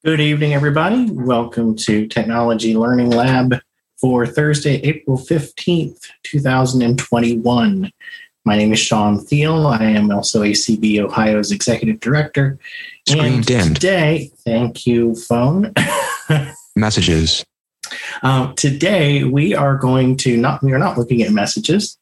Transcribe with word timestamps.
Good 0.06 0.20
evening, 0.20 0.55
everybody. 0.55 1.10
Welcome 1.10 1.74
to 1.78 2.06
Technology 2.06 2.77
Learning 2.77 3.10
Lab 3.10 3.59
for 4.01 4.24
Thursday, 4.24 4.76
April 4.82 5.18
15th, 5.18 5.98
2021. 6.23 7.90
My 8.45 8.57
name 8.57 8.73
is 8.73 8.79
Sean 8.79 9.18
Thiel. 9.18 9.66
I 9.66 9.82
am 9.82 10.13
also 10.13 10.43
ACB 10.43 11.01
Ohio's 11.01 11.51
Executive 11.51 11.98
Director. 11.98 12.57
Screen 13.09 13.24
and 13.24 13.45
dimmed. 13.45 13.74
Today, 13.74 14.30
thank 14.45 14.87
you, 14.87 15.16
phone. 15.16 15.74
Messages. 16.76 17.45
Um, 18.23 18.54
today, 18.54 19.24
we 19.24 19.57
are 19.57 19.76
going 19.76 20.16
to 20.18 20.37
not, 20.37 20.63
we 20.63 20.73
are 20.73 20.79
not 20.79 20.96
looking 20.96 21.23
at 21.23 21.32
messages. 21.32 21.98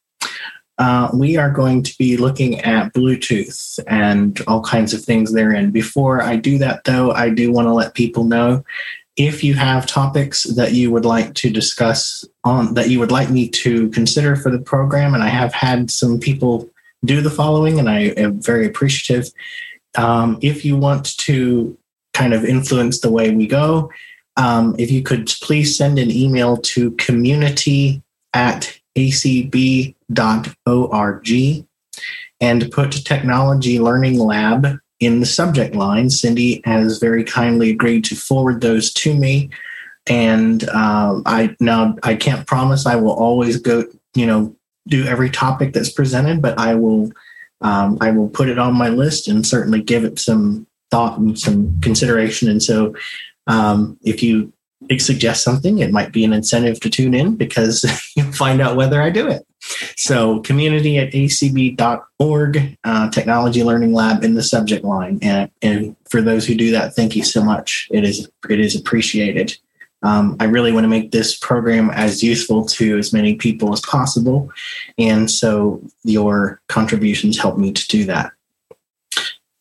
Uh, 0.78 1.08
we 1.14 1.36
are 1.36 1.50
going 1.50 1.82
to 1.82 1.96
be 1.98 2.16
looking 2.16 2.60
at 2.60 2.92
Bluetooth 2.92 3.78
and 3.86 4.40
all 4.48 4.60
kinds 4.62 4.92
of 4.92 5.02
things 5.02 5.32
therein. 5.32 5.70
Before 5.70 6.20
I 6.22 6.36
do 6.36 6.58
that, 6.58 6.84
though, 6.84 7.12
I 7.12 7.30
do 7.30 7.52
want 7.52 7.68
to 7.68 7.72
let 7.72 7.94
people 7.94 8.24
know 8.24 8.64
if 9.16 9.44
you 9.44 9.54
have 9.54 9.86
topics 9.86 10.42
that 10.42 10.72
you 10.72 10.90
would 10.90 11.04
like 11.04 11.34
to 11.34 11.50
discuss 11.50 12.24
on 12.42 12.74
that 12.74 12.90
you 12.90 12.98
would 12.98 13.12
like 13.12 13.30
me 13.30 13.48
to 13.48 13.88
consider 13.90 14.34
for 14.34 14.50
the 14.50 14.58
program, 14.58 15.14
and 15.14 15.22
I 15.22 15.28
have 15.28 15.54
had 15.54 15.90
some 15.90 16.18
people 16.18 16.68
do 17.04 17.20
the 17.20 17.30
following, 17.30 17.78
and 17.78 17.88
I 17.88 18.00
am 18.16 18.40
very 18.42 18.66
appreciative. 18.66 19.30
Um, 19.96 20.38
if 20.42 20.64
you 20.64 20.76
want 20.76 21.16
to 21.18 21.78
kind 22.12 22.34
of 22.34 22.44
influence 22.44 23.00
the 23.00 23.10
way 23.10 23.30
we 23.30 23.46
go, 23.46 23.90
um, 24.36 24.74
if 24.78 24.90
you 24.90 25.02
could 25.02 25.26
please 25.42 25.76
send 25.76 25.98
an 25.98 26.10
email 26.10 26.56
to 26.56 26.90
community 26.92 28.02
at 28.32 28.78
acb.org 28.96 30.04
and 32.40 32.70
put 32.72 32.92
Technology 32.92 33.78
Learning 33.78 34.18
Lab 34.18 34.78
in 35.00 35.20
the 35.20 35.26
subject 35.26 35.74
line. 35.74 36.10
Cindy 36.10 36.62
has 36.64 36.98
very 36.98 37.24
kindly 37.24 37.70
agreed 37.70 38.04
to 38.04 38.14
forward 38.14 38.60
those 38.60 38.92
to 38.94 39.14
me. 39.14 39.50
And 40.06 40.68
um, 40.70 41.22
I 41.26 41.56
now 41.60 41.96
I 42.02 42.14
can't 42.14 42.46
promise 42.46 42.86
I 42.86 42.96
will 42.96 43.14
always 43.14 43.58
go, 43.58 43.84
you 44.14 44.26
know, 44.26 44.54
do 44.86 45.06
every 45.06 45.30
topic 45.30 45.72
that's 45.72 45.90
presented, 45.90 46.42
but 46.42 46.58
I 46.58 46.74
will 46.74 47.10
um, 47.62 47.96
I 48.00 48.10
will 48.10 48.28
put 48.28 48.48
it 48.48 48.58
on 48.58 48.74
my 48.74 48.90
list 48.90 49.28
and 49.28 49.46
certainly 49.46 49.82
give 49.82 50.04
it 50.04 50.18
some 50.18 50.66
thought 50.90 51.18
and 51.18 51.38
some 51.38 51.80
consideration. 51.80 52.50
And 52.50 52.62
so 52.62 52.94
um, 53.46 53.98
if 54.02 54.22
you 54.22 54.52
suggest 54.98 55.42
something, 55.42 55.78
it 55.78 55.90
might 55.90 56.12
be 56.12 56.24
an 56.24 56.32
incentive 56.32 56.80
to 56.80 56.90
tune 56.90 57.14
in 57.14 57.36
because 57.36 57.84
you'll 58.16 58.32
find 58.32 58.60
out 58.60 58.76
whether 58.76 59.00
I 59.02 59.10
do 59.10 59.28
it. 59.28 59.46
So, 59.96 60.40
community 60.40 60.98
at 60.98 61.12
acb.org, 61.12 62.78
uh, 62.84 63.10
Technology 63.10 63.62
Learning 63.62 63.92
Lab 63.92 64.22
in 64.22 64.34
the 64.34 64.42
subject 64.42 64.84
line. 64.84 65.18
And, 65.22 65.50
and 65.62 65.96
for 66.08 66.20
those 66.20 66.46
who 66.46 66.54
do 66.54 66.70
that, 66.72 66.94
thank 66.94 67.16
you 67.16 67.24
so 67.24 67.42
much. 67.42 67.88
It 67.90 68.04
is, 68.04 68.28
it 68.50 68.60
is 68.60 68.76
appreciated. 68.76 69.56
Um, 70.02 70.36
I 70.38 70.44
really 70.44 70.70
want 70.70 70.84
to 70.84 70.88
make 70.88 71.12
this 71.12 71.34
program 71.34 71.90
as 71.90 72.22
useful 72.22 72.66
to 72.66 72.98
as 72.98 73.14
many 73.14 73.36
people 73.36 73.72
as 73.72 73.80
possible. 73.80 74.50
And 74.98 75.30
so, 75.30 75.82
your 76.02 76.60
contributions 76.68 77.38
help 77.38 77.56
me 77.56 77.72
to 77.72 77.88
do 77.88 78.04
that. 78.04 78.32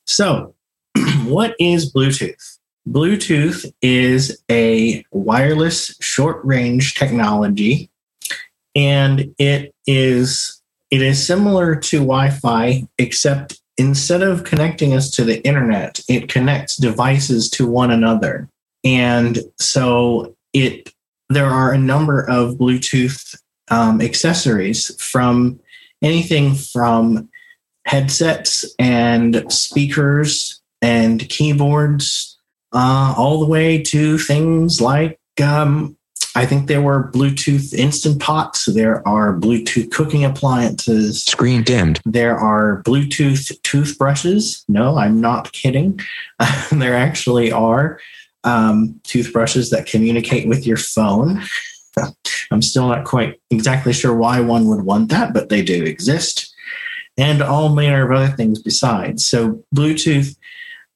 So, 0.06 0.54
what 1.26 1.56
is 1.60 1.92
Bluetooth? 1.94 2.53
Bluetooth 2.88 3.72
is 3.82 4.42
a 4.52 5.06
wireless 5.12 5.96
short 6.02 6.44
range 6.44 6.96
technology 6.96 7.90
and 8.76 9.34
it 9.38 9.74
is 9.88 10.62
it 10.92 11.02
is 11.02 11.26
similar 11.26 11.76
to 11.76 11.98
Wi-Fi 11.98 12.88
except 12.98 13.60
instead 13.78 14.22
of 14.22 14.44
connecting 14.44 14.94
us 14.94 15.10
to 15.12 15.24
the 15.24 15.44
internet 15.46 16.00
it 16.08 16.30
connects 16.30 16.78
devices 16.78 17.50
to 17.52 17.68
one 17.68 17.92
another. 17.92 18.50
And 18.84 19.40
so 19.60 20.36
it 20.52 20.94
there 21.30 21.48
are 21.48 21.72
a 21.72 21.78
number 21.78 22.22
of 22.30 22.56
Bluetooth 22.56 23.40
um, 23.72 24.02
accessories 24.02 24.94
from 25.02 25.60
anything 26.02 26.54
from 26.54 27.30
headsets 27.86 28.66
and 28.78 29.52
speakers 29.52 30.62
and 30.82 31.28
keyboards 31.30 32.33
uh, 32.74 33.14
all 33.18 33.40
the 33.40 33.46
way 33.46 33.82
to 33.82 34.18
things 34.18 34.82
like 34.82 35.20
um, 35.42 35.96
I 36.36 36.46
think 36.46 36.68
there 36.68 36.82
were 36.82 37.12
Bluetooth 37.12 37.74
instant 37.74 38.20
pots. 38.20 38.66
There 38.66 39.08
are 39.08 39.38
Bluetooth 39.38 39.92
cooking 39.92 40.26
appliances. 40.26 41.24
Screen 41.24 41.64
dimmed. 41.64 42.02
There 42.06 42.36
are 42.36 42.82
Bluetooth 42.84 43.62
toothbrushes. 43.62 44.66
No, 44.68 44.98
I'm 44.98 45.22
not 45.22 45.52
kidding. 45.52 46.00
there 46.72 46.96
actually 46.96 47.52
are 47.52 48.00
um, 48.44 49.00
toothbrushes 49.04 49.70
that 49.70 49.86
communicate 49.86 50.48
with 50.48 50.66
your 50.66 50.78
phone. 50.78 51.44
I'm 52.52 52.64
still 52.64 52.88
not 52.88 53.06
quite 53.06 53.40
exactly 53.52 53.94
sure 53.94 54.16
why 54.16 54.40
one 54.40 54.68
would 54.68 54.82
want 54.82 55.10
that, 55.10 55.34
but 55.34 55.50
they 55.50 55.62
do 55.62 55.84
exist. 55.84 56.52
And 57.16 57.44
all 57.44 57.76
manner 57.76 58.12
of 58.12 58.18
other 58.18 58.36
things 58.36 58.60
besides. 58.60 59.24
So, 59.24 59.64
Bluetooth 59.76 60.36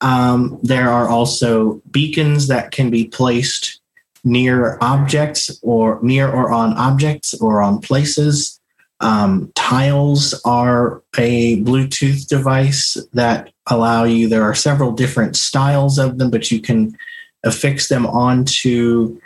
um, 0.01 0.59
there 0.63 0.89
are 0.89 1.07
also 1.07 1.81
beacons 1.91 2.47
that 2.47 2.71
can 2.71 2.89
be 2.89 3.05
placed 3.05 3.79
near 4.23 4.77
objects 4.81 5.57
or 5.61 5.99
near 6.01 6.29
or 6.29 6.51
on 6.51 6.73
objects 6.73 7.33
or 7.35 7.61
on 7.61 7.79
places. 7.79 8.59
Um, 8.99 9.51
tiles 9.55 10.39
are 10.43 11.03
a 11.17 11.61
Bluetooth 11.63 12.27
device 12.27 12.97
that 13.13 13.51
allow 13.67 14.03
you, 14.03 14.27
there 14.27 14.43
are 14.43 14.55
several 14.55 14.91
different 14.91 15.35
styles 15.35 15.97
of 15.97 16.17
them, 16.17 16.31
but 16.31 16.51
you 16.51 16.59
can 16.59 16.97
affix 17.43 17.87
them 17.87 18.05
onto 18.05 19.19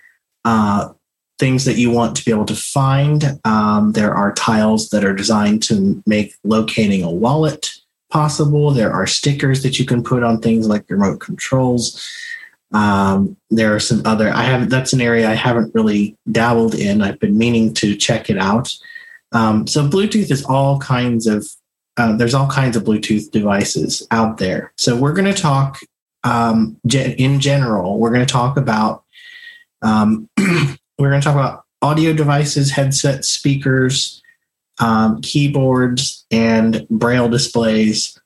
uh, 0.44 0.90
things 1.40 1.66
that 1.66 1.78
you 1.78 1.90
want 1.90 2.16
to 2.16 2.26
be 2.26 2.32
able 2.32 2.46
to 2.46 2.56
find. 2.56 3.40
Um, 3.46 3.94
there 3.94 4.14
are 4.14 4.34
tiles 4.34 4.90
that 4.90 5.06
are 5.06 5.14
designed 5.14 5.64
to 5.64 6.04
make 6.06 6.36
locating 6.44 7.04
a 7.04 7.10
wallet 7.10 7.81
possible. 8.12 8.72
There 8.72 8.92
are 8.92 9.08
stickers 9.08 9.64
that 9.64 9.80
you 9.80 9.86
can 9.86 10.04
put 10.04 10.24
on 10.24 10.40
things 10.40 10.68
like 10.68 10.90
remote 10.90 11.20
controls. 11.20 12.08
Um, 12.74 13.38
there 13.50 13.76
are 13.76 13.80
some 13.80 14.02
other. 14.06 14.30
I 14.30 14.44
have 14.44 14.70
that's 14.70 14.94
an 14.94 15.02
area 15.02 15.30
I 15.30 15.34
haven't 15.34 15.74
really 15.74 16.18
dabbled 16.32 16.76
in. 16.76 17.02
I've 17.02 17.20
been 17.20 17.38
meaning 17.38 17.74
to 17.76 17.96
check 17.96 18.30
it 18.30 18.38
out. 18.38 18.76
Um, 19.34 19.68
so 19.68 19.88
Bluetooth 19.88 20.32
is 20.32 20.46
all 20.46 20.80
kinds 20.80 21.28
of. 21.28 21.48
Uh, 21.98 22.16
there's 22.16 22.34
all 22.34 22.48
kinds 22.48 22.78
of 22.78 22.84
Bluetooth 22.84 23.30
devices 23.32 24.08
out 24.12 24.38
there. 24.38 24.72
So 24.78 24.96
we're 24.96 25.14
going 25.14 25.34
to 25.34 25.40
talk 25.40 25.80
um, 26.24 26.80
in 26.94 27.40
general. 27.40 28.00
We're 28.00 28.14
going 28.14 28.26
to 28.26 28.32
talk 28.32 28.58
about. 28.58 29.04
Um, 29.82 30.30
we're 30.38 31.10
going 31.10 31.22
to 31.22 31.26
talk 31.26 31.36
about 31.36 31.66
audio 31.82 32.14
devices, 32.14 32.72
headsets, 32.72 33.28
speakers, 33.28 34.22
um, 34.82 35.22
keyboards 35.22 36.26
and 36.32 36.86
braille 36.90 37.30
displays. 37.30 38.18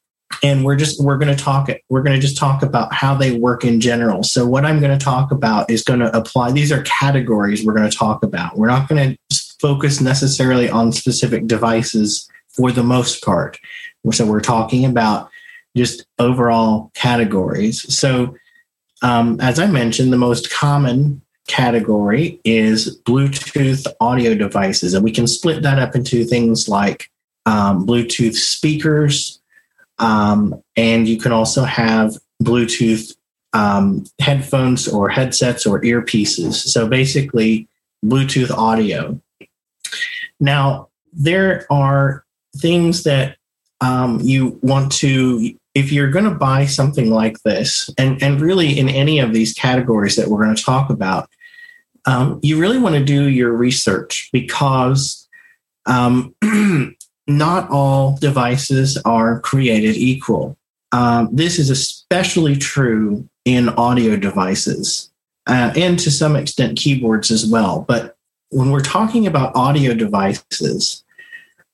And 0.42 0.66
we're 0.66 0.75
just 0.75 1.02
we're 1.02 1.18
going 1.18 1.36
to 1.36 1.42
talk 1.42 1.69
we're 1.90 2.02
going 2.02 2.19
to 2.19 2.22
just 2.22 2.38
talk 2.38 2.63
about 2.63 2.94
how 2.94 3.13
they 3.13 3.38
work 3.38 3.63
in 3.63 3.80
general. 3.80 4.24
So 4.24 4.46
what 4.46 4.66
i'm 4.66 4.80
going 4.80 4.98
to 4.98 5.04
talk 5.04 5.31
about 5.31 5.69
is 5.69 5.84
going 5.84 6.00
to 6.00 6.16
apply 6.18 6.52
these 6.52 6.72
are 6.72 6.81
categories 6.81 7.63
we're 7.63 7.75
going 7.75 7.90
to 7.90 7.96
talk 7.96 8.24
about. 8.24 8.57
We're 8.57 8.68
not 8.68 8.90
going 8.90 9.18
to 9.30 9.44
focus 9.60 10.02
necessarily 10.02 10.69
on 10.69 10.92
specific 10.92 11.48
devices 11.48 12.28
for 12.50 12.72
the 12.72 12.84
most 12.84 13.24
part. 13.24 13.60
So 14.12 14.25
we're 14.25 14.42
talking 14.42 14.86
about 14.86 15.30
just 15.78 16.06
overall 16.19 16.92
categories. 16.96 17.94
So 17.94 18.36
um, 19.01 19.40
as 19.42 19.60
I 19.60 19.68
mentioned, 19.68 20.12
the 20.12 20.18
most 20.18 20.51
common 20.51 21.22
category 21.47 22.39
is 22.44 23.00
Bluetooth 23.01 23.86
audio 24.00 24.36
devices. 24.36 24.94
And 24.94 25.03
we 25.03 25.12
can 25.12 25.27
split 25.27 25.62
that 25.63 25.80
up 25.80 25.95
into 25.95 26.25
things 26.25 26.68
like 26.68 27.09
um, 27.45 27.86
Bluetooth 27.86 28.36
speakers, 28.36 29.39
um, 30.00 30.62
and 30.75 31.07
you 31.07 31.18
can 31.18 31.31
also 31.31 31.63
have 31.63 32.18
Bluetooth 32.44 33.15
um, 33.53 34.03
headphones 34.19 34.88
or 34.88 35.09
headsets 35.09 35.65
or 35.65 35.81
earpieces. 35.81 36.53
So 36.56 36.88
basically, 36.88 37.68
Bluetooth 38.03 38.51
audio. 38.51 39.21
Now, 40.39 40.89
there 41.13 41.65
are 41.71 42.25
things 42.57 43.03
that 43.03 43.38
um, 43.80 44.19
you 44.21 44.59
want 44.62 44.91
to, 44.94 45.53
if 45.74 45.91
you're 45.91 46.12
going 46.12 46.25
to 46.25 46.31
buy 46.31 46.65
something 46.65 47.09
like 47.09 47.41
this, 47.44 47.89
and, 47.98 48.21
and 48.21 48.41
really 48.41 48.77
in 48.77 48.89
any 48.89 49.19
of 49.19 49.33
these 49.33 49.53
categories 49.53 50.15
that 50.15 50.27
we're 50.27 50.44
going 50.44 50.56
to 50.56 50.63
talk 50.63 50.89
about, 50.89 51.30
um, 52.06 52.40
you 52.44 52.60
really 52.60 52.78
want 52.78 52.96
to 52.96 53.04
do 53.04 53.30
your 53.30 53.52
research 53.52 54.30
because 54.31 55.28
um, 55.86 56.36
not 57.28 57.69
all 57.69 58.18
devices 58.18 58.98
are 59.06 59.40
created 59.40 59.96
equal. 59.96 60.57
Um, 60.92 61.30
this 61.31 61.60
is 61.60 61.69
especially 61.69 62.56
true 62.56 63.28
in 63.44 63.69
audio 63.69 64.16
devices 64.16 65.12
uh, 65.48 65.74
and 65.75 66.00
to 66.00 66.12
some 66.12 66.36
extent 66.36 66.78
keyboards 66.78 67.31
as 67.31 67.46
well. 67.46 67.86
But 67.88 68.16
when 68.50 68.72
we're 68.72 68.81
talking 68.81 69.28
about 69.28 69.56
audio 69.56 69.94
devices, 69.94 71.04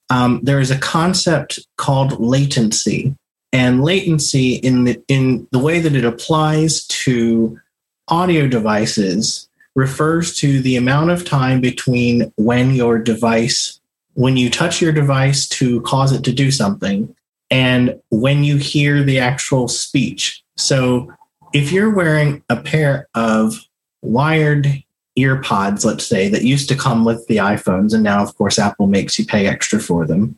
um, 0.10 0.40
there 0.44 0.60
is 0.60 0.72
a 0.72 0.80
concept 0.80 1.60
called 1.78 2.20
latency. 2.20 3.16
And 3.54 3.84
latency, 3.84 4.56
in 4.56 4.86
the, 4.86 5.02
in 5.10 5.48
the 5.52 5.60
way 5.60 5.82
that 5.82 5.96
it 5.96 6.06
applies 6.06 6.86
to 6.88 7.60
audio 8.08 8.48
devices, 8.48 9.50
refers 9.76 10.36
to 10.38 10.62
the 10.62 10.76
amount 10.76 11.12
of 11.12 11.26
time 11.26 11.62
between 11.62 12.32
when 12.36 12.72
your 12.72 12.98
device, 12.98 13.80
when 14.14 14.38
you 14.38 14.50
touch 14.50 14.82
your 14.82 14.92
device 14.92 15.48
to 15.48 15.82
cause 15.82 16.12
it 16.12 16.24
to 16.24 16.32
do 16.32 16.52
something, 16.52 17.16
and 17.50 18.00
when 18.10 18.44
you 18.44 18.58
hear 18.58 19.04
the 19.04 19.20
actual 19.20 19.68
speech. 19.68 20.44
So 20.58 21.12
if 21.54 21.72
you're 21.72 21.94
wearing 21.94 22.44
a 22.50 22.56
pair 22.56 23.08
of 23.16 23.56
wired 24.02 24.84
ear 25.18 25.42
pods, 25.42 25.84
let's 25.84 26.06
say, 26.06 26.30
that 26.30 26.44
used 26.44 26.70
to 26.70 26.76
come 26.76 27.04
with 27.04 27.26
the 27.28 27.38
iPhones, 27.38 27.94
and 27.94 28.04
now, 28.04 28.24
of 28.24 28.36
course, 28.38 28.58
Apple 28.58 28.88
makes 28.88 29.20
you 29.20 29.26
pay 29.26 29.48
extra 29.48 29.80
for 29.80 30.06
them, 30.06 30.38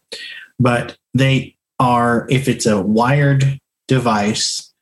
but 0.60 0.98
they 1.14 1.56
are, 1.80 2.28
if 2.30 2.48
it's 2.48 2.66
a 2.66 2.82
wired 2.82 3.60
device 3.88 4.74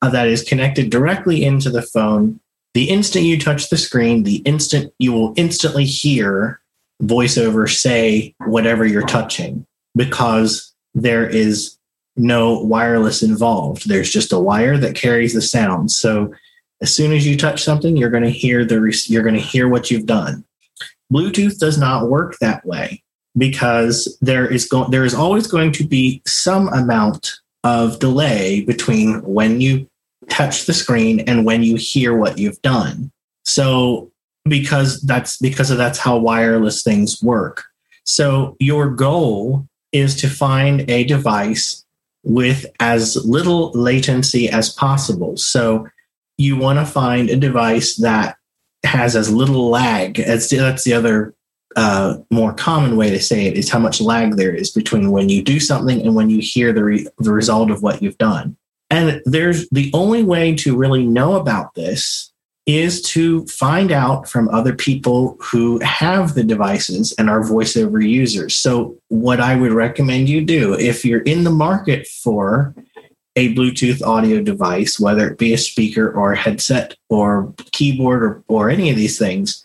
uh, 0.00 0.10
that 0.10 0.26
is 0.26 0.42
connected 0.42 0.90
directly 0.90 1.44
into 1.44 1.70
the 1.70 1.82
phone, 1.82 2.40
the 2.74 2.88
instant 2.88 3.24
you 3.24 3.38
touch 3.38 3.68
the 3.68 3.76
screen, 3.76 4.22
the 4.22 4.36
instant 4.38 4.92
you 4.98 5.12
will 5.12 5.34
instantly 5.36 5.84
hear 5.84 6.60
voiceover 7.02 7.68
say 7.68 8.34
whatever 8.46 8.86
you're 8.86 9.06
touching 9.06 9.66
because 9.96 10.72
there 10.94 11.26
is 11.28 11.76
no 12.16 12.60
wireless 12.60 13.22
involved. 13.22 13.88
There's 13.88 14.10
just 14.10 14.32
a 14.32 14.38
wire 14.38 14.78
that 14.78 14.94
carries 14.94 15.34
the 15.34 15.42
sound. 15.42 15.90
So 15.90 16.32
as 16.80 16.94
soon 16.94 17.12
as 17.12 17.26
you 17.26 17.36
touch 17.36 17.62
something, 17.62 17.96
you're 17.96 18.10
going 18.10 18.22
to 18.22 18.30
hear 18.30 18.64
the 18.64 19.04
you're 19.08 19.22
going 19.22 19.34
to 19.34 19.40
hear 19.40 19.68
what 19.68 19.90
you've 19.90 20.06
done. 20.06 20.44
Bluetooth 21.12 21.58
does 21.58 21.78
not 21.78 22.08
work 22.08 22.38
that 22.38 22.64
way 22.64 23.02
because 23.36 24.16
there 24.20 24.46
is 24.46 24.66
going 24.66 24.90
there 24.90 25.04
is 25.04 25.14
always 25.14 25.46
going 25.46 25.72
to 25.72 25.84
be 25.84 26.22
some 26.26 26.68
amount 26.68 27.40
of 27.64 27.98
delay 27.98 28.62
between 28.62 29.22
when 29.22 29.60
you 29.60 29.88
touch 30.28 30.66
the 30.66 30.74
screen 30.74 31.20
and 31.20 31.44
when 31.44 31.62
you 31.62 31.76
hear 31.76 32.16
what 32.16 32.38
you've 32.38 32.60
done. 32.62 33.10
So 33.44 34.10
because 34.44 35.00
that's 35.02 35.36
because 35.38 35.70
of 35.70 35.78
that's 35.78 35.98
how 35.98 36.16
wireless 36.18 36.82
things 36.82 37.22
work. 37.22 37.64
So 38.04 38.56
your 38.58 38.90
goal 38.90 39.66
is 39.92 40.16
to 40.16 40.28
find 40.28 40.88
a 40.90 41.04
device 41.04 41.84
with 42.24 42.66
as 42.80 43.16
little 43.24 43.70
latency 43.72 44.48
as 44.48 44.70
possible. 44.70 45.36
So 45.36 45.86
you 46.38 46.56
want 46.56 46.78
to 46.78 46.86
find 46.86 47.30
a 47.30 47.36
device 47.36 47.96
that 47.96 48.36
has 48.84 49.14
as 49.14 49.32
little 49.32 49.70
lag. 49.70 50.18
as 50.18 50.48
that's 50.48 50.84
the 50.84 50.94
other 50.94 51.34
uh, 51.76 52.18
more 52.30 52.52
common 52.52 52.96
way 52.96 53.10
to 53.10 53.20
say 53.20 53.46
it 53.46 53.56
is 53.56 53.70
how 53.70 53.78
much 53.78 54.00
lag 54.00 54.36
there 54.36 54.54
is 54.54 54.70
between 54.70 55.10
when 55.10 55.28
you 55.28 55.42
do 55.42 55.58
something 55.58 56.00
and 56.02 56.14
when 56.14 56.30
you 56.30 56.40
hear 56.40 56.72
the, 56.72 56.84
re- 56.84 57.08
the 57.18 57.32
result 57.32 57.70
of 57.70 57.82
what 57.82 58.02
you've 58.02 58.18
done. 58.18 58.56
And 58.92 59.22
there's 59.24 59.66
the 59.70 59.90
only 59.94 60.22
way 60.22 60.54
to 60.56 60.76
really 60.76 61.06
know 61.06 61.36
about 61.36 61.74
this 61.74 62.30
is 62.66 63.00
to 63.02 63.44
find 63.46 63.90
out 63.90 64.28
from 64.28 64.50
other 64.50 64.74
people 64.76 65.38
who 65.40 65.80
have 65.80 66.34
the 66.34 66.44
devices 66.44 67.12
and 67.18 67.30
are 67.30 67.40
voiceover 67.40 68.06
users. 68.06 68.54
So, 68.54 68.96
what 69.08 69.40
I 69.40 69.56
would 69.56 69.72
recommend 69.72 70.28
you 70.28 70.44
do 70.44 70.74
if 70.74 71.06
you're 71.06 71.22
in 71.22 71.42
the 71.42 71.50
market 71.50 72.06
for 72.06 72.74
a 73.34 73.54
Bluetooth 73.54 74.06
audio 74.06 74.42
device, 74.42 75.00
whether 75.00 75.30
it 75.30 75.38
be 75.38 75.54
a 75.54 75.58
speaker 75.58 76.12
or 76.12 76.34
a 76.34 76.38
headset 76.38 76.94
or 77.08 77.52
keyboard 77.72 78.22
or, 78.22 78.44
or 78.46 78.68
any 78.68 78.90
of 78.90 78.96
these 78.96 79.18
things, 79.18 79.64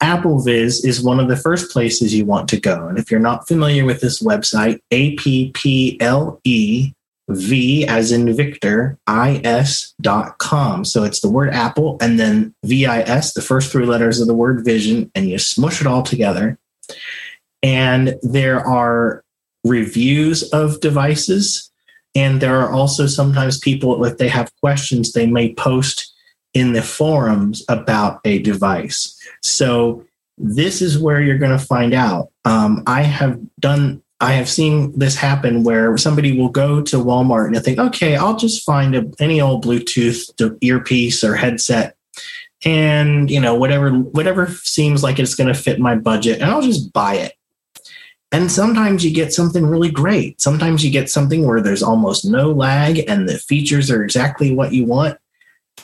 AppleVis 0.00 0.86
is 0.86 1.02
one 1.02 1.18
of 1.18 1.26
the 1.26 1.36
first 1.36 1.72
places 1.72 2.14
you 2.14 2.24
want 2.24 2.48
to 2.50 2.60
go. 2.60 2.86
And 2.86 2.98
if 2.98 3.10
you're 3.10 3.18
not 3.18 3.48
familiar 3.48 3.84
with 3.84 4.00
this 4.00 4.22
website, 4.22 4.78
A 4.92 5.16
P 5.16 5.50
P 5.54 6.00
L 6.00 6.40
E 6.44 6.92
V 7.28 7.86
as 7.86 8.10
in 8.12 8.34
Victor, 8.34 8.98
is.com. 9.08 10.84
So 10.84 11.04
it's 11.04 11.20
the 11.20 11.30
word 11.30 11.50
Apple 11.50 11.98
and 12.00 12.18
then 12.18 12.54
VIS, 12.64 13.34
the 13.34 13.42
first 13.42 13.70
three 13.70 13.86
letters 13.86 14.20
of 14.20 14.26
the 14.26 14.34
word 14.34 14.64
vision, 14.64 15.10
and 15.14 15.28
you 15.28 15.38
smush 15.38 15.80
it 15.80 15.86
all 15.86 16.02
together. 16.02 16.58
And 17.62 18.16
there 18.22 18.66
are 18.66 19.24
reviews 19.64 20.42
of 20.50 20.80
devices. 20.80 21.70
And 22.14 22.40
there 22.40 22.58
are 22.60 22.72
also 22.72 23.06
sometimes 23.06 23.58
people, 23.58 24.04
if 24.04 24.18
they 24.18 24.28
have 24.28 24.50
questions, 24.60 25.12
they 25.12 25.26
may 25.26 25.54
post 25.54 26.14
in 26.54 26.72
the 26.72 26.82
forums 26.82 27.62
about 27.68 28.20
a 28.24 28.38
device. 28.38 29.14
So 29.42 30.04
this 30.38 30.80
is 30.80 30.98
where 30.98 31.20
you're 31.20 31.38
going 31.38 31.56
to 31.56 31.64
find 31.64 31.92
out. 31.92 32.30
Um, 32.44 32.82
I 32.86 33.02
have 33.02 33.38
done 33.60 34.02
I 34.20 34.32
have 34.32 34.48
seen 34.48 34.98
this 34.98 35.14
happen 35.14 35.62
where 35.62 35.96
somebody 35.96 36.36
will 36.36 36.48
go 36.48 36.82
to 36.82 36.96
Walmart 36.96 37.54
and 37.54 37.64
think, 37.64 37.78
okay, 37.78 38.16
I'll 38.16 38.36
just 38.36 38.64
find 38.64 38.96
a, 38.96 39.04
any 39.20 39.40
old 39.40 39.64
Bluetooth 39.64 40.58
earpiece 40.60 41.22
or 41.22 41.36
headset 41.36 41.96
and 42.64 43.30
you 43.30 43.40
know 43.40 43.54
whatever 43.54 43.90
whatever 43.90 44.48
seems 44.48 45.02
like 45.02 45.20
it's 45.20 45.36
going 45.36 45.46
to 45.46 45.60
fit 45.60 45.78
my 45.78 45.94
budget 45.94 46.40
and 46.40 46.50
I'll 46.50 46.62
just 46.62 46.92
buy 46.92 47.14
it. 47.14 47.34
And 48.30 48.50
sometimes 48.50 49.04
you 49.04 49.14
get 49.14 49.32
something 49.32 49.64
really 49.64 49.90
great. 49.90 50.38
Sometimes 50.40 50.84
you 50.84 50.90
get 50.90 51.08
something 51.08 51.46
where 51.46 51.62
there's 51.62 51.82
almost 51.82 52.26
no 52.26 52.52
lag 52.52 53.02
and 53.08 53.26
the 53.26 53.38
features 53.38 53.90
are 53.90 54.04
exactly 54.04 54.54
what 54.54 54.74
you 54.74 54.84
want. 54.84 55.16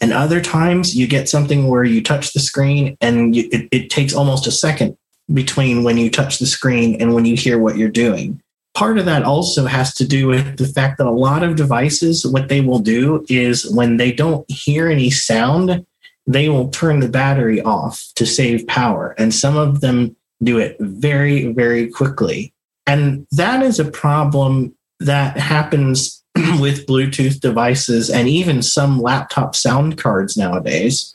And 0.02 0.12
other 0.12 0.42
times 0.42 0.94
you 0.94 1.06
get 1.06 1.28
something 1.28 1.68
where 1.68 1.84
you 1.84 2.02
touch 2.02 2.34
the 2.34 2.40
screen 2.40 2.98
and 3.00 3.34
you, 3.34 3.48
it, 3.50 3.68
it 3.70 3.90
takes 3.90 4.12
almost 4.12 4.46
a 4.46 4.50
second 4.50 4.98
between 5.32 5.84
when 5.84 5.96
you 5.96 6.10
touch 6.10 6.38
the 6.38 6.46
screen 6.46 7.00
and 7.00 7.14
when 7.14 7.24
you 7.24 7.36
hear 7.36 7.58
what 7.58 7.76
you're 7.76 7.88
doing. 7.88 8.40
Part 8.74 8.98
of 8.98 9.04
that 9.04 9.22
also 9.22 9.66
has 9.66 9.94
to 9.94 10.06
do 10.06 10.26
with 10.26 10.58
the 10.58 10.66
fact 10.66 10.98
that 10.98 11.06
a 11.06 11.10
lot 11.10 11.42
of 11.42 11.56
devices, 11.56 12.26
what 12.26 12.48
they 12.48 12.60
will 12.60 12.80
do 12.80 13.24
is 13.28 13.70
when 13.70 13.96
they 13.96 14.10
don't 14.12 14.48
hear 14.50 14.88
any 14.88 15.10
sound, 15.10 15.86
they 16.26 16.48
will 16.48 16.68
turn 16.70 17.00
the 17.00 17.08
battery 17.08 17.60
off 17.60 18.04
to 18.16 18.26
save 18.26 18.66
power. 18.66 19.14
And 19.16 19.32
some 19.32 19.56
of 19.56 19.80
them 19.80 20.16
do 20.42 20.58
it 20.58 20.76
very, 20.80 21.52
very 21.52 21.88
quickly. 21.88 22.52
And 22.86 23.26
that 23.30 23.62
is 23.62 23.78
a 23.78 23.90
problem 23.90 24.74
that 25.00 25.36
happens 25.36 26.22
with 26.60 26.86
Bluetooth 26.86 27.40
devices 27.40 28.10
and 28.10 28.28
even 28.28 28.60
some 28.60 29.00
laptop 29.00 29.54
sound 29.54 29.98
cards 29.98 30.36
nowadays 30.36 31.14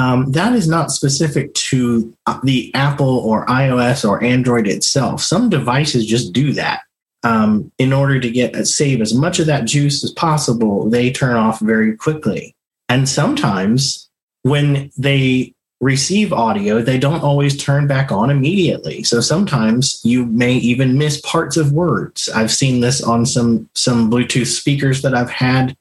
um, 0.00 0.32
that 0.32 0.54
is 0.54 0.66
not 0.66 0.90
specific 0.90 1.52
to 1.52 2.16
uh, 2.24 2.40
the 2.42 2.74
Apple 2.74 3.18
or 3.18 3.44
iOS 3.46 4.08
or 4.08 4.24
Android 4.24 4.66
itself. 4.66 5.20
Some 5.20 5.50
devices 5.50 6.06
just 6.06 6.32
do 6.32 6.54
that. 6.54 6.80
Um, 7.22 7.70
in 7.76 7.92
order 7.92 8.18
to 8.18 8.30
get 8.30 8.56
uh, 8.56 8.64
save 8.64 9.02
as 9.02 9.12
much 9.12 9.40
of 9.40 9.46
that 9.46 9.66
juice 9.66 10.02
as 10.02 10.10
possible, 10.12 10.88
they 10.88 11.12
turn 11.12 11.36
off 11.36 11.60
very 11.60 11.94
quickly. 11.94 12.56
And 12.88 13.06
sometimes 13.06 14.08
when 14.42 14.90
they 14.96 15.52
receive 15.82 16.32
audio, 16.32 16.80
they 16.80 16.98
don't 16.98 17.22
always 17.22 17.62
turn 17.62 17.86
back 17.86 18.10
on 18.10 18.30
immediately. 18.30 19.02
So 19.02 19.20
sometimes 19.20 20.00
you 20.02 20.24
may 20.24 20.54
even 20.54 20.96
miss 20.96 21.20
parts 21.20 21.58
of 21.58 21.72
words. 21.72 22.30
I've 22.30 22.50
seen 22.50 22.80
this 22.80 23.02
on 23.02 23.26
some 23.26 23.68
some 23.74 24.10
Bluetooth 24.10 24.46
speakers 24.46 25.02
that 25.02 25.14
I've 25.14 25.30
had 25.30 25.76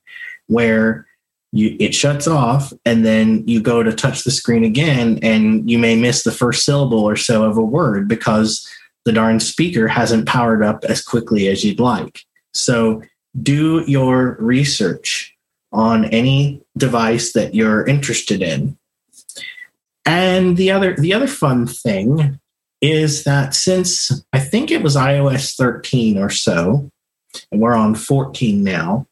where 0.48 1.08
you 1.52 1.76
it 1.80 1.96
shuts 1.96 2.28
off 2.28 2.72
and 2.86 3.06
then 3.06 3.48
you 3.48 3.62
go 3.62 3.82
to 3.84 3.94
touch 3.94 4.24
the 4.24 4.32
screen 4.32 4.64
again 4.64 5.20
and 5.22 5.70
you 5.70 5.80
may 5.80 5.96
miss 5.96 6.24
the 6.24 6.32
first 6.32 6.64
syllable 6.66 7.04
or 7.04 7.16
so 7.16 7.44
of 7.44 7.58
a 7.58 7.62
word 7.62 8.08
because 8.08 8.68
the 9.06 9.12
darn 9.12 9.40
speaker 9.40 9.88
hasn't 9.88 10.28
powered 10.28 10.64
up 10.64 10.84
as 10.86 11.02
quickly 11.02 11.48
as 11.48 11.64
you'd 11.64 11.80
like 11.80 12.24
so 12.54 13.02
do 13.42 13.84
your 13.88 14.38
research 14.40 15.36
on 15.72 16.06
any 16.06 16.62
device 16.78 17.34
that 17.34 17.54
you're 17.54 17.86
interested 17.86 18.42
in. 18.42 18.78
And 20.06 20.58
the 20.58 20.72
other 20.72 20.96
the 20.96 21.14
other 21.14 21.28
fun 21.28 21.68
thing 21.68 22.40
is 22.82 23.26
that 23.26 23.54
since 23.54 24.24
I 24.34 24.40
think 24.40 24.72
it 24.72 24.82
was 24.82 24.96
iOS 24.96 25.56
13 25.56 26.18
or 26.18 26.30
so, 26.30 26.90
and 27.52 27.62
we're 27.62 27.76
on 27.76 27.94
14 27.94 28.64
now, 28.64 29.06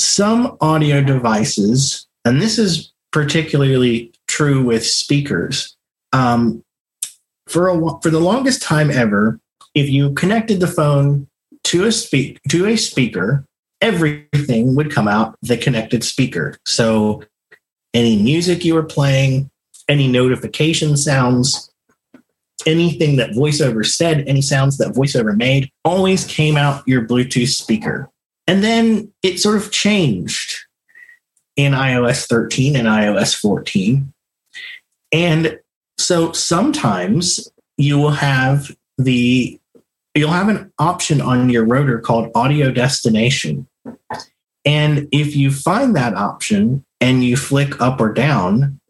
some 0.00 0.56
audio 0.60 1.02
devices, 1.02 2.06
and 2.24 2.40
this 2.40 2.58
is 2.58 2.92
particularly 3.12 4.12
true 4.28 4.62
with 4.62 4.86
speakers, 4.86 5.76
um, 6.12 6.62
for 7.46 7.68
a 7.68 8.00
for 8.00 8.10
the 8.10 8.20
longest 8.20 8.62
time 8.62 8.90
ever, 8.90 9.38
if 9.74 9.90
you 9.90 10.12
connected 10.14 10.60
the 10.60 10.66
phone 10.66 11.26
to 11.64 11.84
a 11.84 11.92
speak 11.92 12.40
to 12.48 12.66
a 12.66 12.76
speaker, 12.76 13.44
everything 13.80 14.74
would 14.74 14.90
come 14.90 15.08
out 15.08 15.36
the 15.42 15.56
connected 15.56 16.02
speaker. 16.02 16.56
So 16.64 17.22
any 17.92 18.22
music 18.22 18.64
you 18.64 18.74
were 18.74 18.84
playing, 18.84 19.50
any 19.88 20.06
notification 20.06 20.96
sounds, 20.96 21.70
anything 22.66 23.16
that 23.16 23.30
voiceover 23.30 23.84
said, 23.84 24.24
any 24.28 24.42
sounds 24.42 24.78
that 24.78 24.94
voiceover 24.94 25.36
made, 25.36 25.70
always 25.84 26.24
came 26.24 26.56
out 26.56 26.86
your 26.86 27.06
Bluetooth 27.06 27.48
speaker. 27.48 28.08
And 28.50 28.64
then 28.64 29.12
it 29.22 29.38
sort 29.38 29.58
of 29.58 29.70
changed 29.70 30.56
in 31.54 31.72
iOS 31.72 32.26
13 32.26 32.74
and 32.74 32.88
iOS 32.88 33.32
14. 33.40 34.12
And 35.12 35.60
so 35.98 36.32
sometimes 36.32 37.48
you 37.76 37.96
will 37.96 38.10
have 38.10 38.74
the 38.98 39.56
you'll 40.16 40.32
have 40.32 40.48
an 40.48 40.72
option 40.80 41.20
on 41.20 41.48
your 41.48 41.64
rotor 41.64 42.00
called 42.00 42.32
audio 42.34 42.72
destination. 42.72 43.68
And 44.64 45.06
if 45.12 45.36
you 45.36 45.52
find 45.52 45.94
that 45.94 46.14
option 46.14 46.84
and 47.00 47.22
you 47.22 47.36
flick 47.36 47.80
up 47.80 48.00
or 48.00 48.12
down, 48.12 48.80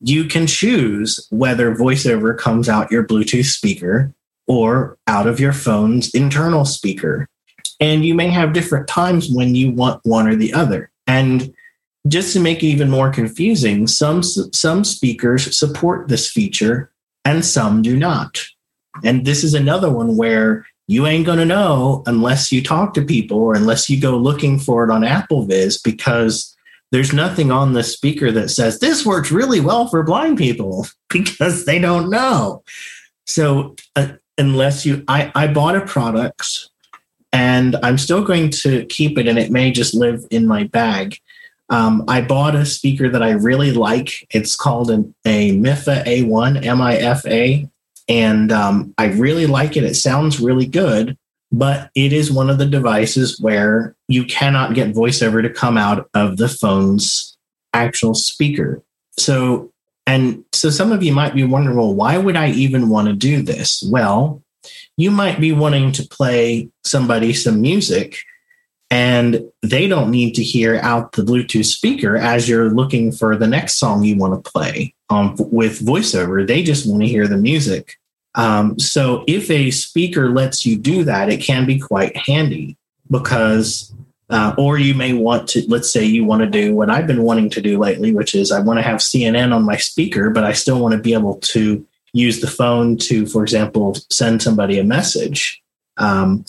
you 0.00 0.24
can 0.24 0.46
choose 0.46 1.26
whether 1.28 1.74
voiceover 1.74 2.34
comes 2.34 2.66
out 2.66 2.90
your 2.90 3.06
Bluetooth 3.06 3.44
speaker 3.44 4.14
or 4.46 4.96
out 5.06 5.26
of 5.26 5.38
your 5.38 5.52
phone's 5.52 6.14
internal 6.14 6.64
speaker. 6.64 7.28
And 7.80 8.04
you 8.04 8.14
may 8.14 8.28
have 8.28 8.52
different 8.52 8.88
times 8.88 9.28
when 9.30 9.54
you 9.54 9.70
want 9.70 10.00
one 10.04 10.26
or 10.26 10.34
the 10.34 10.52
other. 10.52 10.90
And 11.06 11.54
just 12.08 12.32
to 12.32 12.40
make 12.40 12.62
it 12.62 12.66
even 12.66 12.90
more 12.90 13.10
confusing, 13.10 13.86
some 13.86 14.22
some 14.22 14.84
speakers 14.84 15.56
support 15.56 16.08
this 16.08 16.30
feature 16.30 16.90
and 17.24 17.44
some 17.44 17.82
do 17.82 17.96
not. 17.96 18.44
And 19.04 19.26
this 19.26 19.44
is 19.44 19.54
another 19.54 19.90
one 19.90 20.16
where 20.16 20.66
you 20.88 21.06
ain't 21.06 21.26
going 21.26 21.38
to 21.38 21.44
know 21.44 22.02
unless 22.06 22.52
you 22.52 22.62
talk 22.62 22.94
to 22.94 23.02
people 23.02 23.38
or 23.38 23.54
unless 23.54 23.90
you 23.90 24.00
go 24.00 24.16
looking 24.16 24.58
for 24.58 24.84
it 24.84 24.90
on 24.90 25.02
AppleVis 25.02 25.82
because 25.82 26.56
there's 26.92 27.12
nothing 27.12 27.50
on 27.50 27.72
the 27.72 27.82
speaker 27.82 28.30
that 28.30 28.50
says 28.50 28.78
this 28.78 29.04
works 29.04 29.32
really 29.32 29.60
well 29.60 29.88
for 29.88 30.02
blind 30.04 30.38
people 30.38 30.86
because 31.10 31.64
they 31.64 31.78
don't 31.78 32.10
know. 32.10 32.62
So 33.26 33.74
uh, 33.96 34.12
unless 34.38 34.86
you, 34.86 35.04
I, 35.08 35.32
I 35.34 35.48
bought 35.48 35.76
a 35.76 35.84
product 35.84 36.68
and 37.32 37.76
I'm 37.82 37.98
still 37.98 38.24
going 38.24 38.50
to 38.50 38.84
keep 38.86 39.18
it 39.18 39.26
and 39.26 39.38
it 39.38 39.50
may 39.50 39.70
just 39.70 39.94
live 39.94 40.24
in 40.30 40.46
my 40.46 40.64
bag. 40.64 41.18
Um, 41.68 42.04
I 42.06 42.20
bought 42.20 42.54
a 42.54 42.64
speaker 42.64 43.08
that 43.08 43.22
I 43.22 43.30
really 43.30 43.72
like. 43.72 44.26
It's 44.30 44.54
called 44.54 44.90
an, 44.90 45.14
a 45.24 45.52
MIFA 45.58 46.04
A1, 46.04 46.64
M 46.64 46.80
I 46.80 46.96
F 46.96 47.26
A 47.26 47.68
and 48.08 48.52
um, 48.52 48.94
I 48.98 49.06
really 49.06 49.46
like 49.46 49.76
it. 49.76 49.84
It 49.84 49.96
sounds 49.96 50.40
really 50.40 50.66
good, 50.66 51.16
but 51.50 51.90
it 51.94 52.12
is 52.12 52.30
one 52.30 52.50
of 52.50 52.58
the 52.58 52.66
devices 52.66 53.40
where 53.40 53.96
you 54.08 54.24
cannot 54.24 54.74
get 54.74 54.94
voiceover 54.94 55.42
to 55.42 55.50
come 55.50 55.76
out 55.76 56.08
of 56.14 56.36
the 56.36 56.48
phone's 56.48 57.36
actual 57.72 58.14
speaker. 58.14 58.82
So, 59.18 59.72
and 60.06 60.44
so 60.52 60.70
some 60.70 60.92
of 60.92 61.02
you 61.02 61.12
might 61.12 61.34
be 61.34 61.44
wondering, 61.44 61.76
well, 61.76 61.94
why 61.94 62.16
would 62.16 62.36
I 62.36 62.50
even 62.50 62.88
want 62.88 63.08
to 63.08 63.14
do 63.14 63.42
this? 63.42 63.82
Well, 63.90 64.42
you 64.96 65.10
might 65.10 65.40
be 65.40 65.52
wanting 65.52 65.92
to 65.92 66.06
play 66.08 66.70
somebody 66.84 67.32
some 67.32 67.60
music 67.60 68.18
and 68.90 69.42
they 69.62 69.88
don't 69.88 70.10
need 70.10 70.34
to 70.34 70.42
hear 70.42 70.76
out 70.76 71.12
the 71.12 71.22
Bluetooth 71.22 71.64
speaker 71.64 72.16
as 72.16 72.48
you're 72.48 72.70
looking 72.70 73.10
for 73.10 73.36
the 73.36 73.46
next 73.46 73.76
song 73.76 74.04
you 74.04 74.16
want 74.16 74.42
to 74.44 74.50
play 74.50 74.94
um, 75.10 75.34
with 75.38 75.80
voiceover. 75.80 76.46
They 76.46 76.62
just 76.62 76.88
want 76.88 77.02
to 77.02 77.08
hear 77.08 77.26
the 77.26 77.36
music. 77.36 77.96
Um, 78.36 78.78
so 78.78 79.24
if 79.26 79.50
a 79.50 79.70
speaker 79.70 80.30
lets 80.30 80.64
you 80.64 80.76
do 80.76 81.04
that, 81.04 81.28
it 81.28 81.38
can 81.38 81.66
be 81.66 81.80
quite 81.80 82.16
handy 82.16 82.76
because, 83.10 83.92
uh, 84.30 84.54
or 84.56 84.78
you 84.78 84.94
may 84.94 85.14
want 85.14 85.48
to, 85.50 85.64
let's 85.68 85.90
say 85.90 86.04
you 86.04 86.24
want 86.24 86.42
to 86.42 86.46
do 86.46 86.74
what 86.74 86.90
I've 86.90 87.06
been 87.06 87.22
wanting 87.22 87.50
to 87.50 87.60
do 87.60 87.78
lately, 87.78 88.14
which 88.14 88.34
is 88.34 88.52
I 88.52 88.60
want 88.60 88.78
to 88.78 88.82
have 88.82 88.98
CNN 88.98 89.54
on 89.54 89.64
my 89.64 89.78
speaker, 89.78 90.30
but 90.30 90.44
I 90.44 90.52
still 90.52 90.80
want 90.80 90.92
to 90.92 91.00
be 91.00 91.14
able 91.14 91.38
to 91.38 91.84
use 92.16 92.40
the 92.40 92.46
phone 92.46 92.96
to, 92.96 93.26
for 93.26 93.42
example, 93.42 93.96
send 94.10 94.42
somebody 94.42 94.78
a 94.78 94.84
message. 94.84 95.62
Um, 95.96 96.44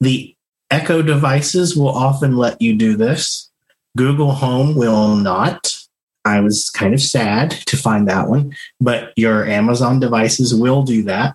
the 0.00 0.34
Echo 0.70 1.02
devices 1.02 1.76
will 1.76 1.88
often 1.88 2.36
let 2.36 2.62
you 2.62 2.76
do 2.76 2.96
this. 2.96 3.50
Google 3.96 4.30
Home 4.30 4.76
will 4.76 5.16
not. 5.16 5.76
I 6.24 6.38
was 6.40 6.70
kind 6.70 6.94
of 6.94 7.00
sad 7.00 7.50
to 7.50 7.76
find 7.76 8.06
that 8.08 8.28
one, 8.28 8.54
but 8.80 9.12
your 9.16 9.46
Amazon 9.46 9.98
devices 9.98 10.54
will 10.54 10.82
do 10.82 11.02
that. 11.04 11.34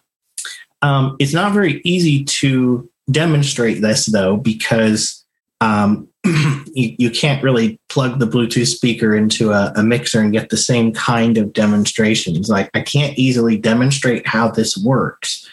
Um, 0.82 1.18
it's 1.20 1.34
not 1.34 1.52
very 1.52 1.82
easy 1.84 2.24
to 2.24 2.90
demonstrate 3.12 3.82
this 3.82 4.06
though, 4.06 4.38
because 4.38 5.26
um, 5.60 6.08
you, 6.74 6.96
you, 6.98 7.12
can't 7.12 7.44
really 7.44 7.80
plug 7.90 8.20
the 8.20 8.26
Bluetooth 8.26 8.68
speaker 8.68 9.16
into 9.16 9.52
a, 9.52 9.72
a, 9.76 9.84
mixer 9.84 10.22
and 10.22 10.34
get 10.34 10.50
the 10.50 10.58
same 10.58 10.92
kind 10.92 11.38
of 11.38 11.54
demonstrations. 11.54 12.50
Like 12.50 12.70
I 12.74 12.82
can't 12.82 13.18
easily 13.18 13.58
demonstrate 13.58 14.26
how 14.26 14.50
this 14.50 14.76
works. 14.76 15.48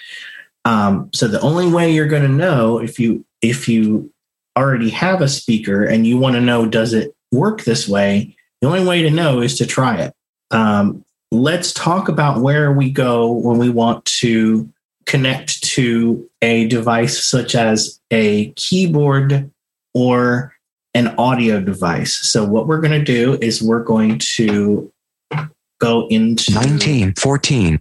Um, 0.64 1.11
so 1.12 1.29
the 1.29 1.41
only 1.41 1.71
way 1.71 1.91
you're 1.91 2.07
going 2.07 2.23
to 2.23 2.29
know 2.29 2.79
if 2.79 2.99
you 2.99 3.25
if 3.43 3.69
you 3.69 4.11
already 4.57 4.91
have 4.91 5.21
a 5.21 5.29
speaker 5.29 5.85
and 5.85 6.07
you 6.07 6.17
want 6.17 6.37
to 6.37 6.41
know 6.41 6.67
does 6.67 6.95
it 6.95 7.14
work 7.33 7.64
this 7.64 7.87
way, 7.87 8.37
the 8.61 8.69
only 8.69 8.85
way 8.85 9.02
to 9.02 9.11
know 9.11 9.41
is 9.41 9.59
to 9.59 9.67
try 9.67 9.97
it. 9.97 10.14
Um, 10.50 11.05
let's 11.31 11.73
talk 11.73 12.09
about 12.09 12.41
where 12.41 12.73
we 12.73 12.91
go 12.91 13.31
when 13.31 13.59
we 13.59 13.69
want 13.69 14.05
to 14.05 14.71
connect 15.07 15.62
to 15.64 16.29
a 16.41 16.67
device 16.69 17.23
such 17.25 17.55
as 17.55 18.00
a 18.11 18.50
keyboard 18.52 19.50
or 19.95 20.52
an 20.95 21.09
audio 21.19 21.61
device. 21.61 22.15
So 22.15 22.45
what 22.45 22.67
we're 22.67 22.81
going 22.81 22.99
to 22.99 23.05
do 23.05 23.39
is 23.41 23.63
we're 23.63 23.83
going 23.83 24.19
to 24.19 24.93
go 25.81 26.07
into 26.09 26.53
1914. 26.53 27.81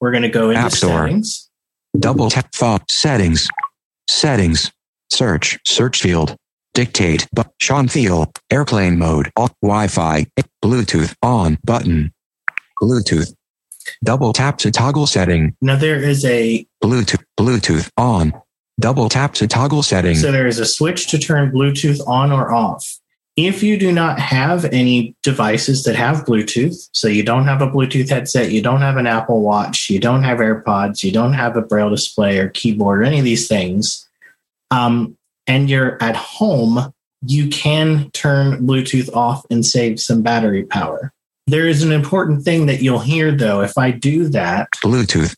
We're 0.00 0.10
going 0.10 0.22
to 0.22 0.28
go 0.28 0.50
into 0.50 0.60
App 0.60 0.72
Store. 0.72 1.06
settings. 1.06 1.50
Double 1.98 2.28
tap 2.28 2.54
phone 2.54 2.80
settings. 2.88 3.48
Settings. 4.08 4.70
Search. 5.10 5.58
Search 5.64 6.02
field. 6.02 6.36
Dictate. 6.74 7.26
But 7.32 7.52
Sean 7.60 7.88
Thiel. 7.88 8.30
Airplane 8.50 8.98
mode. 8.98 9.30
Off. 9.36 9.54
Wi-Fi. 9.62 10.26
Bluetooth 10.62 11.14
on 11.22 11.58
button. 11.64 12.12
Bluetooth. 12.82 13.34
Double 14.04 14.32
tap 14.32 14.58
to 14.58 14.70
toggle 14.70 15.06
setting. 15.06 15.56
Now 15.62 15.76
there 15.76 16.02
is 16.02 16.24
a 16.24 16.66
Bluetooth. 16.82 17.22
Bluetooth 17.38 17.88
on. 17.96 18.32
Double 18.78 19.08
tap 19.08 19.32
to 19.34 19.46
toggle 19.46 19.82
settings. 19.82 20.20
So 20.20 20.30
there 20.30 20.46
is 20.46 20.58
a 20.58 20.66
switch 20.66 21.08
to 21.08 21.18
turn 21.18 21.50
Bluetooth 21.50 22.06
on 22.06 22.30
or 22.30 22.52
off. 22.52 22.98
If 23.36 23.62
you 23.62 23.78
do 23.78 23.92
not 23.92 24.18
have 24.18 24.64
any 24.66 25.14
devices 25.22 25.84
that 25.84 25.94
have 25.94 26.24
Bluetooth, 26.24 26.88
so 26.92 27.06
you 27.06 27.22
don't 27.22 27.44
have 27.44 27.60
a 27.60 27.68
Bluetooth 27.68 28.08
headset, 28.08 28.50
you 28.50 28.62
don't 28.62 28.80
have 28.80 28.96
an 28.96 29.06
Apple 29.06 29.42
Watch, 29.42 29.90
you 29.90 29.98
don't 29.98 30.22
have 30.22 30.38
AirPods, 30.38 31.04
you 31.04 31.12
don't 31.12 31.34
have 31.34 31.54
a 31.56 31.62
Braille 31.62 31.90
display 31.90 32.38
or 32.38 32.48
keyboard 32.48 33.00
or 33.00 33.04
any 33.04 33.18
of 33.18 33.26
these 33.26 33.46
things, 33.46 34.08
um, 34.70 35.16
and 35.46 35.68
you're 35.68 36.02
at 36.02 36.16
home, 36.16 36.92
you 37.26 37.48
can 37.48 38.10
turn 38.12 38.66
Bluetooth 38.66 39.14
off 39.14 39.44
and 39.50 39.64
save 39.64 40.00
some 40.00 40.22
battery 40.22 40.64
power. 40.64 41.12
There 41.46 41.68
is 41.68 41.82
an 41.82 41.92
important 41.92 42.42
thing 42.42 42.66
that 42.66 42.80
you'll 42.82 42.98
hear 42.98 43.32
though. 43.32 43.60
If 43.60 43.76
I 43.78 43.90
do 43.90 44.28
that, 44.30 44.68
Bluetooth, 44.82 45.36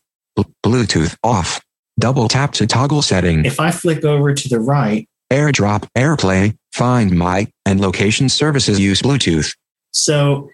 Bluetooth 0.65 1.17
off, 1.23 1.61
double 1.99 2.27
tap 2.27 2.53
to 2.53 2.67
toggle 2.67 3.01
setting. 3.01 3.45
If 3.45 3.59
I 3.59 3.71
flick 3.71 4.03
over 4.03 4.33
to 4.33 4.49
the 4.49 4.59
right, 4.59 5.07
AirDrop, 5.31 5.87
AirPlay, 5.95 6.57
Find 6.71 7.17
My, 7.17 7.47
and 7.65 7.79
location 7.81 8.29
services 8.29 8.79
use 8.79 9.01
Bluetooth. 9.01 9.55
So 9.91 10.49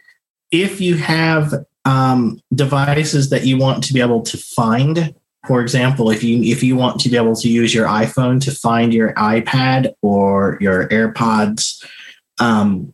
if 0.51 0.81
you 0.81 0.95
have 0.97 1.53
um, 1.85 2.39
devices 2.53 3.29
that 3.29 3.45
you 3.45 3.57
want 3.57 3.83
to 3.85 3.93
be 3.93 4.01
able 4.01 4.21
to 4.23 4.37
find, 4.37 5.13
for 5.47 5.61
example, 5.61 6.09
if 6.09 6.23
you 6.23 6.41
if 6.41 6.63
you 6.63 6.75
want 6.75 6.99
to 7.01 7.09
be 7.09 7.17
able 7.17 7.35
to 7.35 7.49
use 7.49 7.73
your 7.73 7.87
iPhone 7.87 8.41
to 8.43 8.51
find 8.51 8.93
your 8.93 9.13
iPad 9.13 9.93
or 10.01 10.57
your 10.59 10.87
AirPods, 10.89 11.85
um, 12.39 12.91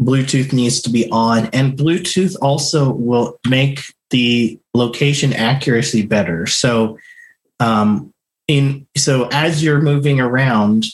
Bluetooth 0.00 0.52
needs 0.52 0.82
to 0.82 0.90
be 0.90 1.08
on, 1.10 1.46
and 1.52 1.78
Bluetooth 1.78 2.34
also 2.42 2.92
will 2.92 3.38
make 3.46 3.82
the 4.10 4.58
location 4.74 5.32
accuracy 5.32 6.04
better. 6.04 6.46
So, 6.46 6.98
um, 7.62 8.12
in 8.48 8.86
so 8.96 9.28
as 9.32 9.62
you're 9.62 9.80
moving 9.80 10.20
around, 10.20 10.84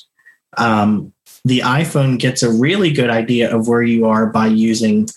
um, 0.57 1.13
the 1.45 1.61
iPhone 1.61 2.19
gets 2.19 2.43
a 2.43 2.51
really 2.51 2.93
good 2.93 3.11
idea 3.11 3.55
of 3.55 3.69
where 3.69 3.83
you 3.83 4.07
are 4.07 4.27
by 4.27 4.47
using 4.47 5.09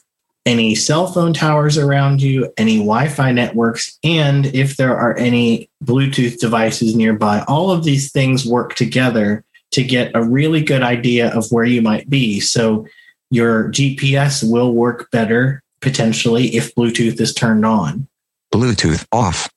any 0.46 0.74
cell 0.74 1.08
phone 1.08 1.34
towers 1.34 1.78
around 1.78 2.22
you, 2.22 2.52
any 2.58 2.78
Wi 2.78 3.10
Fi 3.10 3.32
networks, 3.32 3.98
and 4.04 4.46
if 4.48 4.78
there 4.78 4.98
are 4.98 5.16
any 5.18 5.70
Bluetooth 5.84 6.40
devices 6.40 6.96
nearby. 6.96 7.44
All 7.48 7.70
of 7.70 7.84
these 7.84 8.12
things 8.12 8.46
work 8.46 8.76
together 8.76 9.44
to 9.72 9.84
get 9.84 10.12
a 10.16 10.24
really 10.24 10.64
good 10.64 10.82
idea 10.82 11.34
of 11.36 11.52
where 11.52 11.66
you 11.66 11.82
might 11.82 12.10
be. 12.10 12.40
So 12.40 12.88
your 13.30 13.70
GPS 13.70 14.50
will 14.50 14.74
work 14.74 15.10
better 15.12 15.64
potentially 15.82 16.56
if 16.56 16.74
Bluetooth 16.76 17.20
is 17.20 17.34
turned 17.34 17.66
on. 17.66 18.08
Bluetooth 18.54 19.06
off. 19.12 19.50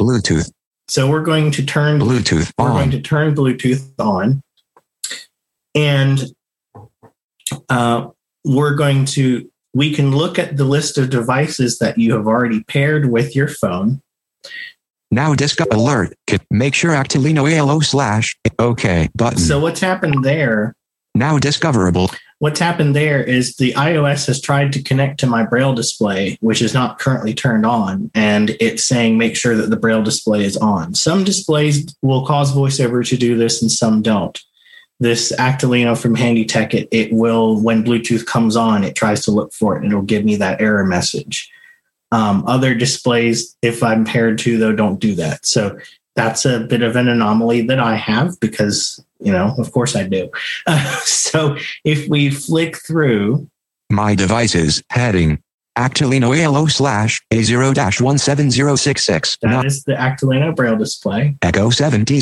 Bluetooth. 0.00 0.50
So 0.92 1.08
we're 1.08 1.22
going 1.22 1.50
to 1.52 1.64
turn 1.64 1.98
Bluetooth 1.98 2.52
we're 2.58 2.66
on. 2.66 2.76
going 2.76 2.90
to 2.90 3.00
turn 3.00 3.34
Bluetooth 3.34 3.90
on, 3.98 4.42
and 5.74 6.22
uh, 7.70 8.08
we're 8.44 8.74
going 8.74 9.06
to 9.06 9.50
we 9.72 9.94
can 9.94 10.14
look 10.14 10.38
at 10.38 10.58
the 10.58 10.66
list 10.66 10.98
of 10.98 11.08
devices 11.08 11.78
that 11.78 11.96
you 11.96 12.12
have 12.12 12.26
already 12.26 12.62
paired 12.64 13.10
with 13.10 13.34
your 13.34 13.48
phone. 13.48 14.02
Now 15.10 15.34
disco 15.34 15.64
alert. 15.72 16.12
Make 16.50 16.74
sure 16.74 16.90
Actilino 16.90 17.50
ALO 17.58 17.80
slash 17.80 18.36
OK 18.58 19.08
button. 19.14 19.38
So 19.38 19.60
what's 19.60 19.80
happened 19.80 20.22
there? 20.22 20.74
now 21.14 21.38
discoverable. 21.38 22.10
What's 22.42 22.58
happened 22.58 22.96
there 22.96 23.22
is 23.22 23.54
the 23.54 23.72
iOS 23.74 24.26
has 24.26 24.40
tried 24.40 24.72
to 24.72 24.82
connect 24.82 25.20
to 25.20 25.28
my 25.28 25.44
Braille 25.44 25.74
display, 25.74 26.36
which 26.40 26.60
is 26.60 26.74
not 26.74 26.98
currently 26.98 27.34
turned 27.34 27.64
on, 27.64 28.10
and 28.16 28.56
it's 28.58 28.82
saying 28.82 29.16
make 29.16 29.36
sure 29.36 29.54
that 29.54 29.70
the 29.70 29.76
Braille 29.76 30.02
display 30.02 30.44
is 30.44 30.56
on. 30.56 30.92
Some 30.96 31.22
displays 31.22 31.94
will 32.02 32.26
cause 32.26 32.52
VoiceOver 32.52 33.06
to 33.08 33.16
do 33.16 33.36
this, 33.36 33.62
and 33.62 33.70
some 33.70 34.02
don't. 34.02 34.36
This 34.98 35.30
Actilino 35.30 35.96
from 35.96 36.16
HandyTech, 36.16 36.74
it, 36.74 36.88
it 36.90 37.12
will, 37.12 37.60
when 37.60 37.84
Bluetooth 37.84 38.26
comes 38.26 38.56
on, 38.56 38.82
it 38.82 38.96
tries 38.96 39.24
to 39.26 39.30
look 39.30 39.52
for 39.52 39.76
it 39.76 39.84
and 39.84 39.92
it'll 39.92 40.02
give 40.02 40.24
me 40.24 40.34
that 40.34 40.60
error 40.60 40.84
message. 40.84 41.48
Um, 42.10 42.42
other 42.48 42.74
displays, 42.74 43.56
if 43.62 43.84
I'm 43.84 44.04
paired 44.04 44.38
to, 44.38 44.58
though, 44.58 44.74
don't 44.74 44.98
do 44.98 45.14
that. 45.14 45.46
So 45.46 45.78
that's 46.16 46.44
a 46.44 46.58
bit 46.58 46.82
of 46.82 46.96
an 46.96 47.06
anomaly 47.06 47.62
that 47.68 47.78
I 47.78 47.94
have 47.94 48.40
because, 48.40 49.00
you 49.24 49.32
know, 49.32 49.54
of 49.58 49.72
course 49.72 49.96
I 49.96 50.06
do. 50.06 50.30
Uh, 50.66 50.96
so 51.04 51.56
if 51.84 52.08
we 52.08 52.30
flick 52.30 52.76
through, 52.76 53.48
My 53.90 54.14
devices 54.14 54.82
heading. 54.90 55.42
Actilino 55.76 56.36
ALO 56.44 56.66
slash 56.66 57.22
A0 57.32 57.74
17066. 57.74 59.38
that 59.40 59.48
Not 59.48 59.64
is 59.64 59.84
the 59.84 59.92
Actilino 59.92 60.54
Braille 60.54 60.76
display. 60.76 61.36
Echo 61.40 61.70
70. 61.70 62.20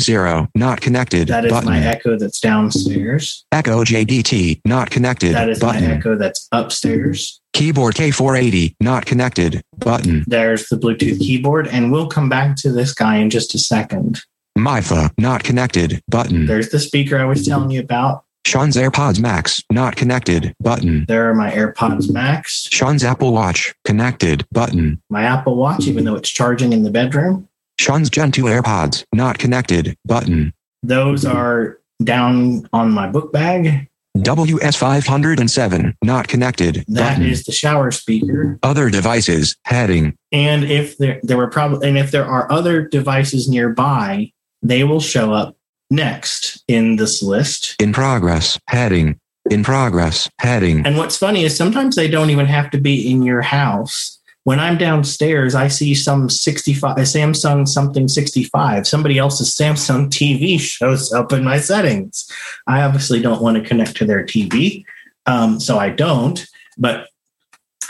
Not 0.55 0.79
connected. 0.79 1.27
That 1.27 1.45
is 1.45 1.51
button. 1.51 1.69
my 1.69 1.79
Echo 1.79 2.17
that's 2.17 2.39
downstairs. 2.39 3.45
Echo 3.51 3.83
JDT. 3.83 4.61
Not 4.65 4.89
connected. 4.89 5.33
That 5.33 5.49
is 5.49 5.59
button. 5.59 5.83
my 5.83 5.95
Echo 5.95 6.15
that's 6.15 6.47
upstairs. 6.53 7.41
Keyboard 7.53 7.95
K480. 7.95 8.75
Not 8.79 9.05
connected. 9.05 9.61
Button. 9.77 10.23
There's 10.27 10.69
the 10.69 10.77
Bluetooth 10.77 11.19
keyboard, 11.19 11.67
and 11.67 11.91
we'll 11.91 12.07
come 12.07 12.29
back 12.29 12.55
to 12.57 12.71
this 12.71 12.93
guy 12.93 13.17
in 13.17 13.29
just 13.29 13.53
a 13.53 13.59
second. 13.59 14.21
MIFA. 14.57 15.11
Not 15.17 15.43
connected. 15.43 16.01
Button. 16.07 16.45
There's 16.45 16.69
the 16.69 16.79
speaker 16.79 17.17
I 17.17 17.25
was 17.25 17.45
telling 17.45 17.71
you 17.71 17.79
about. 17.79 18.25
Sean's 18.45 18.75
AirPods 18.75 19.19
Max. 19.19 19.63
Not 19.71 19.95
connected. 19.95 20.53
Button. 20.59 21.05
There 21.07 21.29
are 21.29 21.35
my 21.35 21.51
AirPods 21.51 22.11
Max, 22.11 22.67
Sean's 22.71 23.03
Apple 23.03 23.33
Watch. 23.33 23.73
Connected. 23.85 24.45
Button. 24.51 25.01
my 25.09 25.23
Apple 25.23 25.55
Watch, 25.55 25.87
even 25.87 26.05
though 26.05 26.15
it's 26.15 26.29
charging 26.29 26.73
in 26.73 26.83
the 26.83 26.91
bedroom. 26.91 27.47
Sean's 27.79 28.09
Gen 28.09 28.31
2 28.31 28.43
AirPods. 28.43 29.05
Not 29.13 29.37
connected. 29.37 29.95
Button. 30.05 30.53
Those 30.83 31.25
are 31.25 31.79
down 32.03 32.67
on 32.73 32.91
my 32.91 33.07
book 33.07 33.31
bag. 33.31 33.87
WS507. 34.17 35.95
Not 36.03 36.27
connected. 36.27 36.83
That 36.87 37.17
button. 37.17 37.29
is 37.29 37.43
the 37.43 37.51
shower 37.51 37.91
speaker. 37.91 38.59
Other 38.61 38.89
devices. 38.89 39.55
Heading. 39.65 40.17
And 40.31 40.65
if 40.65 40.97
there 40.97 41.19
there 41.23 41.37
were 41.37 41.47
probably 41.47 41.87
and 41.87 41.97
if 41.97 42.11
there 42.11 42.25
are 42.25 42.51
other 42.51 42.87
devices 42.87 43.47
nearby, 43.47 44.31
they 44.61 44.83
will 44.83 44.99
show 44.99 45.33
up 45.33 45.55
next 45.89 46.63
in 46.67 46.95
this 46.95 47.21
list. 47.21 47.75
In 47.79 47.93
progress. 47.93 48.59
Heading. 48.67 49.19
In 49.49 49.63
progress. 49.63 50.29
Heading. 50.39 50.85
And 50.85 50.97
what's 50.97 51.17
funny 51.17 51.43
is 51.43 51.55
sometimes 51.55 51.95
they 51.95 52.07
don't 52.07 52.29
even 52.29 52.45
have 52.45 52.71
to 52.71 52.77
be 52.79 53.11
in 53.11 53.23
your 53.23 53.41
house. 53.41 54.19
When 54.43 54.59
I'm 54.59 54.77
downstairs, 54.77 55.53
I 55.53 55.67
see 55.67 55.93
some 55.93 56.27
65 56.27 56.97
Samsung 56.97 57.67
something 57.67 58.07
65. 58.07 58.87
Somebody 58.87 59.19
else's 59.19 59.55
Samsung 59.55 60.09
TV 60.09 60.59
shows 60.59 61.13
up 61.13 61.31
in 61.31 61.43
my 61.43 61.59
settings. 61.59 62.31
I 62.65 62.81
obviously 62.81 63.21
don't 63.21 63.41
want 63.41 63.57
to 63.57 63.67
connect 63.67 63.97
to 63.97 64.05
their 64.05 64.25
TV, 64.25 64.83
um, 65.27 65.59
so 65.59 65.77
I 65.77 65.89
don't. 65.89 66.43
But 66.75 67.07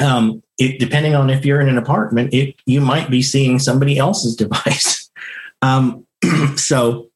um, 0.02 0.44
it, 0.58 0.78
depending 0.78 1.16
on 1.16 1.30
if 1.30 1.46
you're 1.46 1.62
in 1.62 1.70
an 1.70 1.78
apartment, 1.78 2.34
it 2.34 2.56
you 2.66 2.82
might 2.82 3.10
be 3.10 3.22
seeing 3.22 3.58
somebody 3.58 3.98
else's 3.98 4.36
device. 4.44 5.10
Um, 5.62 6.06
so 6.56 7.10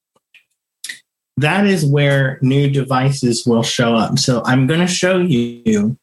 that 1.38 1.66
is 1.66 1.86
where 1.86 2.40
new 2.42 2.70
devices 2.70 3.46
will 3.46 3.64
show 3.64 3.96
up. 3.96 4.18
So 4.20 4.42
I'm 4.46 4.68
going 4.68 4.80
to 4.80 4.88
show 4.88 5.20
you 5.20 5.98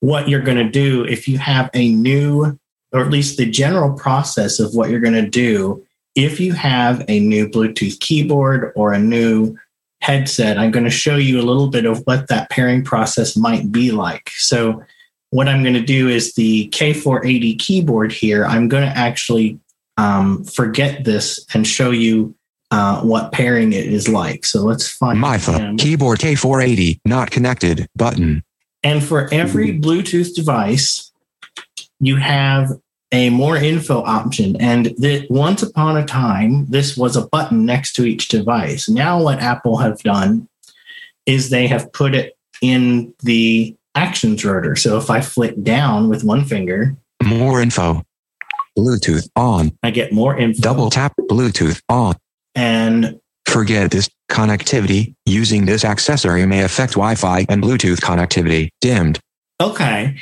what 0.00 0.28
you're 0.28 0.42
going 0.42 0.58
to 0.58 0.70
do 0.70 1.04
if 1.04 1.26
you 1.26 1.38
have 1.38 1.70
a 1.74 1.90
new, 1.92 2.58
or 2.92 3.00
at 3.00 3.10
least 3.10 3.38
the 3.38 3.50
general 3.50 3.96
process 3.96 4.60
of 4.60 4.74
what 4.74 4.90
you're 4.90 5.00
going 5.00 5.14
to 5.14 5.28
do 5.28 5.84
if 6.14 6.40
you 6.40 6.52
have 6.52 7.04
a 7.08 7.20
new 7.20 7.48
Bluetooth 7.48 7.98
keyboard 8.00 8.72
or 8.76 8.92
a 8.92 8.98
new 8.98 9.56
headset. 10.02 10.58
I'm 10.58 10.70
going 10.70 10.84
to 10.84 10.90
show 10.90 11.16
you 11.16 11.40
a 11.40 11.42
little 11.42 11.68
bit 11.68 11.84
of 11.84 12.00
what 12.04 12.28
that 12.28 12.50
pairing 12.50 12.84
process 12.84 13.36
might 13.36 13.72
be 13.72 13.90
like. 13.90 14.30
So 14.36 14.82
what 15.30 15.48
I'm 15.48 15.62
going 15.62 15.74
to 15.74 15.82
do 15.82 16.08
is 16.08 16.34
the 16.34 16.68
K480 16.68 17.58
keyboard 17.58 18.12
here. 18.12 18.44
I'm 18.46 18.68
going 18.68 18.84
to 18.84 18.96
actually 18.96 19.58
um, 19.96 20.44
forget 20.44 21.04
this 21.04 21.44
and 21.54 21.66
show 21.66 21.90
you 21.90 22.34
uh, 22.70 23.00
what 23.02 23.32
pairing 23.32 23.72
it 23.72 23.86
is 23.86 24.08
like. 24.08 24.44
So 24.44 24.62
let's 24.62 24.88
find 24.88 25.18
him. 25.60 25.76
Keyboard 25.76 26.18
K480. 26.18 27.00
Not 27.04 27.30
connected. 27.30 27.88
Button. 27.94 28.42
And 28.82 29.02
for 29.02 29.32
every 29.32 29.78
Bluetooth 29.78 30.34
device, 30.34 31.10
you 32.00 32.16
have 32.16 32.70
a 33.12 33.30
more 33.30 33.56
info 33.56 34.02
option. 34.02 34.56
And 34.56 34.86
that 34.98 35.26
once 35.30 35.62
upon 35.62 35.96
a 35.96 36.04
time, 36.04 36.66
this 36.66 36.96
was 36.96 37.16
a 37.16 37.26
button 37.28 37.64
next 37.64 37.92
to 37.94 38.04
each 38.04 38.28
device. 38.28 38.88
Now, 38.88 39.22
what 39.22 39.40
Apple 39.40 39.78
have 39.78 39.98
done 40.00 40.48
is 41.24 41.50
they 41.50 41.66
have 41.66 41.92
put 41.92 42.14
it 42.14 42.36
in 42.62 43.14
the 43.22 43.76
actions 43.94 44.44
rotor. 44.44 44.76
So 44.76 44.98
if 44.98 45.08
I 45.10 45.20
flick 45.20 45.62
down 45.62 46.08
with 46.08 46.24
one 46.24 46.44
finger, 46.44 46.96
More 47.24 47.60
info. 47.62 48.02
Bluetooth 48.76 49.28
on. 49.36 49.76
I 49.82 49.90
get 49.90 50.12
more 50.12 50.36
info. 50.36 50.60
Double 50.60 50.90
tap 50.90 51.14
Bluetooth 51.28 51.80
on. 51.88 52.16
And 52.54 53.20
Forget 53.46 53.92
this 53.92 54.10
connectivity. 54.28 55.14
Using 55.24 55.66
this 55.66 55.84
accessory 55.84 56.44
may 56.46 56.62
affect 56.62 56.94
Wi 56.94 57.14
Fi 57.14 57.46
and 57.48 57.62
Bluetooth 57.62 58.00
connectivity. 58.00 58.70
Dimmed. 58.80 59.20
okay, 59.60 60.16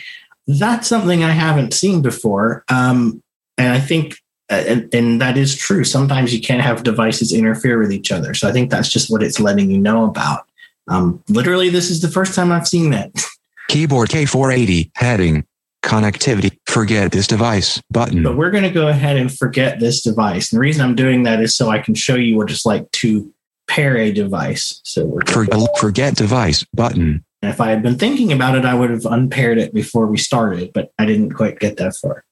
that's 0.46 0.86
something 0.86 1.24
I 1.24 1.30
haven't 1.30 1.72
seen 1.72 2.02
before. 2.02 2.64
Um, 2.68 3.22
and 3.56 3.72
I 3.72 3.80
think, 3.80 4.18
uh, 4.50 4.62
and, 4.68 4.94
and 4.94 5.20
that 5.22 5.38
is 5.38 5.56
true. 5.56 5.84
Sometimes 5.84 6.34
you 6.34 6.40
can't 6.40 6.60
have 6.60 6.82
devices 6.82 7.32
interfere 7.32 7.78
with 7.78 7.92
each 7.92 8.12
other. 8.12 8.34
So 8.34 8.46
I 8.46 8.52
think 8.52 8.70
that's 8.70 8.90
just 8.90 9.10
what 9.10 9.22
it's 9.22 9.40
letting 9.40 9.70
you 9.70 9.78
know 9.78 10.04
about. 10.04 10.46
Um, 10.88 11.22
literally, 11.28 11.70
this 11.70 11.90
is 11.90 12.02
the 12.02 12.08
first 12.08 12.34
time 12.34 12.52
I've 12.52 12.68
seen 12.68 12.90
that. 12.90 13.10
Keyboard 13.68 14.10
K480. 14.10 14.90
Heading. 14.94 15.46
Connectivity. 15.82 16.58
Forget 16.74 17.12
this 17.12 17.28
device. 17.28 17.80
Button. 17.92 18.24
But 18.24 18.36
we're 18.36 18.50
going 18.50 18.64
to 18.64 18.70
go 18.70 18.88
ahead 18.88 19.16
and 19.16 19.32
forget 19.32 19.78
this 19.78 20.02
device. 20.02 20.50
And 20.50 20.56
the 20.56 20.60
reason 20.60 20.84
I'm 20.84 20.96
doing 20.96 21.22
that 21.22 21.40
is 21.40 21.54
so 21.54 21.70
I 21.70 21.78
can 21.78 21.94
show 21.94 22.16
you 22.16 22.36
what 22.36 22.50
it's 22.50 22.66
like 22.66 22.90
to 22.90 23.32
pair 23.68 23.96
a 23.96 24.10
device. 24.10 24.80
So 24.82 25.04
we're 25.04 25.20
For, 25.24 25.46
forget 25.78 26.16
device. 26.16 26.66
Button. 26.74 27.24
And 27.42 27.52
if 27.52 27.60
I 27.60 27.70
had 27.70 27.80
been 27.80 27.96
thinking 27.96 28.32
about 28.32 28.56
it, 28.56 28.64
I 28.64 28.74
would 28.74 28.90
have 28.90 29.06
unpaired 29.06 29.58
it 29.58 29.72
before 29.72 30.08
we 30.08 30.18
started, 30.18 30.72
but 30.72 30.90
I 30.98 31.06
didn't 31.06 31.34
quite 31.34 31.60
get 31.60 31.76
that 31.76 31.94
far. 31.94 32.24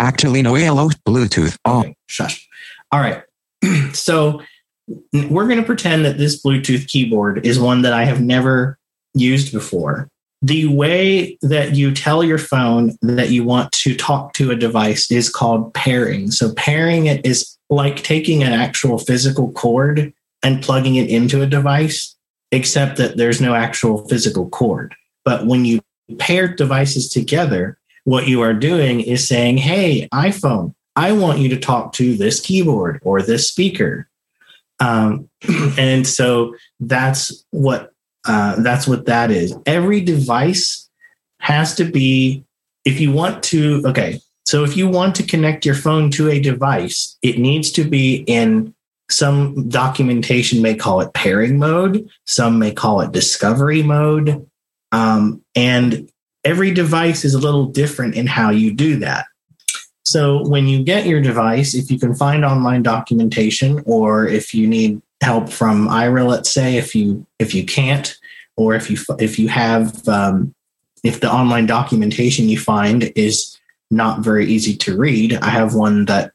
Actilino 0.00 0.56
ALO. 0.56 0.90
Bluetooth 1.04 1.58
Oh, 1.64 1.80
Okay, 1.80 1.96
shush. 2.06 2.48
All 2.92 3.00
right. 3.00 3.24
so 3.94 4.42
we're 5.12 5.48
going 5.48 5.58
to 5.58 5.66
pretend 5.66 6.04
that 6.04 6.18
this 6.18 6.40
Bluetooth 6.40 6.86
keyboard 6.86 7.44
is 7.44 7.58
one 7.58 7.82
that 7.82 7.94
I 7.94 8.04
have 8.04 8.20
never 8.20 8.78
used 9.12 9.52
before. 9.52 10.08
The 10.44 10.66
way 10.66 11.38
that 11.40 11.74
you 11.74 11.90
tell 11.90 12.22
your 12.22 12.36
phone 12.36 12.98
that 13.00 13.30
you 13.30 13.44
want 13.44 13.72
to 13.72 13.96
talk 13.96 14.34
to 14.34 14.50
a 14.50 14.56
device 14.56 15.10
is 15.10 15.30
called 15.30 15.72
pairing. 15.72 16.30
So 16.30 16.52
pairing 16.52 17.06
it 17.06 17.24
is 17.24 17.56
like 17.70 18.02
taking 18.02 18.42
an 18.42 18.52
actual 18.52 18.98
physical 18.98 19.52
cord 19.52 20.12
and 20.42 20.62
plugging 20.62 20.96
it 20.96 21.08
into 21.08 21.40
a 21.40 21.46
device, 21.46 22.14
except 22.52 22.98
that 22.98 23.16
there's 23.16 23.40
no 23.40 23.54
actual 23.54 24.06
physical 24.06 24.50
cord. 24.50 24.94
But 25.24 25.46
when 25.46 25.64
you 25.64 25.80
pair 26.18 26.46
devices 26.46 27.08
together, 27.08 27.78
what 28.04 28.28
you 28.28 28.42
are 28.42 28.52
doing 28.52 29.00
is 29.00 29.26
saying, 29.26 29.56
Hey, 29.56 30.08
iPhone, 30.12 30.74
I 30.94 31.12
want 31.12 31.38
you 31.38 31.48
to 31.48 31.58
talk 31.58 31.94
to 31.94 32.18
this 32.18 32.38
keyboard 32.38 33.00
or 33.02 33.22
this 33.22 33.48
speaker. 33.48 34.10
Um, 34.78 35.30
and 35.78 36.06
so 36.06 36.54
that's 36.80 37.46
what 37.50 37.93
Uh, 38.26 38.60
that's 38.62 38.86
what 38.86 39.06
that 39.06 39.30
is. 39.30 39.54
Every 39.66 40.00
device 40.00 40.88
has 41.40 41.74
to 41.76 41.84
be, 41.84 42.44
if 42.84 43.00
you 43.00 43.12
want 43.12 43.42
to, 43.44 43.82
okay, 43.86 44.20
so 44.46 44.64
if 44.64 44.76
you 44.76 44.88
want 44.88 45.14
to 45.16 45.22
connect 45.22 45.64
your 45.64 45.74
phone 45.74 46.10
to 46.12 46.30
a 46.30 46.40
device, 46.40 47.16
it 47.22 47.38
needs 47.38 47.70
to 47.72 47.84
be 47.84 48.24
in 48.26 48.74
some 49.10 49.68
documentation 49.68 50.62
may 50.62 50.74
call 50.74 51.00
it 51.00 51.12
pairing 51.12 51.58
mode, 51.58 52.08
some 52.26 52.58
may 52.58 52.72
call 52.72 53.00
it 53.00 53.12
discovery 53.12 53.82
mode. 53.82 54.46
Um, 54.92 55.42
and 55.54 56.10
every 56.44 56.72
device 56.72 57.24
is 57.24 57.34
a 57.34 57.38
little 57.38 57.66
different 57.66 58.14
in 58.14 58.26
how 58.26 58.50
you 58.50 58.72
do 58.72 58.96
that. 58.96 59.26
So 60.04 60.46
when 60.46 60.66
you 60.66 60.82
get 60.84 61.06
your 61.06 61.20
device, 61.20 61.74
if 61.74 61.90
you 61.90 61.98
can 61.98 62.14
find 62.14 62.44
online 62.44 62.82
documentation 62.82 63.82
or 63.86 64.26
if 64.26 64.54
you 64.54 64.66
need 64.66 65.00
help 65.24 65.48
from 65.48 65.88
Aira, 65.88 66.26
let's 66.26 66.50
say, 66.50 66.76
if 66.76 66.94
you 66.94 67.26
if 67.38 67.54
you 67.54 67.64
can't, 67.64 68.16
or 68.56 68.74
if 68.74 68.90
you 68.90 68.98
if 69.18 69.38
you 69.38 69.48
have 69.48 70.06
um, 70.08 70.54
if 71.02 71.20
the 71.20 71.32
online 71.32 71.66
documentation 71.66 72.48
you 72.48 72.58
find 72.58 73.12
is 73.16 73.58
not 73.90 74.20
very 74.20 74.46
easy 74.46 74.76
to 74.76 74.96
read, 74.96 75.34
I 75.34 75.50
have 75.50 75.74
one 75.74 76.04
that 76.06 76.32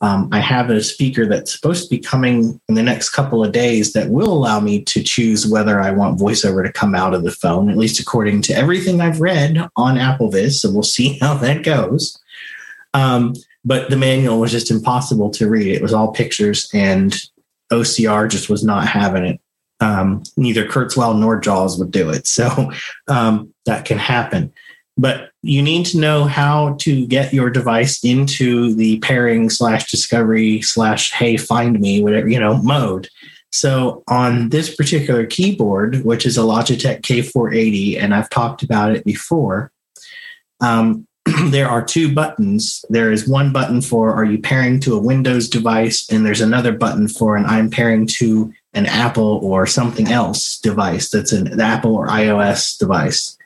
um, 0.00 0.28
I 0.30 0.38
have 0.38 0.70
a 0.70 0.82
speaker 0.82 1.26
that's 1.26 1.52
supposed 1.52 1.84
to 1.84 1.90
be 1.90 1.98
coming 1.98 2.60
in 2.68 2.74
the 2.74 2.82
next 2.82 3.10
couple 3.10 3.44
of 3.44 3.50
days 3.50 3.92
that 3.94 4.10
will 4.10 4.32
allow 4.32 4.60
me 4.60 4.82
to 4.84 5.02
choose 5.02 5.46
whether 5.46 5.80
I 5.80 5.90
want 5.90 6.20
voiceover 6.20 6.64
to 6.64 6.72
come 6.72 6.94
out 6.94 7.14
of 7.14 7.24
the 7.24 7.32
phone, 7.32 7.68
at 7.68 7.76
least 7.76 7.98
according 7.98 8.42
to 8.42 8.54
everything 8.54 9.00
I've 9.00 9.20
read 9.20 9.58
on 9.74 9.96
AppleVis. 9.96 10.52
So 10.52 10.70
we'll 10.70 10.82
see 10.98 11.18
how 11.18 11.34
that 11.38 11.64
goes. 11.64 12.18
Um, 12.94 13.34
but 13.64 13.90
the 13.90 13.96
manual 13.96 14.38
was 14.38 14.52
just 14.52 14.70
impossible 14.70 15.30
to 15.30 15.48
read. 15.48 15.66
It 15.66 15.82
was 15.82 15.92
all 15.92 16.12
pictures, 16.12 16.70
and 16.72 17.14
OCR 17.72 18.28
just 18.28 18.48
was 18.48 18.64
not 18.64 18.86
having 18.86 19.24
it. 19.24 19.40
Um, 19.80 20.22
neither 20.36 20.66
Kurzweil 20.66 21.18
nor 21.18 21.38
JAWS 21.38 21.78
would 21.78 21.90
do 21.90 22.10
it. 22.10 22.26
So 22.26 22.72
um, 23.08 23.54
that 23.66 23.84
can 23.84 23.98
happen. 23.98 24.52
But 24.96 25.30
you 25.42 25.62
need 25.62 25.86
to 25.86 25.98
know 25.98 26.24
how 26.24 26.74
to 26.80 27.06
get 27.06 27.32
your 27.32 27.50
device 27.50 28.02
into 28.02 28.74
the 28.74 28.98
pairing 28.98 29.50
slash 29.50 29.90
discovery 29.90 30.60
slash 30.62 31.12
hey 31.12 31.36
find 31.36 31.78
me 31.80 32.02
whatever 32.02 32.28
you 32.28 32.40
know 32.40 32.56
mode 32.62 33.08
so 33.52 34.02
on 34.08 34.48
this 34.48 34.74
particular 34.74 35.24
keyboard 35.24 36.04
which 36.04 36.26
is 36.26 36.36
a 36.36 36.42
logitech 36.42 37.00
k480 37.02 38.02
and 38.02 38.14
i've 38.14 38.28
talked 38.30 38.62
about 38.62 38.94
it 38.94 39.04
before 39.04 39.70
um, 40.60 41.06
there 41.50 41.68
are 41.68 41.84
two 41.84 42.14
buttons 42.14 42.84
there 42.90 43.12
is 43.12 43.28
one 43.28 43.52
button 43.52 43.80
for 43.80 44.14
are 44.14 44.24
you 44.24 44.38
pairing 44.38 44.80
to 44.80 44.94
a 44.94 45.02
windows 45.02 45.48
device 45.48 46.08
and 46.10 46.24
there's 46.24 46.40
another 46.40 46.72
button 46.72 47.08
for 47.08 47.36
an 47.36 47.44
i'm 47.46 47.70
pairing 47.70 48.06
to 48.06 48.52
an 48.74 48.86
apple 48.86 49.40
or 49.42 49.66
something 49.66 50.08
else 50.08 50.58
device 50.58 51.10
that's 51.10 51.32
an 51.32 51.60
apple 51.60 51.94
or 51.94 52.06
ios 52.08 52.78
device 52.78 53.38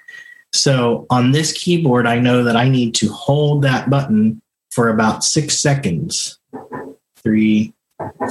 so 0.52 1.06
on 1.08 1.32
this 1.32 1.52
keyboard, 1.52 2.06
I 2.06 2.18
know 2.18 2.44
that 2.44 2.56
I 2.56 2.68
need 2.68 2.94
to 2.96 3.08
hold 3.08 3.62
that 3.62 3.88
button 3.88 4.42
for 4.70 4.88
about 4.88 5.24
six 5.24 5.58
seconds. 5.58 6.38
Three, 7.22 7.72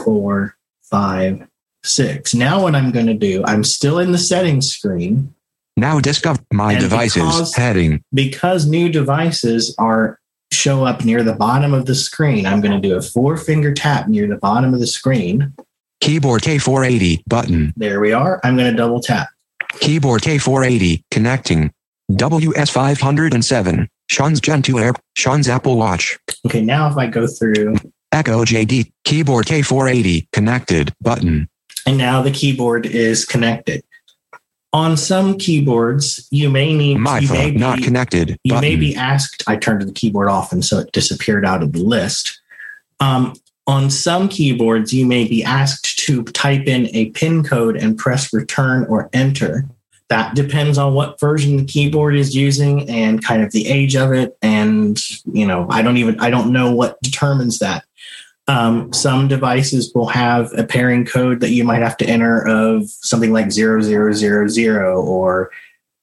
four, 0.03 0.55
five, 0.83 1.47
six. 1.83 2.33
Now, 2.35 2.61
what 2.61 2.75
I'm 2.75 2.91
going 2.91 3.07
to 3.07 3.13
do, 3.13 3.43
I'm 3.45 3.63
still 3.63 3.99
in 3.99 4.11
the 4.11 4.17
settings 4.17 4.71
screen. 4.71 5.33
Now 5.81 5.99
discover 5.99 6.39
my 6.53 6.73
And 6.73 6.81
devices 6.81 7.23
because- 7.23 7.55
heading. 7.55 8.03
Because 8.13 8.67
new 8.67 8.87
devices 8.87 9.73
are 9.79 10.19
show 10.53 10.85
up 10.85 11.03
near 11.03 11.23
the 11.23 11.33
bottom 11.33 11.73
of 11.73 11.87
the 11.87 11.95
screen, 11.95 12.45
I'm 12.45 12.61
going 12.61 12.79
to 12.79 12.87
do 12.87 12.95
a 12.95 13.01
four 13.01 13.35
finger 13.35 13.73
tap 13.73 14.07
near 14.07 14.27
the 14.27 14.35
bottom 14.35 14.75
of 14.75 14.79
the 14.79 14.85
screen. 14.85 15.53
Keyboard 15.99 16.43
K480 16.43 17.23
button. 17.27 17.73
There 17.75 17.99
we 17.99 18.11
are. 18.13 18.39
I'm 18.43 18.55
going 18.57 18.69
to 18.69 18.77
double 18.77 19.01
tap. 19.01 19.29
Keyboard 19.79 20.21
K480 20.21 21.03
connecting. 21.09 21.71
WS507. 22.11 23.87
Sean's 24.09 24.39
Gen 24.39 24.61
2 24.61 24.79
Air. 24.79 24.93
Sean's 25.15 25.47
Apple 25.49 25.77
Watch. 25.77 26.19
Okay, 26.45 26.61
now 26.61 26.89
if 26.91 26.97
I 26.97 27.07
go 27.07 27.25
through, 27.25 27.75
Echo 28.11 28.43
JD. 28.45 28.91
Keyboard 29.05 29.45
K480 29.47 30.27
connected 30.31 30.93
button. 31.01 31.47
and 31.87 31.97
now 31.97 32.21
the 32.21 32.29
keyboard 32.31 32.85
is 32.85 33.25
connected. 33.25 33.83
On 34.73 34.95
some 34.95 35.37
keyboards, 35.37 36.27
you 36.31 36.49
may 36.49 36.73
need 36.73 36.97
My 36.97 37.19
you 37.19 37.29
may 37.29 37.51
phone 37.51 37.59
not 37.59 37.83
connected. 37.83 38.37
you 38.43 38.53
button. 38.53 38.61
may 38.61 38.75
be 38.77 38.95
asked 38.95 39.43
i 39.47 39.57
turned 39.57 39.81
the 39.81 39.91
keyboard 39.91 40.29
off 40.29 40.53
and 40.53 40.63
so 40.63 40.79
it 40.79 40.91
disappeared 40.93 41.45
out 41.45 41.61
of 41.61 41.73
the 41.73 41.83
list. 41.83 42.39
Um, 43.01 43.33
on 43.67 43.89
some 43.89 44.29
keyboards 44.29 44.93
you 44.93 45.05
may 45.05 45.27
be 45.27 45.43
asked 45.43 45.99
to 45.99 46.23
type 46.23 46.67
in 46.67 46.87
a 46.95 47.09
pin 47.11 47.43
code 47.43 47.75
and 47.75 47.97
press 47.97 48.31
return 48.33 48.85
or 48.85 49.09
enter. 49.13 49.65
That 50.09 50.35
depends 50.35 50.77
on 50.77 50.93
what 50.93 51.19
version 51.19 51.57
the 51.57 51.63
keyboard 51.65 52.15
is 52.15 52.35
using 52.35 52.89
and 52.89 53.23
kind 53.23 53.41
of 53.43 53.51
the 53.51 53.67
age 53.67 53.95
of 53.95 54.11
it 54.11 54.37
and 54.41 54.99
you 55.25 55.45
know 55.45 55.67
i 55.69 55.81
don't 55.81 55.97
even 55.97 56.19
i 56.19 56.29
don't 56.29 56.51
know 56.51 56.71
what 56.71 57.01
determines 57.01 57.59
that 57.59 57.83
um, 58.51 58.91
some 58.91 59.29
devices 59.29 59.93
will 59.95 60.07
have 60.07 60.51
a 60.57 60.65
pairing 60.65 61.05
code 61.05 61.39
that 61.39 61.51
you 61.51 61.63
might 61.63 61.81
have 61.81 61.95
to 61.95 62.05
enter 62.05 62.45
of 62.45 62.89
something 62.89 63.31
like 63.31 63.49
0000 63.49 64.67
or 64.67 65.51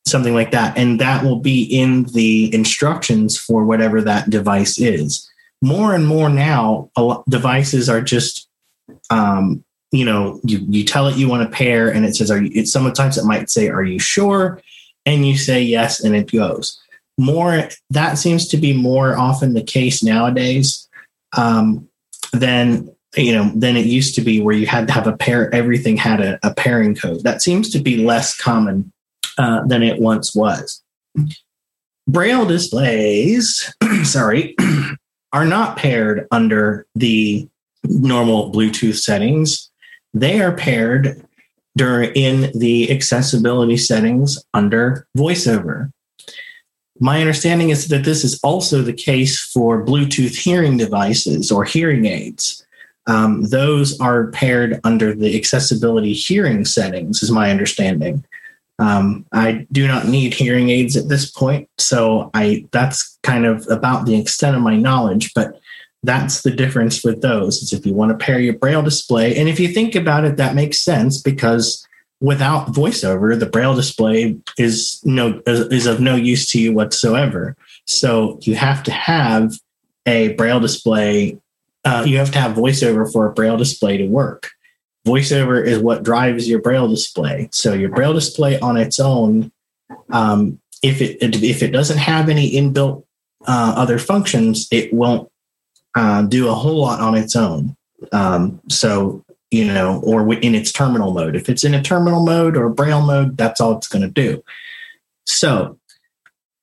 something 0.07 0.33
like 0.33 0.51
that. 0.53 0.79
And 0.79 0.99
that 0.99 1.23
will 1.23 1.41
be 1.41 1.63
in 1.65 2.05
the 2.05 2.53
instructions 2.55 3.37
for 3.37 3.67
whatever 3.67 4.01
that 4.01 4.31
device 4.31 4.81
is. 4.81 5.31
More 5.61 5.95
and 5.95 6.07
more 6.07 6.31
now, 6.31 6.91
devices 7.29 7.91
are 7.91 8.01
just, 8.01 8.49
um, 9.11 9.63
you 9.93 10.07
know, 10.07 10.41
you, 10.43 10.65
you 10.71 10.85
tell 10.85 11.07
it 11.07 11.17
you 11.17 11.29
want 11.29 11.43
to 11.43 11.55
pair 11.55 11.91
and 11.91 12.07
it 12.07 12.17
says, 12.17 12.31
are 12.31 12.41
you, 12.41 12.51
it's 12.55 12.73
sometimes 12.73 13.19
it 13.19 13.27
might 13.27 13.51
say, 13.51 13.69
are 13.69 13.85
you 13.85 13.99
sure? 13.99 14.63
And 15.05 15.27
you 15.27 15.37
say 15.37 15.63
yes, 15.63 16.01
and 16.01 16.17
it 16.17 16.33
goes. 16.33 16.81
More, 17.19 17.69
that 17.91 18.15
seems 18.17 18.49
to 18.49 18.57
be 18.57 18.73
more 18.73 19.19
often 19.19 19.53
the 19.53 19.63
case 19.63 20.03
nowadays 20.03 20.89
um, 21.37 21.89
than 22.33 22.95
you 23.17 23.33
know 23.33 23.51
than 23.55 23.77
it 23.77 23.87
used 23.87 24.14
to 24.14 24.21
be 24.21 24.41
where 24.41 24.55
you 24.55 24.67
had 24.67 24.87
to 24.87 24.93
have 24.93 25.07
a 25.07 25.17
pair 25.17 25.53
everything 25.55 25.97
had 25.97 26.21
a, 26.21 26.38
a 26.43 26.53
pairing 26.55 26.95
code 26.95 27.23
that 27.23 27.41
seems 27.41 27.71
to 27.71 27.79
be 27.79 28.05
less 28.05 28.37
common 28.37 28.93
uh, 29.38 29.64
than 29.67 29.83
it 29.83 30.01
once 30.01 30.35
was. 30.35 30.83
Braille 32.09 32.47
displays, 32.47 33.73
sorry, 34.03 34.57
are 35.33 35.45
not 35.45 35.77
paired 35.77 36.27
under 36.31 36.87
the 36.95 37.47
normal 37.85 38.51
Bluetooth 38.51 38.97
settings. 38.97 39.71
They 40.14 40.41
are 40.41 40.57
paired 40.57 41.23
during 41.77 42.11
in 42.14 42.51
the 42.59 42.91
accessibility 42.91 43.77
settings 43.77 44.43
under 44.55 45.07
VoiceOver. 45.17 45.93
My 47.01 47.21
understanding 47.21 47.71
is 47.71 47.89
that 47.89 48.05
this 48.05 48.25
is 48.25 48.41
also 48.43 48.83
the 48.83 48.93
case 48.93 49.39
for 49.39 49.85
Bluetooth 49.85 50.37
hearing 50.37 50.77
devices 50.77 51.53
or 51.53 51.65
hearing 51.65 52.07
aids. 52.07 52.65
Um, 53.07 53.45
those 53.45 53.99
are 54.01 54.27
paired 54.29 54.81
under 54.85 55.15
the 55.15 55.37
accessibility 55.37 56.13
hearing 56.13 56.65
settings, 56.65 57.23
is 57.23 57.31
my 57.31 57.51
understanding. 57.51 58.25
Um, 58.79 59.27
I 59.33 59.67
do 59.73 59.89
not 59.89 60.07
need 60.07 60.35
hearing 60.35 60.71
aids 60.71 60.97
at 60.97 61.09
this 61.09 61.31
point, 61.31 61.69
so 61.79 62.31
I 62.35 62.67
that's 62.71 63.19
kind 63.23 63.45
of 63.45 63.67
about 63.69 64.07
the 64.07 64.19
extent 64.19 64.57
of 64.57 64.63
my 64.63 64.77
knowledge. 64.77 65.33
But 65.35 65.59
that's 66.05 66.43
the 66.43 66.51
difference 66.51 67.03
with 67.03 67.23
those. 67.23 67.63
Is 67.63 67.73
if 67.73 67.85
you 67.85 67.95
want 67.95 68.17
to 68.17 68.25
pair 68.25 68.39
your 68.39 68.57
braille 68.57 68.83
display, 68.83 69.37
and 69.37 69.49
if 69.49 69.59
you 69.59 69.69
think 69.69 69.95
about 69.95 70.25
it, 70.25 70.37
that 70.37 70.55
makes 70.55 70.81
sense 70.81 71.21
because 71.21 71.88
without 72.21 72.69
voiceover, 72.69 73.39
the 73.39 73.47
braille 73.47 73.75
display 73.75 74.37
is 74.57 75.01
no 75.05 75.41
is, 75.47 75.87
of 75.87 76.01
no 76.01 76.15
use 76.15 76.47
to 76.49 76.61
you 76.61 76.73
whatsoever. 76.73 77.57
So 77.87 78.39
you 78.43 78.55
have 78.57 78.83
to 78.85 78.93
have 78.93 79.55
a 80.07 80.35
braille 80.35 80.61
display. 80.61 81.39
Uh, 81.85 82.05
you 82.07 82.19
have 82.19 82.33
to 82.33 82.39
have 82.39 82.57
voiceover 82.57 83.11
for 83.11 83.27
a 83.27 83.33
braille 83.33 83.57
display 83.57 83.97
to 83.99 84.07
work 84.07 84.51
voiceover 85.09 85.65
is 85.65 85.79
what 85.79 86.03
drives 86.03 86.49
your 86.49 86.61
braille 86.61 86.89
display 86.89 87.49
so 87.51 87.73
your 87.73 87.89
braille 87.89 88.13
display 88.13 88.59
on 88.61 88.77
its 88.77 89.01
own 89.01 89.51
um, 90.11 90.61
if 90.83 91.01
it 91.01 91.17
if 91.23 91.63
it 91.63 91.71
doesn't 91.71 91.99
have 91.99 92.29
any 92.29 92.53
inbuilt 92.53 93.05
uh, 93.47 93.73
other 93.77 93.99
functions 93.99 94.69
it 94.71 94.93
won't 94.93 95.31
uh, 95.95 96.23
do 96.23 96.49
a 96.49 96.55
whole 96.55 96.81
lot 96.81 97.01
on 97.01 97.15
its 97.15 97.35
own 97.35 97.75
um, 98.13 98.61
so 98.69 99.25
you 99.51 99.65
know 99.65 100.01
or 100.05 100.33
in 100.35 100.55
its 100.55 100.73
terminal 100.73 101.13
mode 101.13 101.35
if 101.37 101.49
it's 101.49 101.65
in 101.65 101.75
a 101.75 101.83
terminal 101.83 102.25
mode 102.25 102.57
or 102.57 102.69
braille 102.69 103.05
mode 103.05 103.37
that's 103.37 103.61
all 103.61 103.77
it's 103.77 103.89
going 103.89 104.03
to 104.03 104.09
do 104.09 104.43
so 105.27 105.79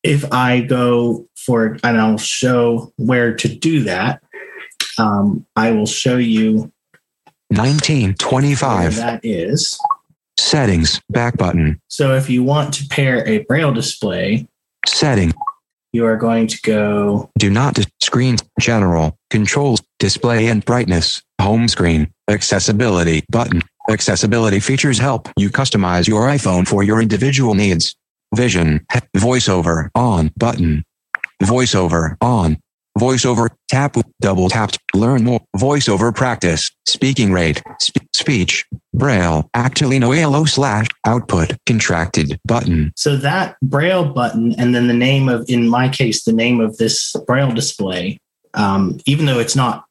if 0.03 0.31
i 0.31 0.61
go 0.61 1.27
for 1.35 1.77
and 1.83 1.99
i'll 1.99 2.17
show 2.17 2.91
where 2.97 3.33
to 3.35 3.47
do 3.47 3.83
that 3.83 4.21
um, 4.97 5.45
i 5.55 5.71
will 5.71 5.85
show 5.87 6.17
you 6.17 6.71
1925. 7.49 8.95
that 8.95 9.19
is. 9.23 9.79
Settings. 10.37 10.99
Back 11.09 11.37
button. 11.37 11.79
So 11.87 12.15
if 12.15 12.29
you 12.29 12.43
want 12.43 12.73
to 12.75 12.87
pair 12.87 13.25
a 13.27 13.39
braille 13.43 13.71
display, 13.73 14.47
Setting. 14.85 15.33
you 15.93 16.05
are 16.05 16.17
going 16.17 16.47
to 16.47 16.59
go 16.61 17.29
Do 17.37 17.49
not 17.49 17.75
dis- 17.75 17.87
screen. 18.01 18.37
General. 18.59 19.17
Controls. 19.29 19.81
Display 19.99 20.47
and 20.47 20.65
brightness. 20.65 21.21
Home 21.41 21.67
screen. 21.67 22.11
Accessibility 22.29 23.23
button. 23.29 23.61
Accessibility 23.89 24.59
features 24.59 24.97
help 24.97 25.29
you 25.37 25.49
customize 25.49 26.07
your 26.07 26.27
iPhone 26.27 26.67
for 26.67 26.83
your 26.83 27.01
individual 27.01 27.53
needs. 27.53 27.95
Vision, 28.33 28.85
voiceover 29.15 29.89
on 29.95 30.31
button. 30.37 30.83
Voiceover 31.43 32.15
on. 32.21 32.57
Voiceover 32.97 33.49
tap 33.67 33.97
double 34.21 34.49
tapped. 34.49 34.79
Learn 34.93 35.23
more. 35.23 35.41
Voiceover 35.57 36.15
practice. 36.15 36.71
Speaking 36.87 37.31
rate. 37.31 37.61
Sp- 37.83 38.07
speech. 38.13 38.65
Braille. 38.93 39.49
Actilino 39.55 40.17
ALO 40.17 40.45
slash 40.45 40.87
output 41.05 41.57
contracted 41.65 42.39
button. 42.45 42.93
So 42.95 43.17
that 43.17 43.57
Braille 43.61 44.05
button, 44.05 44.55
and 44.57 44.73
then 44.73 44.87
the 44.87 44.93
name 44.93 45.27
of, 45.27 45.45
in 45.49 45.67
my 45.67 45.89
case, 45.89 46.23
the 46.23 46.31
name 46.31 46.61
of 46.61 46.77
this 46.77 47.13
Braille 47.27 47.51
display, 47.51 48.17
um, 48.53 48.97
even 49.05 49.25
though 49.25 49.39
it's 49.39 49.55
not 49.55 49.85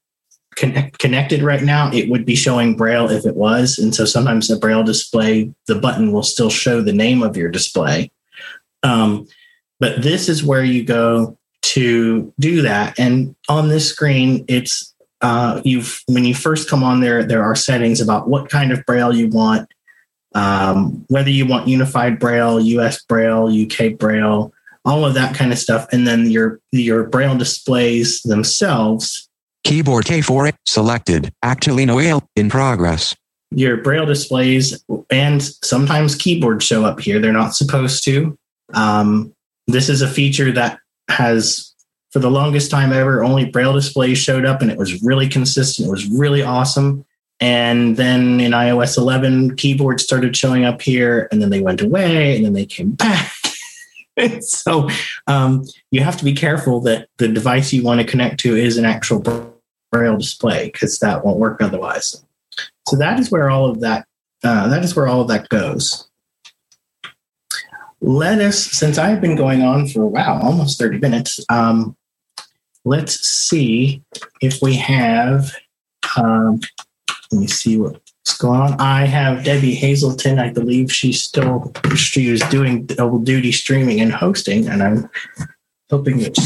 connect, 0.56 0.98
connected 0.98 1.42
right 1.42 1.62
now, 1.62 1.90
it 1.92 2.08
would 2.08 2.24
be 2.24 2.36
showing 2.36 2.76
Braille 2.76 3.10
if 3.10 3.26
it 3.26 3.36
was. 3.36 3.78
And 3.78 3.94
so 3.94 4.04
sometimes 4.04 4.48
the 4.48 4.56
Braille 4.56 4.84
display, 4.84 5.52
the 5.66 5.74
button 5.74 6.12
will 6.12 6.22
still 6.22 6.50
show 6.50 6.80
the 6.80 6.92
name 6.92 7.22
of 7.22 7.36
your 7.36 7.50
display. 7.50 8.10
Um, 8.82 9.26
but 9.80 10.02
this 10.02 10.28
is 10.28 10.44
where 10.44 10.64
you 10.64 10.84
go 10.84 11.38
to 11.62 12.32
do 12.38 12.62
that. 12.62 12.98
And 12.98 13.34
on 13.48 13.68
this 13.68 13.88
screen, 13.88 14.44
it's 14.48 14.94
uh, 15.20 15.62
you've 15.64 16.02
when 16.06 16.24
you 16.24 16.34
first 16.34 16.68
come 16.68 16.82
on 16.82 17.00
there, 17.00 17.24
there 17.24 17.42
are 17.42 17.56
settings 17.56 18.00
about 18.00 18.28
what 18.28 18.50
kind 18.50 18.72
of 18.72 18.84
Braille 18.84 19.14
you 19.14 19.28
want, 19.28 19.68
um, 20.34 21.04
whether 21.08 21.30
you 21.30 21.46
want 21.46 21.66
unified 21.66 22.18
Braille, 22.18 22.60
US 22.60 23.02
Braille, 23.04 23.48
UK 23.48 23.96
Braille, 23.96 24.52
all 24.84 25.06
of 25.06 25.14
that 25.14 25.34
kind 25.34 25.50
of 25.50 25.58
stuff, 25.58 25.86
and 25.92 26.06
then 26.06 26.30
your 26.30 26.60
your 26.72 27.04
Braille 27.04 27.38
displays 27.38 28.20
themselves. 28.22 29.28
Keyboard 29.64 30.04
K4 30.04 30.52
selected. 30.66 31.32
Actilino 31.44 32.04
AL 32.04 32.28
in 32.36 32.48
progress. 32.48 33.16
Your 33.50 33.78
Braille 33.78 34.06
displays 34.06 34.84
and 35.10 35.42
sometimes 35.42 36.14
keyboards 36.14 36.64
show 36.64 36.84
up 36.84 37.00
here. 37.00 37.20
They're 37.20 37.32
not 37.32 37.54
supposed 37.54 38.04
to. 38.04 38.36
Um, 38.72 39.34
this 39.66 39.88
is 39.88 40.02
a 40.02 40.08
feature 40.08 40.52
that 40.52 40.78
has 41.08 41.74
for 42.10 42.20
the 42.20 42.30
longest 42.30 42.70
time 42.70 42.92
ever 42.92 43.24
only 43.24 43.44
braille 43.44 43.72
displays 43.72 44.18
showed 44.18 44.44
up 44.44 44.62
and 44.62 44.70
it 44.70 44.78
was 44.78 45.02
really 45.02 45.28
consistent 45.28 45.88
it 45.88 45.90
was 45.90 46.06
really 46.06 46.42
awesome 46.42 47.04
and 47.40 47.96
then 47.96 48.40
in 48.40 48.52
ios 48.52 48.96
11 48.96 49.56
keyboards 49.56 50.02
started 50.02 50.36
showing 50.36 50.64
up 50.64 50.80
here 50.80 51.28
and 51.30 51.42
then 51.42 51.50
they 51.50 51.60
went 51.60 51.80
away 51.80 52.36
and 52.36 52.44
then 52.44 52.52
they 52.52 52.64
came 52.64 52.90
back 52.92 53.32
so 54.40 54.88
um, 55.26 55.64
you 55.90 56.00
have 56.00 56.16
to 56.16 56.24
be 56.24 56.32
careful 56.32 56.80
that 56.80 57.08
the 57.18 57.26
device 57.26 57.72
you 57.72 57.82
want 57.82 58.00
to 58.00 58.06
connect 58.06 58.38
to 58.38 58.54
is 58.56 58.76
an 58.76 58.84
actual 58.84 59.18
braille 59.94 60.16
display 60.16 60.70
because 60.70 60.98
that 60.98 61.24
won't 61.24 61.38
work 61.38 61.62
otherwise 61.62 62.24
so 62.88 62.96
that 62.96 63.18
is 63.20 63.30
where 63.30 63.48
all 63.48 63.70
of 63.70 63.80
that 63.80 64.06
uh, 64.42 64.68
that 64.68 64.84
is 64.84 64.94
where 64.94 65.08
all 65.08 65.20
of 65.20 65.28
that 65.28 65.48
goes 65.48 66.08
let 68.06 68.38
us, 68.40 68.58
since 68.58 68.98
I've 68.98 69.22
been 69.22 69.34
going 69.34 69.62
on 69.62 69.88
for 69.88 70.06
wow, 70.06 70.38
almost 70.42 70.78
30 70.78 70.98
minutes, 70.98 71.40
um, 71.48 71.96
let's 72.84 73.26
see 73.26 74.02
if 74.42 74.60
we 74.60 74.76
have, 74.76 75.50
um, 76.18 76.60
let 77.32 77.40
me 77.40 77.46
see 77.46 77.78
what's 77.78 78.36
going 78.38 78.60
on. 78.60 78.78
I 78.78 79.06
have 79.06 79.44
Debbie 79.44 79.74
Hazelton. 79.74 80.38
I 80.38 80.52
believe 80.52 80.92
she's 80.92 81.22
still, 81.22 81.72
she 81.96 82.28
is 82.28 82.40
doing 82.50 82.84
double 82.84 83.20
duty 83.20 83.52
streaming 83.52 84.02
and 84.02 84.12
hosting, 84.12 84.68
and 84.68 84.82
I'm 84.82 85.08
hoping 85.90 86.18
that 86.18 86.36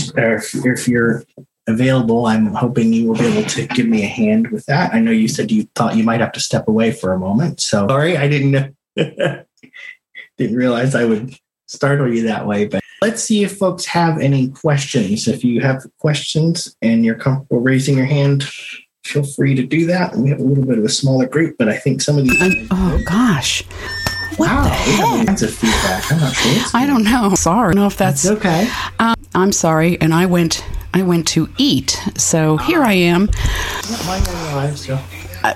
if 0.64 0.86
you're 0.86 1.24
available, 1.68 2.26
I'm 2.26 2.46
hoping 2.46 2.92
you 2.92 3.08
will 3.08 3.18
be 3.18 3.26
able 3.26 3.48
to 3.50 3.66
give 3.68 3.86
me 3.86 4.02
a 4.02 4.08
hand 4.08 4.48
with 4.48 4.66
that. 4.66 4.92
I 4.92 5.00
know 5.00 5.10
you 5.10 5.28
said 5.28 5.52
you 5.52 5.68
thought 5.74 5.96
you 5.96 6.02
might 6.02 6.20
have 6.20 6.32
to 6.32 6.40
step 6.40 6.66
away 6.66 6.90
for 6.90 7.12
a 7.12 7.18
moment. 7.18 7.60
So 7.60 7.86
sorry, 7.86 8.16
I 8.16 8.26
didn't 8.26 8.74
didn't 8.96 10.56
realize 10.56 10.94
I 10.94 11.04
would 11.04 11.36
startle 11.66 12.12
you 12.12 12.24
that 12.24 12.46
way. 12.46 12.66
But 12.66 12.80
let's 13.02 13.22
see 13.22 13.44
if 13.44 13.58
folks 13.58 13.84
have 13.84 14.18
any 14.18 14.48
questions. 14.48 15.28
If 15.28 15.44
you 15.44 15.60
have 15.60 15.86
questions 15.98 16.74
and 16.82 17.04
you're 17.04 17.14
comfortable 17.14 17.60
raising 17.60 17.96
your 17.96 18.06
hand, 18.06 18.44
feel 19.04 19.24
free 19.24 19.54
to 19.54 19.62
do 19.64 19.86
that. 19.86 20.16
We 20.16 20.30
have 20.30 20.40
a 20.40 20.42
little 20.44 20.64
bit 20.64 20.78
of 20.78 20.84
a 20.84 20.88
smaller 20.88 21.26
group, 21.26 21.56
but 21.58 21.68
I 21.68 21.76
think 21.76 22.00
some 22.00 22.18
of 22.18 22.24
these. 22.24 22.40
Um, 22.40 22.68
oh 22.70 23.00
gosh. 23.04 23.62
What 24.36 24.50
wow, 24.50 24.62
the 24.64 24.70
heck? 24.70 25.28
Lots 25.28 25.42
of 25.42 25.52
feedback. 25.52 26.12
I'm 26.12 26.20
not 26.20 26.32
sure. 26.32 26.62
I 26.72 26.86
don't 26.86 27.02
know. 27.02 27.34
Sorry. 27.34 27.70
I 27.70 27.72
don't 27.72 27.80
know 27.80 27.86
if 27.88 27.96
that's, 27.96 28.22
that's 28.22 28.38
okay. 28.38 28.70
Um, 29.00 29.16
I'm 29.34 29.52
sorry, 29.52 30.00
and 30.00 30.14
I 30.14 30.26
went. 30.26 30.64
I 30.94 31.02
went 31.02 31.26
to 31.28 31.48
eat, 31.58 32.00
so 32.16 32.56
here 32.56 32.82
I 32.82 32.94
am. 32.94 33.28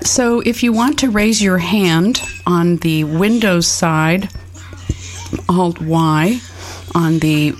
So, 0.05 0.39
if 0.41 0.63
you 0.63 0.71
want 0.71 0.99
to 0.99 1.09
raise 1.09 1.41
your 1.41 1.57
hand 1.57 2.21
on 2.47 2.77
the 2.77 3.03
Windows 3.03 3.67
side, 3.67 4.29
Alt 5.49 5.81
Y 5.81 6.39
on 6.95 7.19
the 7.19 7.53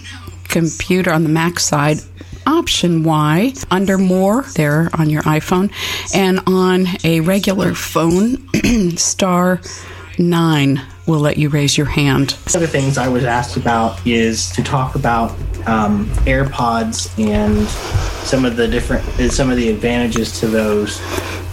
computer 0.46 1.12
on 1.12 1.24
the 1.24 1.30
Mac 1.30 1.60
side. 1.60 1.98
Option 2.46 3.04
Y 3.04 3.54
under 3.72 3.98
more 3.98 4.44
there 4.56 4.90
on 4.94 5.10
your 5.10 5.22
iPhone, 5.24 5.72
and 6.14 6.42
on 6.46 6.88
a 7.04 7.22
regular 7.22 7.74
phone, 7.74 8.50
star 8.98 9.62
nine 10.20 10.82
will 11.06 11.20
let 11.20 11.38
you 11.38 11.50
raise 11.50 11.78
your 11.78 11.88
hand. 11.88 12.32
One 12.32 12.56
of 12.56 12.62
the 12.62 12.68
things 12.68 12.98
I 12.98 13.08
was 13.08 13.24
asked 13.24 13.58
about 13.58 14.06
is 14.08 14.50
to 14.52 14.64
talk 14.64 14.96
about 14.96 15.32
um, 15.68 16.08
AirPods 16.26 17.18
and 17.20 17.68
some 18.26 18.46
of 18.46 18.56
the 18.56 18.68
different, 18.68 19.04
some 19.32 19.50
of 19.50 19.58
the 19.58 19.70
advantages 19.70 20.40
to 20.40 20.48
those, 20.48 21.00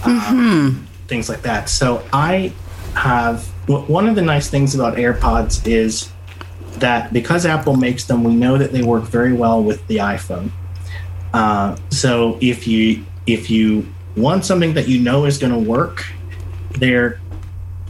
um, 0.05 0.19
mm-hmm. 0.19 0.85
things 1.07 1.27
like 1.27 1.41
that. 1.41 1.69
So 1.69 2.03
I 2.13 2.53
have 2.95 3.45
one 3.67 4.07
of 4.07 4.15
the 4.15 4.21
nice 4.21 4.49
things 4.49 4.75
about 4.75 4.97
AirPods 4.97 5.65
is 5.67 6.11
that 6.77 7.11
because 7.13 7.45
Apple 7.45 7.75
makes 7.75 8.05
them, 8.05 8.23
we 8.23 8.33
know 8.33 8.57
that 8.57 8.71
they 8.71 8.83
work 8.83 9.03
very 9.03 9.33
well 9.33 9.63
with 9.63 9.85
the 9.87 9.97
iPhone. 9.97 10.51
Uh, 11.33 11.77
so 11.89 12.37
if 12.41 12.67
you 12.67 13.05
if 13.27 13.49
you 13.49 13.87
want 14.17 14.43
something 14.43 14.73
that 14.73 14.87
you 14.87 14.99
know 14.99 15.25
is 15.25 15.37
going 15.37 15.53
to 15.53 15.69
work, 15.69 16.05
they're 16.71 17.21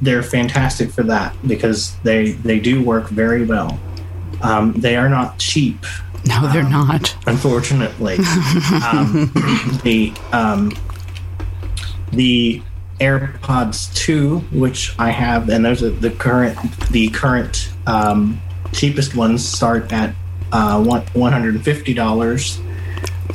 they're 0.01 0.23
fantastic 0.23 0.91
for 0.91 1.03
that 1.03 1.35
because 1.47 1.95
they 1.99 2.31
they 2.31 2.59
do 2.59 2.83
work 2.83 3.09
very 3.09 3.45
well. 3.45 3.79
Um, 4.41 4.73
they 4.73 4.95
are 4.95 5.09
not 5.09 5.37
cheap. 5.37 5.85
No, 6.25 6.51
they're 6.51 6.63
um, 6.63 6.71
not. 6.71 7.15
Unfortunately, 7.27 8.15
um, 8.91 9.31
the 9.83 10.11
um, 10.31 10.71
the 12.11 12.63
AirPods 12.99 13.93
2, 13.95 14.39
which 14.51 14.93
I 14.99 15.09
have, 15.09 15.49
and 15.49 15.65
those 15.65 15.81
are 15.83 15.89
the 15.89 16.11
current 16.11 16.57
the 16.89 17.09
current 17.09 17.71
um, 17.87 18.39
cheapest 18.71 19.15
ones 19.15 19.43
start 19.47 19.91
at 19.91 20.13
uh, 20.51 20.77
$150. 20.77 22.67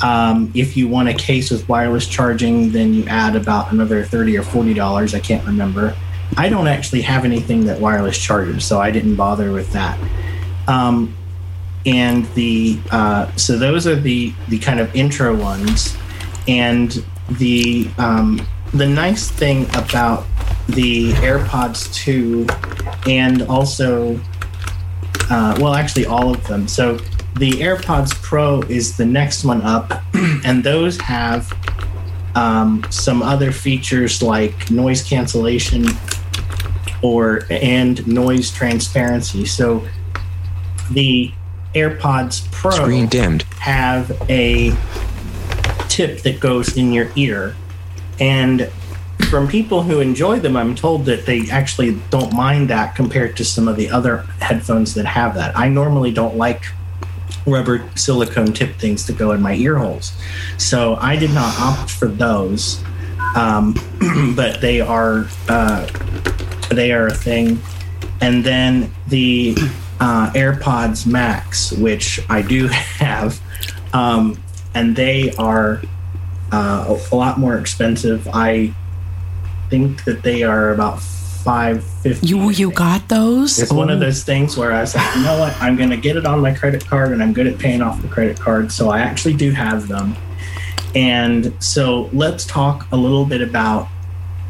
Um, 0.02 0.52
if 0.54 0.76
you 0.76 0.88
want 0.88 1.08
a 1.08 1.14
case 1.14 1.50
with 1.50 1.66
wireless 1.68 2.06
charging, 2.06 2.70
then 2.70 2.92
you 2.92 3.06
add 3.06 3.34
about 3.34 3.72
another 3.72 4.04
30 4.04 4.36
or 4.36 4.42
$40. 4.42 5.14
I 5.14 5.20
can't 5.20 5.42
remember. 5.46 5.96
I 6.36 6.48
don't 6.48 6.68
actually 6.68 7.02
have 7.02 7.24
anything 7.24 7.66
that 7.66 7.80
wireless 7.80 8.18
charges, 8.18 8.64
so 8.64 8.80
I 8.80 8.90
didn't 8.90 9.16
bother 9.16 9.52
with 9.52 9.72
that. 9.72 9.98
Um, 10.68 11.16
and 11.84 12.26
the 12.34 12.78
uh, 12.90 13.34
so 13.36 13.58
those 13.58 13.86
are 13.86 13.94
the 13.94 14.32
the 14.48 14.58
kind 14.58 14.80
of 14.80 14.94
intro 14.94 15.34
ones, 15.36 15.96
and 16.48 17.04
the 17.38 17.88
um, 17.98 18.46
the 18.72 18.86
nice 18.86 19.30
thing 19.30 19.66
about 19.76 20.26
the 20.68 21.12
AirPods 21.12 21.94
2 21.94 22.44
and 23.08 23.42
also 23.42 24.20
uh, 25.28 25.56
well, 25.60 25.74
actually, 25.74 26.06
all 26.06 26.30
of 26.30 26.46
them. 26.46 26.68
So 26.68 26.96
the 27.38 27.52
AirPods 27.52 28.14
Pro 28.22 28.62
is 28.62 28.96
the 28.96 29.06
next 29.06 29.44
one 29.44 29.62
up, 29.62 30.02
and 30.44 30.62
those 30.62 30.98
have 31.00 31.52
um, 32.34 32.84
some 32.90 33.22
other 33.22 33.50
features 33.50 34.22
like 34.22 34.70
noise 34.70 35.02
cancellation 35.02 35.86
or 37.02 37.42
and 37.50 38.06
noise 38.06 38.50
transparency. 38.50 39.44
So 39.44 39.86
the 40.90 41.32
AirPods 41.74 42.50
Pro 42.52 42.70
Screen 42.70 43.06
dimmed. 43.06 43.42
have 43.58 44.10
a 44.30 44.76
tip 45.88 46.22
that 46.22 46.40
goes 46.40 46.76
in 46.76 46.92
your 46.92 47.10
ear, 47.16 47.54
and 48.18 48.70
from 49.28 49.48
people 49.48 49.82
who 49.82 50.00
enjoy 50.00 50.38
them, 50.38 50.56
I'm 50.56 50.74
told 50.74 51.04
that 51.06 51.26
they 51.26 51.50
actually 51.50 51.98
don't 52.10 52.32
mind 52.32 52.70
that 52.70 52.94
compared 52.94 53.36
to 53.38 53.44
some 53.44 53.66
of 53.66 53.76
the 53.76 53.90
other 53.90 54.18
headphones 54.40 54.94
that 54.94 55.04
have 55.06 55.34
that. 55.34 55.56
I 55.56 55.68
normally 55.68 56.12
don't 56.12 56.36
like 56.36 56.66
rubber 57.46 57.88
silicone 57.94 58.52
tip 58.52 58.76
things 58.76 59.04
to 59.06 59.12
go 59.12 59.32
in 59.32 59.40
my 59.40 59.54
ear 59.54 59.78
holes. 59.78 60.12
So 60.58 60.96
I 60.96 61.16
did 61.16 61.32
not 61.32 61.58
opt 61.58 61.90
for 61.90 62.08
those. 62.08 62.82
Um, 63.34 63.74
but 64.36 64.60
they 64.60 64.80
are 64.80 65.26
uh, 65.48 65.86
they 66.70 66.92
are 66.92 67.06
a 67.06 67.14
thing. 67.14 67.60
And 68.20 68.44
then 68.44 68.92
the 69.08 69.56
uh, 70.00 70.30
AirPods 70.32 71.06
Max, 71.06 71.72
which 71.72 72.20
I 72.28 72.42
do 72.42 72.66
have, 72.98 73.40
um, 73.92 74.42
and 74.74 74.94
they 74.94 75.32
are 75.32 75.82
uh, 76.52 76.98
a 77.10 77.14
lot 77.14 77.38
more 77.38 77.58
expensive. 77.58 78.28
I 78.28 78.74
think 79.70 80.04
that 80.04 80.22
they 80.22 80.42
are 80.42 80.72
about 80.72 81.00
five 81.02 81.84
fifty. 81.84 82.26
You 82.26 82.50
you 82.50 82.70
got 82.70 83.08
those? 83.08 83.58
It's 83.58 83.72
one 83.72 83.90
of 83.90 84.00
those 84.00 84.22
things 84.22 84.56
where 84.56 84.72
I 84.72 84.80
was 84.80 84.94
like, 84.94 85.16
you 85.16 85.22
know 85.22 85.38
what? 85.38 85.56
I'm 85.62 85.76
going 85.76 85.90
to 85.90 85.96
get 85.96 86.16
it 86.16 86.26
on 86.26 86.40
my 86.40 86.52
credit 86.52 86.84
card, 86.86 87.12
and 87.12 87.22
I'm 87.22 87.32
good 87.32 87.46
at 87.46 87.58
paying 87.58 87.82
off 87.82 88.02
the 88.02 88.08
credit 88.08 88.38
card, 88.38 88.70
so 88.72 88.90
I 88.90 89.00
actually 89.00 89.34
do 89.34 89.50
have 89.52 89.88
them. 89.88 90.16
And 90.94 91.52
so 91.62 92.08
let's 92.12 92.44
talk 92.44 92.86
a 92.92 92.96
little 92.96 93.24
bit 93.24 93.42
about. 93.42 93.88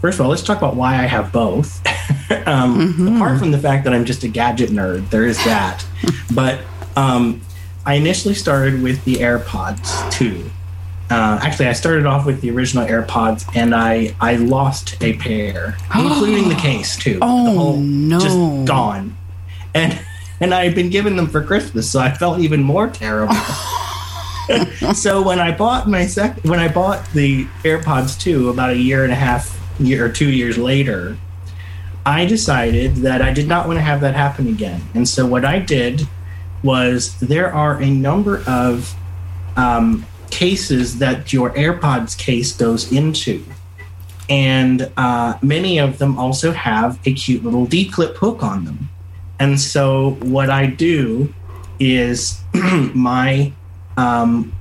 First 0.00 0.18
of 0.18 0.24
all, 0.24 0.31
let's 0.31 0.42
talk 0.42 0.59
about 0.59 0.76
why 0.76 0.94
I 0.94 1.07
have 1.07 1.33
both. 1.33 1.83
um, 2.47 2.95
Mhm. 2.95 3.16
Apart 3.16 3.38
from 3.38 3.51
the 3.51 3.59
fact 3.59 3.85
that 3.85 3.92
I'm 3.92 4.05
just 4.05 4.23
a 4.25 4.29
gadget 4.29 4.71
nerd, 4.71 5.11
there 5.11 5.25
is 5.27 5.37
that. 5.45 5.85
but 6.35 6.61
um, 6.97 7.40
I 7.85 7.95
initially 7.95 8.35
started 8.35 8.83
with 8.83 9.05
the 9.05 9.16
AirPods 9.16 10.11
2. 10.12 10.51
Uh, 11.09 11.38
actually, 11.40 11.69
I 11.69 11.73
started 11.73 12.05
off 12.05 12.27
with 12.27 12.40
the 12.40 12.51
original 12.51 12.85
AirPods, 12.87 13.45
and 13.55 13.75
I 13.75 14.14
I 14.21 14.37
lost 14.37 14.97
a 15.03 15.12
pair, 15.14 15.77
including 15.95 16.49
the 16.49 16.57
case 16.57 16.97
too. 16.97 17.19
Oh, 17.23 17.45
the 17.45 17.59
whole, 17.59 17.77
no. 17.77 18.19
just 18.19 18.66
gone. 18.66 19.16
And 19.73 19.99
and 20.40 20.53
I 20.53 20.64
had 20.64 20.75
been 20.75 20.90
given 20.90 21.14
them 21.16 21.29
for 21.29 21.42
Christmas, 21.45 21.88
so 21.88 22.01
I 22.01 22.11
felt 22.12 22.40
even 22.40 22.61
more 22.62 22.88
terrible. 22.88 23.35
so 24.95 25.23
when 25.23 25.38
I 25.38 25.53
bought 25.57 25.88
my 25.88 26.07
sec, 26.07 26.40
when 26.45 26.59
I 26.59 26.69
bought 26.69 27.09
the 27.12 27.47
AirPods 27.62 28.19
2 28.21 28.49
about 28.51 28.71
a 28.71 28.77
year 28.77 29.05
and 29.05 29.12
a 29.12 29.16
half, 29.16 29.59
year 29.79 30.07
or 30.07 30.09
two 30.09 30.31
years 30.31 30.57
later, 30.59 31.16
I 32.07 32.25
decided 32.25 32.97
that 32.97 33.21
I 33.21 33.33
did 33.33 33.49
not 33.49 33.66
want 33.66 33.79
to 33.79 33.83
have 33.83 34.01
that 34.03 34.14
happen 34.14 34.47
again. 34.47 34.81
And 34.95 35.09
so 35.09 35.27
what 35.27 35.45
I 35.45 35.59
did 35.59 36.09
was 36.62 37.19
there 37.19 37.53
are 37.53 37.83
a 37.83 37.90
number 37.90 38.45
of 38.47 38.95
um, 39.57 40.07
cases 40.31 40.99
that 41.01 41.33
your 41.33 41.51
AirPods 41.51 42.16
case 42.16 42.53
goes 42.53 42.92
into. 42.92 43.45
And 44.31 44.90
uh, 44.97 45.37
many 45.42 45.79
of 45.79 45.99
them 45.99 46.16
also 46.16 46.53
have 46.53 47.01
a 47.05 47.12
cute 47.12 47.42
little 47.42 47.66
D 47.66 47.88
clip 47.88 48.16
hook 48.16 48.40
on 48.40 48.64
them. 48.64 48.88
And 49.40 49.61
so 49.61 50.12
what 50.21 50.49
I 50.49 50.66
do 50.66 51.35
is 51.81 52.40
my 52.55 53.53
um, 53.97 54.53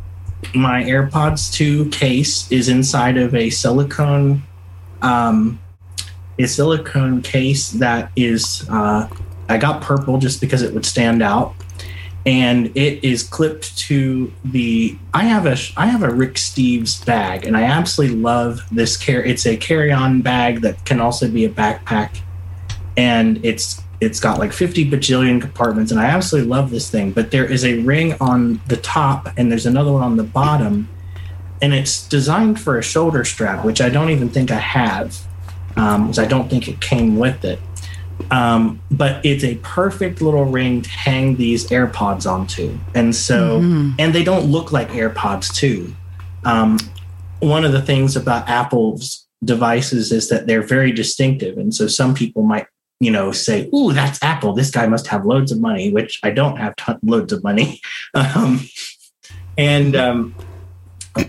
my 0.54 0.84
AirPods 0.84 1.54
2 1.54 1.90
case 1.90 2.52
is 2.52 2.70
inside 2.70 3.18
of 3.18 3.36
a 3.36 3.50
silicone 3.50 4.44
um, 5.02 5.60
a 6.38 6.48
silicone 6.48 7.22
case 7.22 7.72
that 7.72 8.12
is 8.16 8.66
uh, 8.70 9.08
I 9.48 9.58
got 9.58 9.82
purple 9.82 10.18
just 10.18 10.42
because 10.42 10.62
it 10.62 10.74
would 10.74 10.86
stand 10.86 11.22
out, 11.22 11.56
and 12.26 12.76
it 12.76 13.04
is 13.04 13.24
clipped 13.24 13.78
to 13.80 14.32
the. 14.44 14.98
I 15.14 15.24
have 15.24 15.46
a 15.46 15.58
I 15.78 15.88
have 15.88 16.04
a 16.04 16.14
Rick 16.14 16.36
Steves 16.36 17.06
bag, 17.06 17.46
and 17.46 17.56
I 17.56 17.64
absolutely 17.64 18.18
love 18.18 18.62
this 18.72 18.98
care. 18.98 19.24
It's 19.24 19.46
a 19.46 19.56
carry-on 19.56 20.22
bag 20.22 20.62
that 20.62 20.84
can 20.86 21.00
also 21.00 21.30
be 21.30 21.46
a 21.46 21.50
backpack, 21.50 22.20
and 22.98 23.44
it's 23.46 23.82
it's 24.02 24.20
got 24.20 24.40
like 24.40 24.52
50 24.52 24.90
bajillion 24.90 25.40
compartments, 25.40 25.92
and 25.92 26.00
I 26.00 26.06
absolutely 26.06 26.50
love 26.50 26.70
this 26.70 26.90
thing. 26.90 27.12
But 27.12 27.32
there 27.32 27.46
is 27.46 27.64
a 27.64 27.80
ring 27.82 28.16
on 28.20 28.62
the 28.68 28.78
top, 28.78 29.30
and 29.38 29.52
there's 29.52 29.66
another 29.66 29.92
one 29.92 30.04
on 30.04 30.18
the 30.18 30.24
bottom, 30.24 30.90
and 31.62 31.74
it's 31.74 32.08
designed 32.08 32.60
for 32.60 32.78
a 32.78 32.84
shoulder 32.84 33.24
strap, 33.24 33.64
which 33.64 33.80
I 33.80 33.90
don't 33.90 34.10
even 34.10 34.30
think 34.30 34.52
I 34.52 34.60
have 34.60 35.26
because 35.76 36.20
I 36.20 36.26
don't 36.26 36.50
think 36.50 36.68
it 36.68 36.82
came 36.82 37.18
with 37.18 37.44
it. 37.46 37.60
Um, 38.32 38.82
but 38.90 39.24
it's 39.26 39.44
a 39.44 39.56
perfect 39.56 40.22
little 40.22 40.46
ring 40.46 40.82
to 40.82 40.90
hang 40.90 41.36
these 41.36 41.70
AirPods 41.70 42.30
onto, 42.30 42.78
and 42.94 43.14
so 43.14 43.58
and 44.00 44.16
they 44.16 44.24
don't 44.24 44.46
look 44.46 44.72
like 44.72 44.90
AirPods 44.90 45.54
too. 45.54 45.94
Um, 46.46 46.80
one 47.40 47.66
of 47.66 47.74
the 47.74 47.82
things 47.82 48.16
about 48.16 48.48
Apple's 48.48 49.28
devices 49.44 50.12
is 50.12 50.30
that 50.30 50.48
they're 50.48 50.64
very 50.64 50.92
distinctive, 50.94 51.58
and 51.58 51.76
so 51.76 51.88
some 51.88 52.16
people 52.16 52.44
might 52.44 52.68
you 53.02 53.12
know 53.12 53.34
say, 53.34 53.70
"Ooh, 53.76 53.92
that's 53.92 54.24
Apple. 54.24 54.54
This 54.54 54.72
guy 54.72 54.88
must 54.88 55.08
have 55.08 55.26
loads 55.26 55.52
of 55.52 55.60
money," 55.60 55.92
which 55.92 56.20
I 56.24 56.32
don't 56.32 56.56
have 56.56 56.76
ton- 56.78 57.00
loads 57.04 57.34
of 57.34 57.44
money, 57.44 57.82
um, 58.14 58.62
and 59.58 59.96
um, 59.96 60.36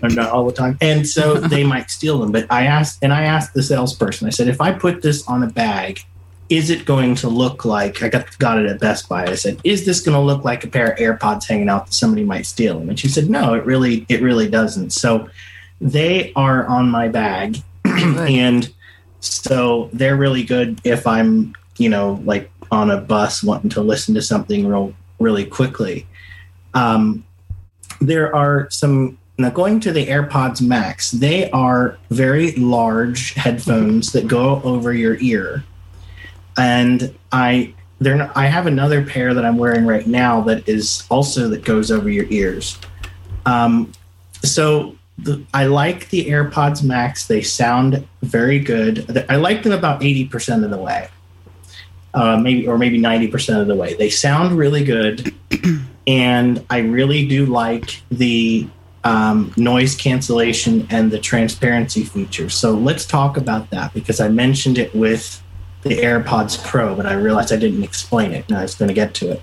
not 0.03 0.31
all 0.31 0.45
the 0.45 0.53
time. 0.53 0.77
And 0.81 1.07
so 1.07 1.35
they 1.35 1.63
might 1.63 1.89
steal 1.89 2.19
them. 2.19 2.31
But 2.31 2.51
I 2.51 2.65
asked, 2.65 2.99
and 3.01 3.13
I 3.13 3.23
asked 3.23 3.53
the 3.53 3.63
salesperson, 3.63 4.27
I 4.27 4.31
said, 4.31 4.47
if 4.47 4.61
I 4.61 4.71
put 4.71 5.01
this 5.01 5.27
on 5.27 5.43
a 5.43 5.47
bag, 5.47 6.01
is 6.49 6.69
it 6.69 6.85
going 6.85 7.15
to 7.15 7.27
look 7.27 7.65
like 7.65 8.01
I 8.01 8.09
got 8.09 8.37
got 8.39 8.57
it 8.57 8.67
at 8.67 8.79
Best 8.79 9.09
Buy? 9.09 9.25
I 9.25 9.35
said, 9.35 9.59
is 9.63 9.85
this 9.85 10.01
going 10.01 10.15
to 10.15 10.21
look 10.21 10.45
like 10.45 10.63
a 10.63 10.67
pair 10.67 10.91
of 10.91 10.97
AirPods 10.97 11.45
hanging 11.45 11.69
out 11.69 11.87
that 11.87 11.93
somebody 11.93 12.23
might 12.23 12.45
steal 12.45 12.79
them? 12.79 12.89
And 12.89 12.99
she 12.99 13.07
said, 13.07 13.29
no, 13.29 13.53
it 13.53 13.65
really 13.65 14.05
it 14.07 14.21
really 14.21 14.49
doesn't. 14.49 14.91
So 14.91 15.29
they 15.81 16.31
are 16.35 16.65
on 16.67 16.89
my 16.89 17.09
bag, 17.09 17.57
and 17.85 18.71
so 19.19 19.89
they're 19.91 20.15
really 20.15 20.43
good 20.43 20.79
if 20.83 21.05
I'm 21.05 21.53
you 21.77 21.89
know 21.89 22.21
like 22.23 22.49
on 22.71 22.91
a 22.91 22.97
bus 22.99 23.43
wanting 23.43 23.69
to 23.71 23.81
listen 23.81 24.15
to 24.15 24.21
something 24.21 24.67
real 24.67 24.93
really 25.19 25.45
quickly. 25.45 26.07
Um, 26.73 27.25
there 27.99 28.33
are 28.35 28.69
some 28.69 29.17
now 29.37 29.49
going 29.49 29.79
to 29.81 29.91
the 29.91 30.07
AirPods 30.07 30.61
Max. 30.61 31.11
They 31.11 31.49
are 31.51 31.97
very 32.09 32.53
large 32.53 33.33
headphones 33.35 34.11
that 34.13 34.27
go 34.27 34.61
over 34.63 34.93
your 34.93 35.17
ear, 35.19 35.63
and 36.57 37.15
I 37.31 37.73
they're 37.99 38.15
not, 38.15 38.35
I 38.35 38.45
have 38.45 38.67
another 38.67 39.03
pair 39.03 39.33
that 39.33 39.45
I'm 39.45 39.57
wearing 39.57 39.85
right 39.85 40.05
now 40.05 40.41
that 40.41 40.67
is 40.67 41.03
also 41.09 41.49
that 41.49 41.63
goes 41.63 41.91
over 41.91 42.09
your 42.09 42.25
ears. 42.29 42.77
Um, 43.45 43.91
so 44.43 44.95
the, 45.17 45.43
I 45.53 45.65
like 45.65 46.09
the 46.09 46.25
AirPods 46.25 46.83
Max. 46.83 47.27
They 47.27 47.41
sound 47.41 48.07
very 48.21 48.59
good. 48.59 49.25
I 49.29 49.37
like 49.37 49.63
them 49.63 49.71
about 49.71 50.03
eighty 50.03 50.25
percent 50.25 50.63
of 50.63 50.69
the 50.69 50.77
way, 50.77 51.09
uh, 52.13 52.37
maybe 52.37 52.67
or 52.67 52.77
maybe 52.77 52.97
ninety 52.97 53.27
percent 53.27 53.59
of 53.59 53.67
the 53.67 53.75
way. 53.75 53.93
They 53.95 54.09
sound 54.09 54.57
really 54.57 54.83
good, 54.83 55.33
and 56.07 56.63
I 56.69 56.79
really 56.79 57.27
do 57.27 57.45
like 57.45 58.01
the 58.11 58.67
um, 59.03 59.53
noise 59.57 59.95
cancellation 59.95 60.87
and 60.89 61.11
the 61.11 61.19
transparency 61.19 62.03
feature. 62.03 62.49
So 62.49 62.73
let's 62.73 63.05
talk 63.05 63.37
about 63.37 63.69
that 63.69 63.93
because 63.93 64.19
I 64.19 64.29
mentioned 64.29 64.77
it 64.77 64.93
with 64.95 65.41
the 65.83 65.97
AirPods 65.97 66.63
Pro, 66.65 66.95
but 66.95 67.05
I 67.05 67.13
realized 67.13 67.53
I 67.53 67.57
didn't 67.57 67.83
explain 67.83 68.31
it, 68.31 68.45
and 68.49 68.57
I 68.57 68.63
was 68.63 68.75
going 68.75 68.89
to 68.89 68.93
get 68.93 69.13
to 69.15 69.31
it. 69.31 69.41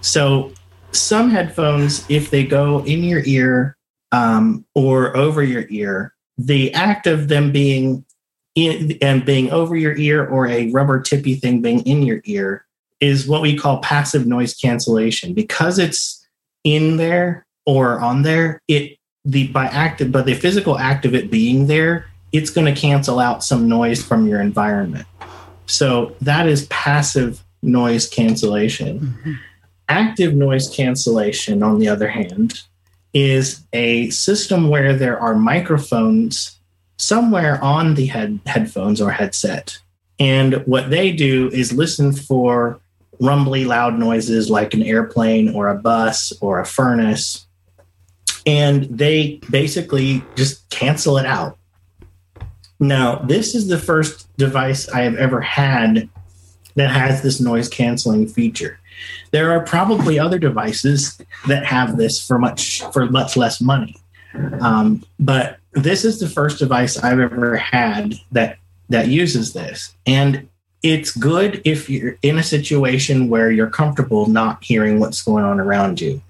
So 0.00 0.52
some 0.92 1.30
headphones, 1.30 2.04
if 2.08 2.30
they 2.30 2.44
go 2.44 2.84
in 2.84 3.02
your 3.02 3.22
ear 3.24 3.76
um, 4.12 4.64
or 4.74 5.16
over 5.16 5.42
your 5.42 5.64
ear, 5.70 6.14
the 6.38 6.72
act 6.74 7.06
of 7.06 7.28
them 7.28 7.52
being 7.52 8.04
in 8.54 8.98
and 9.00 9.24
being 9.24 9.50
over 9.50 9.74
your 9.74 9.96
ear 9.96 10.26
or 10.26 10.46
a 10.46 10.70
rubber 10.70 11.00
tippy 11.00 11.34
thing 11.34 11.62
being 11.62 11.80
in 11.80 12.02
your 12.02 12.20
ear 12.24 12.66
is 13.00 13.26
what 13.26 13.40
we 13.40 13.56
call 13.56 13.78
passive 13.78 14.26
noise 14.26 14.54
cancellation 14.54 15.32
because 15.32 15.78
it's 15.78 16.26
in 16.62 16.98
there 16.98 17.46
or 17.66 18.00
on 18.00 18.22
there 18.22 18.60
it 18.68 18.98
the 19.24 19.46
by 19.48 19.66
active 19.66 20.10
but 20.10 20.26
the 20.26 20.34
physical 20.34 20.78
act 20.78 21.04
of 21.04 21.14
it 21.14 21.30
being 21.30 21.66
there 21.66 22.06
it's 22.32 22.50
going 22.50 22.72
to 22.72 22.78
cancel 22.78 23.18
out 23.18 23.44
some 23.44 23.68
noise 23.68 24.02
from 24.02 24.26
your 24.26 24.40
environment. 24.40 25.06
So 25.66 26.16
that 26.22 26.48
is 26.48 26.66
passive 26.66 27.44
noise 27.62 28.08
cancellation. 28.08 29.00
Mm-hmm. 29.00 29.32
Active 29.88 30.34
noise 30.34 30.74
cancellation 30.74 31.62
on 31.62 31.78
the 31.78 31.88
other 31.88 32.08
hand 32.08 32.62
is 33.12 33.62
a 33.74 34.08
system 34.10 34.68
where 34.68 34.96
there 34.96 35.20
are 35.20 35.34
microphones 35.34 36.58
somewhere 36.96 37.62
on 37.62 37.94
the 37.94 38.06
head 38.06 38.40
headphones 38.46 39.00
or 39.00 39.10
headset. 39.10 39.78
And 40.18 40.66
what 40.66 40.88
they 40.88 41.12
do 41.12 41.50
is 41.52 41.72
listen 41.72 42.12
for 42.12 42.80
rumbly 43.20 43.66
loud 43.66 43.98
noises 43.98 44.48
like 44.48 44.72
an 44.72 44.82
airplane 44.82 45.54
or 45.54 45.68
a 45.68 45.74
bus 45.74 46.32
or 46.40 46.60
a 46.60 46.66
furnace 46.66 47.46
and 48.46 48.84
they 48.84 49.40
basically 49.50 50.24
just 50.34 50.68
cancel 50.70 51.18
it 51.18 51.26
out. 51.26 51.58
Now 52.80 53.16
this 53.16 53.54
is 53.54 53.68
the 53.68 53.78
first 53.78 54.28
device 54.36 54.88
i 54.88 55.02
have 55.02 55.14
ever 55.14 55.40
had 55.40 56.08
that 56.74 56.90
has 56.90 57.22
this 57.22 57.40
noise 57.40 57.68
canceling 57.68 58.26
feature. 58.26 58.80
There 59.30 59.52
are 59.52 59.60
probably 59.64 60.18
other 60.18 60.38
devices 60.38 61.20
that 61.46 61.64
have 61.64 61.96
this 61.96 62.24
for 62.24 62.38
much 62.38 62.82
for 62.92 63.06
much 63.06 63.36
less 63.36 63.60
money. 63.60 63.96
Um, 64.60 65.04
but 65.20 65.58
this 65.72 66.04
is 66.04 66.18
the 66.18 66.28
first 66.28 66.58
device 66.58 66.96
i've 66.98 67.20
ever 67.20 67.56
had 67.56 68.14
that 68.32 68.58
that 68.88 69.08
uses 69.08 69.52
this. 69.52 69.94
And 70.06 70.48
it's 70.82 71.16
good 71.16 71.62
if 71.64 71.88
you're 71.88 72.18
in 72.22 72.38
a 72.38 72.42
situation 72.42 73.28
where 73.28 73.50
you're 73.50 73.70
comfortable 73.70 74.26
not 74.26 74.64
hearing 74.64 74.98
what's 74.98 75.22
going 75.22 75.44
on 75.44 75.60
around 75.60 76.00
you 76.00 76.20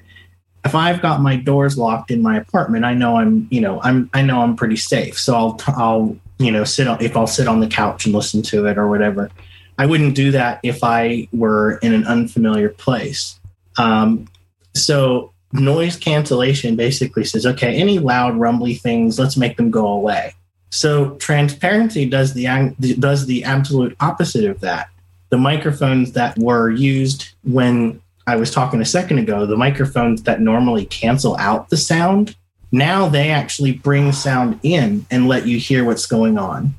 if 0.64 0.74
i've 0.74 1.02
got 1.02 1.20
my 1.20 1.36
doors 1.36 1.76
locked 1.76 2.10
in 2.10 2.22
my 2.22 2.36
apartment 2.36 2.84
i 2.84 2.94
know 2.94 3.16
i'm 3.16 3.48
you 3.50 3.60
know 3.60 3.80
i'm 3.82 4.08
i 4.14 4.22
know 4.22 4.42
i'm 4.42 4.56
pretty 4.56 4.76
safe. 4.76 5.18
So 5.18 5.34
i'll 5.34 5.60
i'll 5.68 6.16
you 6.38 6.50
know 6.50 6.64
sit 6.64 6.86
on 6.88 7.02
if 7.02 7.16
i'll 7.16 7.26
sit 7.26 7.48
on 7.48 7.60
the 7.60 7.66
couch 7.66 8.04
and 8.04 8.14
listen 8.14 8.42
to 8.42 8.66
it 8.66 8.78
or 8.78 8.88
whatever. 8.88 9.30
I 9.78 9.86
wouldn't 9.86 10.14
do 10.14 10.30
that 10.32 10.60
if 10.62 10.84
i 10.84 11.28
were 11.32 11.78
in 11.78 11.94
an 11.94 12.06
unfamiliar 12.06 12.68
place. 12.68 13.40
Um, 13.78 14.28
so 14.74 15.32
noise 15.52 15.96
cancellation 15.96 16.76
basically 16.76 17.24
says 17.24 17.44
okay 17.44 17.76
any 17.76 17.98
loud 17.98 18.36
rumbly 18.36 18.74
things 18.74 19.18
let's 19.18 19.36
make 19.36 19.56
them 19.56 19.70
go 19.70 19.86
away. 19.86 20.34
So 20.70 21.16
transparency 21.16 22.06
does 22.06 22.34
the 22.34 22.74
does 22.98 23.26
the 23.26 23.44
absolute 23.44 23.96
opposite 24.00 24.44
of 24.44 24.60
that. 24.60 24.88
The 25.30 25.38
microphones 25.38 26.12
that 26.12 26.38
were 26.38 26.70
used 26.70 27.30
when 27.42 28.01
I 28.26 28.36
was 28.36 28.50
talking 28.50 28.80
a 28.80 28.84
second 28.84 29.18
ago, 29.18 29.46
the 29.46 29.56
microphones 29.56 30.22
that 30.24 30.40
normally 30.40 30.86
cancel 30.86 31.36
out 31.38 31.70
the 31.70 31.76
sound, 31.76 32.36
now 32.70 33.08
they 33.08 33.30
actually 33.30 33.72
bring 33.72 34.12
sound 34.12 34.60
in 34.62 35.04
and 35.10 35.28
let 35.28 35.46
you 35.46 35.58
hear 35.58 35.84
what's 35.84 36.06
going 36.06 36.38
on. 36.38 36.74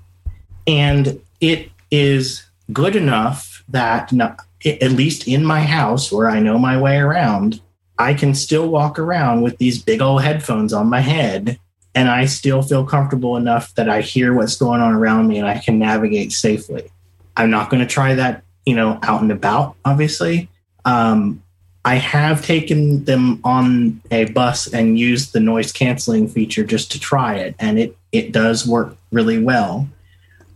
And 0.66 1.22
it 1.42 1.70
is 1.92 2.44
good 2.72 2.96
enough 2.96 3.64
that 3.70 4.12
not, 4.14 4.40
at 4.66 4.92
least 4.92 5.28
in 5.28 5.44
my 5.44 5.62
house 5.62 6.12
where 6.12 6.30
I 6.30 6.40
know 6.40 6.58
my 6.58 6.80
way 6.80 6.98
around, 6.98 7.62
I 8.00 8.14
can 8.14 8.34
still 8.34 8.70
walk 8.70 8.98
around 8.98 9.42
with 9.42 9.58
these 9.58 9.82
big 9.82 10.02
old 10.02 10.24
headphones 10.24 10.74
on 10.74 10.90
my 10.90 11.02
head 11.02 11.60
and 11.96 12.10
I 12.10 12.26
still 12.26 12.62
feel 12.62 12.86
comfortable 12.86 13.38
enough 13.38 13.74
that 13.76 13.90
I 13.90 14.02
hear 14.02 14.34
what's 14.34 14.56
going 14.56 14.82
on 14.82 14.94
around 14.94 15.28
me 15.28 15.38
and 15.38 15.48
I 15.48 15.60
can 15.60 15.78
navigate 15.78 16.32
safely. 16.32 16.90
I'm 17.38 17.52
not 17.52 17.70
going 17.70 17.82
to 17.82 17.88
try 17.88 18.16
that, 18.16 18.44
you 18.66 18.76
know, 18.76 19.00
out 19.04 19.22
and 19.22 19.32
about, 19.32 19.76
obviously. 19.86 20.50
Um, 20.86 21.42
I 21.86 21.96
have 21.96 22.46
taken 22.46 23.04
them 23.04 23.42
on 23.44 24.02
a 24.10 24.26
bus 24.26 24.72
and 24.74 24.98
used 24.98 25.34
the 25.34 25.40
noise 25.40 25.72
canceling 25.72 26.28
feature 26.28 26.64
just 26.64 26.92
to 26.94 27.00
try 27.00 27.36
it, 27.36 27.56
and 27.60 27.78
it 27.78 27.98
it 28.12 28.32
does 28.32 28.66
work 28.66 28.96
really 29.12 29.42
well. 29.42 29.88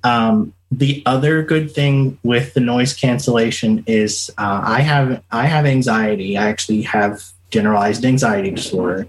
Um, 0.03 0.53
the 0.71 1.03
other 1.05 1.43
good 1.43 1.71
thing 1.71 2.17
with 2.23 2.53
the 2.53 2.59
noise 2.59 2.93
cancellation 2.93 3.84
is 3.88 4.30
uh, 4.38 4.61
I 4.63 4.82
have 4.82 5.21
I 5.32 5.47
have 5.47 5.65
anxiety. 5.65 6.38
I 6.38 6.47
actually 6.47 6.84
have 6.84 7.23
generalized 7.49 8.05
anxiety 8.05 8.51
disorder, 8.51 9.07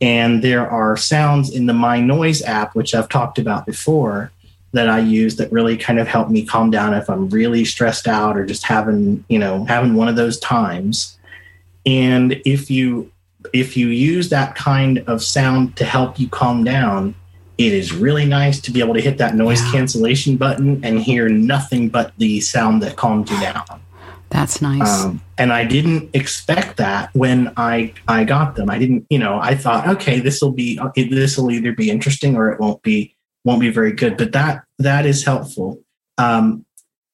and 0.00 0.42
there 0.42 0.68
are 0.68 0.96
sounds 0.96 1.50
in 1.50 1.66
the 1.66 1.74
My 1.74 2.00
Noise 2.00 2.42
app, 2.42 2.76
which 2.76 2.94
I've 2.94 3.08
talked 3.08 3.38
about 3.38 3.66
before, 3.66 4.30
that 4.72 4.88
I 4.88 4.98
use 4.98 5.36
that 5.36 5.50
really 5.50 5.76
kind 5.76 5.98
of 5.98 6.06
help 6.06 6.28
me 6.28 6.44
calm 6.44 6.70
down 6.70 6.94
if 6.94 7.08
I'm 7.08 7.28
really 7.30 7.64
stressed 7.64 8.06
out 8.06 8.36
or 8.36 8.44
just 8.44 8.64
having 8.64 9.24
you 9.28 9.38
know 9.38 9.64
having 9.64 9.94
one 9.94 10.08
of 10.08 10.16
those 10.16 10.38
times. 10.38 11.18
And 11.86 12.40
if 12.44 12.70
you 12.70 13.10
if 13.52 13.76
you 13.76 13.88
use 13.88 14.28
that 14.30 14.54
kind 14.54 14.98
of 15.06 15.22
sound 15.22 15.76
to 15.76 15.84
help 15.84 16.18
you 16.18 16.28
calm 16.28 16.64
down, 16.64 17.14
it 17.56 17.72
is 17.72 17.92
really 17.92 18.26
nice 18.26 18.60
to 18.60 18.70
be 18.70 18.80
able 18.80 18.94
to 18.94 19.00
hit 19.00 19.18
that 19.18 19.34
noise 19.34 19.62
yeah. 19.64 19.72
cancellation 19.72 20.36
button 20.36 20.84
and 20.84 21.00
hear 21.00 21.28
nothing 21.28 21.88
but 21.88 22.12
the 22.18 22.40
sound 22.40 22.82
that 22.82 22.96
calms 22.96 23.30
you 23.30 23.40
down. 23.40 23.64
That's 24.30 24.60
nice. 24.60 25.04
Um, 25.04 25.22
and 25.38 25.52
I 25.52 25.64
didn't 25.64 26.10
expect 26.14 26.76
that 26.76 27.10
when 27.14 27.52
I 27.56 27.94
I 28.06 28.24
got 28.24 28.56
them. 28.56 28.68
I 28.68 28.78
didn't, 28.78 29.06
you 29.08 29.18
know, 29.18 29.38
I 29.40 29.54
thought, 29.54 29.88
okay, 29.88 30.20
this 30.20 30.42
will 30.42 30.52
be 30.52 30.78
this 30.94 31.38
will 31.38 31.50
either 31.50 31.72
be 31.72 31.90
interesting 31.90 32.36
or 32.36 32.50
it 32.50 32.60
won't 32.60 32.82
be 32.82 33.16
won't 33.44 33.60
be 33.60 33.70
very 33.70 33.92
good. 33.92 34.16
But 34.16 34.32
that 34.32 34.64
that 34.78 35.06
is 35.06 35.24
helpful. 35.24 35.82
Um, 36.18 36.64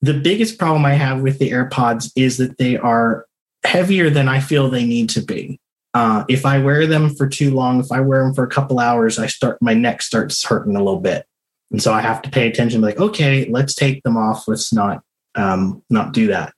the 0.02 0.14
biggest 0.14 0.58
problem 0.58 0.84
I 0.84 0.94
have 0.94 1.20
with 1.20 1.38
the 1.38 1.50
AirPods 1.50 2.12
is 2.16 2.36
that 2.36 2.58
they 2.58 2.76
are 2.76 3.26
heavier 3.64 4.10
than 4.10 4.28
I 4.28 4.40
feel 4.40 4.68
they 4.68 4.84
need 4.84 5.08
to 5.10 5.22
be. 5.22 5.58
Uh, 5.94 6.24
if 6.28 6.44
I 6.44 6.58
wear 6.58 6.86
them 6.86 7.14
for 7.14 7.28
too 7.28 7.54
long, 7.54 7.80
if 7.80 7.92
I 7.92 8.00
wear 8.00 8.24
them 8.24 8.34
for 8.34 8.44
a 8.44 8.48
couple 8.48 8.80
hours, 8.80 9.18
I 9.18 9.26
start 9.26 9.62
my 9.62 9.74
neck 9.74 10.02
starts 10.02 10.42
hurting 10.44 10.76
a 10.76 10.82
little 10.82 11.00
bit, 11.00 11.24
and 11.70 11.80
so 11.80 11.92
I 11.92 12.00
have 12.00 12.20
to 12.22 12.30
pay 12.30 12.48
attention. 12.48 12.80
Like, 12.80 12.98
okay, 12.98 13.46
let's 13.48 13.74
take 13.74 14.02
them 14.02 14.16
off. 14.16 14.48
Let's 14.48 14.72
not 14.72 15.02
um, 15.36 15.82
not 15.90 16.12
do 16.12 16.26
that. 16.28 16.52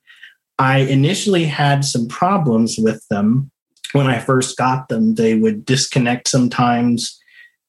I 0.58 0.78
initially 0.78 1.44
had 1.44 1.84
some 1.84 2.08
problems 2.08 2.76
with 2.78 3.06
them 3.08 3.50
when 3.92 4.06
I 4.06 4.18
first 4.18 4.56
got 4.56 4.88
them. 4.88 5.14
They 5.14 5.34
would 5.34 5.66
disconnect 5.66 6.28
sometimes, 6.28 7.20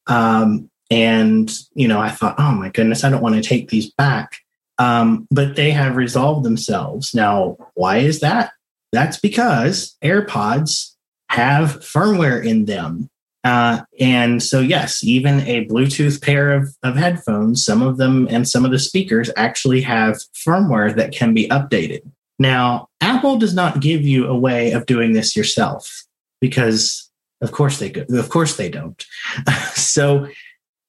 um, 0.07 0.69
and 0.89 1.51
you 1.73 1.87
know, 1.87 1.99
I 1.99 2.09
thought, 2.09 2.35
oh 2.37 2.51
my 2.51 2.69
goodness, 2.69 3.03
I 3.03 3.09
don't 3.09 3.21
want 3.21 3.35
to 3.35 3.41
take 3.41 3.69
these 3.69 3.91
back. 3.91 4.37
Um, 4.79 5.27
but 5.31 5.55
they 5.55 5.71
have 5.71 5.95
resolved 5.95 6.45
themselves. 6.45 7.15
Now, 7.15 7.57
why 7.73 7.97
is 7.97 8.19
that? 8.19 8.51
That's 8.91 9.19
because 9.19 9.97
AirPods 10.03 10.93
have 11.29 11.79
firmware 11.79 12.43
in 12.45 12.65
them. 12.65 13.09
Uh, 13.43 13.81
and 13.99 14.43
so, 14.43 14.59
yes, 14.59 15.03
even 15.03 15.39
a 15.41 15.65
Bluetooth 15.67 16.21
pair 16.21 16.53
of, 16.53 16.75
of 16.83 16.95
headphones, 16.95 17.63
some 17.63 17.81
of 17.81 17.97
them 17.97 18.27
and 18.29 18.47
some 18.47 18.65
of 18.65 18.71
the 18.71 18.79
speakers 18.79 19.29
actually 19.37 19.81
have 19.81 20.17
firmware 20.45 20.93
that 20.95 21.13
can 21.13 21.33
be 21.33 21.47
updated. 21.47 22.01
Now, 22.39 22.89
Apple 23.01 23.37
does 23.37 23.53
not 23.53 23.79
give 23.79 24.01
you 24.01 24.27
a 24.27 24.37
way 24.37 24.71
of 24.71 24.85
doing 24.85 25.13
this 25.13 25.35
yourself 25.35 26.03
because, 26.41 27.09
of 27.41 27.51
course, 27.51 27.79
they 27.79 27.89
go, 27.89 28.05
of 28.09 28.29
course 28.29 28.57
they 28.57 28.69
don't. 28.69 29.05
so, 29.73 30.27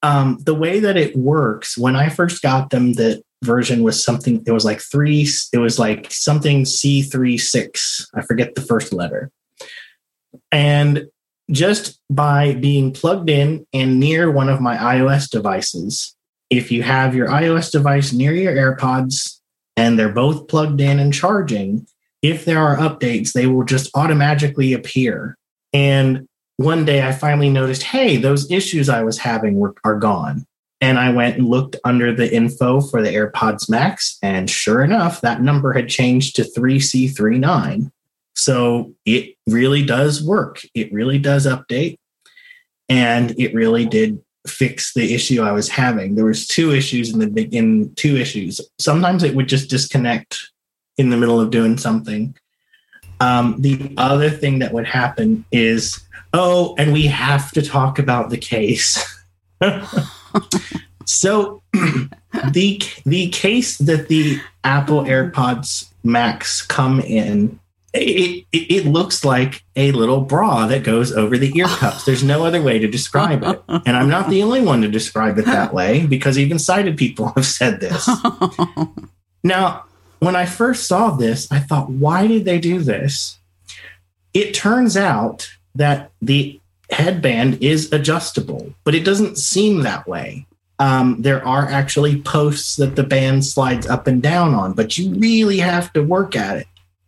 um, 0.03 0.39
the 0.45 0.55
way 0.55 0.81
that 0.81 0.97
it 0.97 1.17
works, 1.17 1.77
when 1.77 1.97
I 1.97 2.09
first 2.09 2.43
got 2.43 2.71
them, 2.71 2.95
the 2.95 3.23
version 3.45 3.83
was 3.83 4.03
something. 4.03 4.43
It 4.47 4.53
was 4.53 4.65
like 4.65 4.81
three. 4.81 5.29
It 5.53 5.59
was 5.59 5.79
like 5.79 6.11
something 6.11 6.65
C 6.65 7.03
three 7.03 7.39
six. 7.39 8.09
I 8.15 8.23
forget 8.23 8.55
the 8.55 8.63
first 8.63 8.93
letter 8.93 9.31
and 10.53 11.09
just 11.51 11.99
by 12.11 12.55
being 12.55 12.93
plugged 12.93 13.31
in 13.31 13.67
and 13.73 13.99
near 13.99 14.31
one 14.31 14.49
of 14.49 14.61
my 14.61 14.77
iOS 14.77 15.31
devices, 15.31 16.15
if 16.51 16.71
you 16.71 16.83
have 16.83 17.15
your 17.15 17.29
iOS 17.29 17.71
device 17.71 18.13
near 18.13 18.35
your 18.35 18.55
AirPods 18.55 19.39
and 19.77 19.99
they're 19.99 20.13
both 20.13 20.49
plugged 20.49 20.81
in 20.81 20.99
and 20.99 21.13
charging, 21.13 21.87
if 22.23 22.45
there 22.45 22.59
are 22.59 22.77
updates, 22.77 23.33
they 23.33 23.47
will 23.47 23.65
just 23.65 23.91
automatically 23.95 24.73
appear. 24.73 25.37
And 25.73 26.27
one 26.59 26.85
day 26.85 27.07
I 27.07 27.13
finally 27.13 27.49
noticed, 27.49 27.85
hey, 27.85 28.17
those 28.17 28.51
issues 28.51 28.89
I 28.89 29.03
was 29.03 29.17
having 29.17 29.57
were, 29.57 29.75
are 29.85 29.97
gone. 29.97 30.45
And 30.81 30.99
I 30.99 31.11
went 31.11 31.39
and 31.39 31.49
looked 31.49 31.77
under 31.85 32.13
the 32.13 32.33
info 32.33 32.81
for 32.81 33.01
the 33.01 33.11
AirPods 33.11 33.71
Max. 33.71 34.19
And 34.23 34.51
sure 34.51 34.83
enough, 34.83 35.21
that 35.21 35.41
number 35.41 35.73
had 35.73 35.89
changed 35.89 36.37
to 36.37 36.43
3C39. 36.43 37.91
So 38.35 38.93
it 39.05 39.37
really 39.47 39.85
does 39.85 40.23
work. 40.23 40.61
It 40.75 40.93
really 40.93 41.19
does 41.19 41.47
update. 41.47 41.97
And 42.89 43.39
it 43.39 43.55
really 43.55 43.87
did 43.87 44.21
fix 44.47 44.95
the 44.95 45.15
issue 45.15 45.43
I 45.43 45.53
was 45.53 45.69
having. 45.69 46.17
There 46.17 46.25
was 46.25 46.47
two 46.47 46.73
issues 46.73 47.13
in 47.13 47.21
the 47.21 47.43
in 47.55 47.95
two 47.95 48.17
issues. 48.17 48.61
Sometimes 48.79 49.23
it 49.23 49.35
would 49.35 49.49
just 49.49 49.71
disconnect 49.71 50.39
in 50.97 51.11
the 51.11 51.17
middle 51.17 51.41
of 51.41 51.51
doing 51.51 51.77
something. 51.77 52.35
Um, 53.21 53.57
the 53.59 53.95
other 53.97 54.31
thing 54.31 54.61
that 54.61 54.73
would 54.73 54.87
happen 54.87 55.45
is, 55.51 56.08
oh, 56.33 56.75
and 56.79 56.93
we 56.93 57.07
have 57.07 57.53
to 57.53 57.63
talk 57.63 57.99
about 57.99 58.31
the 58.31 58.39
case. 58.39 59.05
so 61.05 61.63
the 62.53 62.83
the 63.05 63.29
case 63.31 63.79
that 63.79 64.09
the 64.09 64.41
Apple 64.65 65.05
AirPods 65.05 65.91
Max 66.05 66.63
come 66.63 67.01
in 67.01 67.59
it, 67.95 68.45
it, 68.53 68.75
it, 68.75 68.87
looks 68.87 69.25
like 69.25 69.65
a 69.75 69.93
little 69.93 70.21
bra 70.21 70.67
that 70.67 70.85
goes 70.85 71.11
over 71.13 71.39
the 71.39 71.57
ear 71.57 71.67
cups. 71.67 72.05
There's 72.05 72.23
no 72.23 72.45
other 72.45 72.61
way 72.61 72.79
to 72.79 72.87
describe 72.87 73.43
it. 73.43 73.63
And 73.69 73.97
I'm 73.97 74.11
not 74.11 74.29
the 74.29 74.43
only 74.43 74.61
one 74.61 74.83
to 74.83 74.89
describe 74.89 75.39
it 75.39 75.47
that 75.47 75.73
way 75.73 76.07
because 76.07 76.39
even 76.39 76.59
sighted 76.59 76.97
people 76.99 77.29
have 77.37 77.47
said 77.47 77.81
this. 77.81 78.09
now, 79.43 79.85
when 80.19 80.37
I 80.37 80.45
first 80.45 80.87
saw 80.87 81.11
this, 81.11 81.51
I 81.51 81.61
thought, 81.61 81.89
why 81.89 82.27
did 82.27 82.45
they 82.45 82.59
do 82.59 82.81
this? 82.81 83.39
It 84.35 84.53
turns 84.53 84.97
out 84.97 85.49
that 85.75 86.11
the 86.21 86.61
headband 86.91 87.63
is 87.63 87.93
adjustable, 87.93 88.73
but 88.85 88.95
it 88.95 89.05
doesn't 89.05 89.39
seem 89.39 89.83
that 89.83 90.07
way. 90.07 90.47
Um, 90.79 91.21
there 91.21 91.45
are 91.47 91.69
actually 91.69 92.23
posts 92.23 92.77
that 92.77 92.97
the 92.97 93.03
band 93.03 93.45
slides 93.45 93.87
up 93.87 94.07
and 94.07 94.23
down 94.23 94.55
on, 94.55 94.75
but 94.75 94.97
you 94.97 95.13
really 95.15 95.59
have 95.59 95.93
to 95.95 96.03
work 96.03 96.37
at 96.37 96.59
it. 96.59 96.67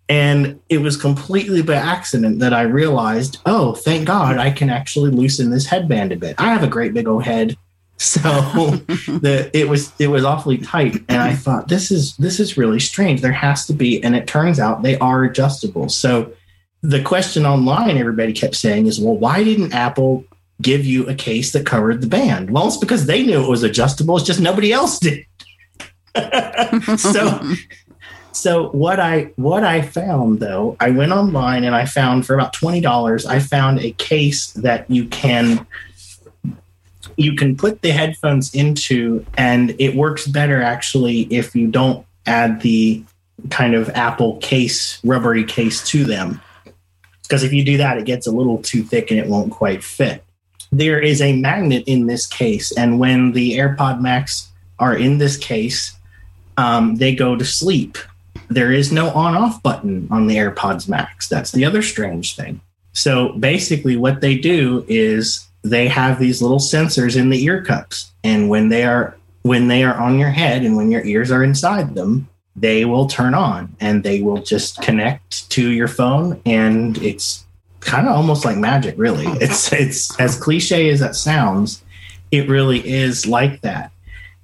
And 0.08 0.60
it 0.68 0.78
was 0.78 0.96
completely 0.96 1.62
by 1.62 1.74
accident 1.74 2.40
that 2.40 2.52
I 2.52 2.62
realized, 2.62 3.38
oh, 3.46 3.74
thank 3.74 4.08
God 4.08 4.38
I 4.38 4.50
can 4.50 4.68
actually 4.68 5.12
loosen 5.12 5.50
this 5.50 5.66
headband 5.66 6.10
a 6.10 6.16
bit. 6.16 6.34
I 6.38 6.52
have 6.52 6.64
a 6.64 6.68
great 6.68 6.92
big 6.92 7.06
old 7.06 7.24
head. 7.24 7.56
So 8.02 8.18
the 8.18 9.50
it 9.52 9.68
was 9.68 9.92
it 9.98 10.06
was 10.06 10.24
awfully 10.24 10.56
tight. 10.56 11.04
And 11.10 11.20
I 11.20 11.34
thought, 11.34 11.68
this 11.68 11.90
is 11.90 12.16
this 12.16 12.40
is 12.40 12.56
really 12.56 12.80
strange. 12.80 13.20
There 13.20 13.30
has 13.30 13.66
to 13.66 13.74
be, 13.74 14.02
and 14.02 14.16
it 14.16 14.26
turns 14.26 14.58
out 14.58 14.82
they 14.82 14.96
are 15.00 15.24
adjustable. 15.24 15.90
So 15.90 16.32
the 16.82 17.02
question 17.02 17.46
online 17.46 17.96
everybody 17.98 18.32
kept 18.32 18.54
saying 18.54 18.86
is, 18.86 19.00
well, 19.00 19.16
why 19.16 19.44
didn't 19.44 19.74
Apple 19.74 20.24
give 20.62 20.84
you 20.84 21.08
a 21.08 21.14
case 21.14 21.52
that 21.52 21.66
covered 21.66 22.00
the 22.00 22.06
band? 22.06 22.50
Well, 22.50 22.66
it's 22.66 22.76
because 22.76 23.06
they 23.06 23.22
knew 23.22 23.42
it 23.42 23.48
was 23.48 23.62
adjustable. 23.62 24.16
It's 24.16 24.26
just 24.26 24.40
nobody 24.40 24.72
else 24.72 24.98
did. 24.98 25.24
so 26.98 27.54
so 28.32 28.70
what 28.70 28.98
I 28.98 29.32
what 29.36 29.64
I 29.64 29.82
found 29.82 30.40
though, 30.40 30.76
I 30.80 30.90
went 30.90 31.12
online 31.12 31.64
and 31.64 31.74
I 31.74 31.84
found 31.84 32.26
for 32.26 32.34
about 32.34 32.52
twenty 32.52 32.80
dollars, 32.80 33.26
I 33.26 33.38
found 33.38 33.80
a 33.80 33.92
case 33.92 34.52
that 34.52 34.90
you 34.90 35.06
can 35.06 35.66
you 37.16 37.34
can 37.34 37.56
put 37.56 37.82
the 37.82 37.90
headphones 37.90 38.54
into, 38.54 39.26
and 39.36 39.74
it 39.78 39.94
works 39.94 40.26
better 40.26 40.62
actually 40.62 41.22
if 41.22 41.54
you 41.54 41.68
don't 41.68 42.06
add 42.26 42.62
the 42.62 43.04
kind 43.50 43.74
of 43.74 43.88
Apple 43.90 44.38
case, 44.38 45.00
rubbery 45.04 45.44
case 45.44 45.86
to 45.88 46.04
them. 46.04 46.40
Because 47.30 47.44
if 47.44 47.52
you 47.52 47.64
do 47.64 47.76
that, 47.76 47.96
it 47.96 48.06
gets 48.06 48.26
a 48.26 48.32
little 48.32 48.58
too 48.60 48.82
thick 48.82 49.12
and 49.12 49.20
it 49.20 49.28
won't 49.28 49.52
quite 49.52 49.84
fit. 49.84 50.24
there 50.72 51.00
is 51.00 51.20
a 51.20 51.36
magnet 51.36 51.84
in 51.86 52.06
this 52.06 52.26
case, 52.26 52.72
and 52.76 52.98
when 52.98 53.32
the 53.32 53.56
AirPod 53.56 54.00
Max 54.00 54.48
are 54.78 54.96
in 54.96 55.18
this 55.18 55.36
case, 55.36 55.96
um, 56.56 56.96
they 56.96 57.14
go 57.14 57.36
to 57.36 57.44
sleep. 57.44 57.98
There 58.48 58.72
is 58.72 58.92
no 58.92 59.10
on 59.10 59.36
off 59.36 59.62
button 59.62 60.08
on 60.10 60.26
the 60.26 60.36
AirPods 60.36 60.88
Max. 60.88 61.28
That's 61.28 61.52
the 61.52 61.64
other 61.64 61.82
strange 61.82 62.36
thing. 62.36 62.60
So 62.92 63.32
basically, 63.32 63.96
what 63.96 64.20
they 64.20 64.36
do 64.36 64.84
is 64.88 65.46
they 65.62 65.86
have 65.88 66.18
these 66.18 66.42
little 66.42 66.58
sensors 66.58 67.16
in 67.16 67.30
the 67.30 67.44
ear 67.44 67.62
cups, 67.62 68.10
and 68.24 68.48
when 68.48 68.70
they 68.70 68.84
are 68.84 69.16
when 69.42 69.68
they 69.68 69.84
are 69.84 69.94
on 69.94 70.18
your 70.18 70.30
head 70.30 70.62
and 70.64 70.76
when 70.76 70.90
your 70.90 71.04
ears 71.04 71.30
are 71.30 71.44
inside 71.44 71.94
them, 71.94 72.28
they 72.56 72.84
will 72.84 73.06
turn 73.06 73.34
on 73.34 73.74
and 73.80 74.02
they 74.02 74.22
will 74.22 74.42
just 74.42 74.82
connect 74.82 75.48
to 75.50 75.70
your 75.70 75.88
phone, 75.88 76.40
and 76.44 76.98
it's 76.98 77.44
kind 77.80 78.06
of 78.06 78.14
almost 78.14 78.44
like 78.44 78.56
magic. 78.56 78.94
Really, 78.98 79.26
it's 79.40 79.72
it's 79.72 80.18
as 80.20 80.38
cliche 80.38 80.90
as 80.90 81.00
that 81.00 81.16
sounds, 81.16 81.82
it 82.30 82.48
really 82.48 82.86
is 82.86 83.26
like 83.26 83.60
that. 83.62 83.92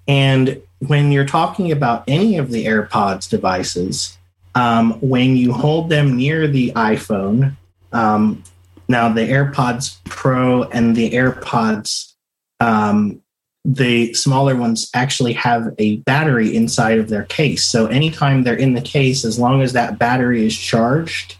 And 0.08 0.60
when 0.78 1.10
you're 1.10 1.26
talking 1.26 1.72
about 1.72 2.04
any 2.06 2.36
of 2.36 2.50
the 2.50 2.66
AirPods 2.66 3.28
devices, 3.28 4.18
um, 4.54 4.92
when 5.00 5.36
you 5.36 5.52
hold 5.52 5.90
them 5.90 6.16
near 6.16 6.46
the 6.46 6.72
iPhone, 6.72 7.56
um, 7.92 8.42
now 8.88 9.08
the 9.08 9.22
AirPods 9.22 9.98
Pro 10.04 10.64
and 10.64 10.94
the 10.94 11.10
AirPods, 11.10 12.12
um, 12.60 13.20
the 13.68 14.14
smaller 14.14 14.54
ones 14.54 14.88
actually 14.94 15.32
have 15.32 15.74
a 15.78 15.96
battery 15.96 16.54
inside 16.54 17.00
of 17.00 17.08
their 17.08 17.24
case. 17.24 17.64
So 17.64 17.86
anytime 17.86 18.44
they're 18.44 18.54
in 18.54 18.74
the 18.74 18.80
case, 18.80 19.24
as 19.24 19.40
long 19.40 19.60
as 19.60 19.72
that 19.72 19.98
battery 19.98 20.46
is 20.46 20.56
charged, 20.56 21.36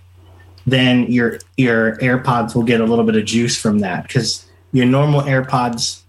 then 0.66 1.05
your 1.05 1.39
your 1.57 1.97
AirPods 1.99 2.57
will 2.57 2.64
get 2.64 2.81
a 2.81 2.85
little 2.85 3.05
bit 3.05 3.14
of 3.14 3.24
juice 3.24 3.57
from 3.57 3.79
that 3.79 4.03
because 4.03 4.45
your 4.72 4.87
normal 4.87 5.22
AirPods 5.22 6.03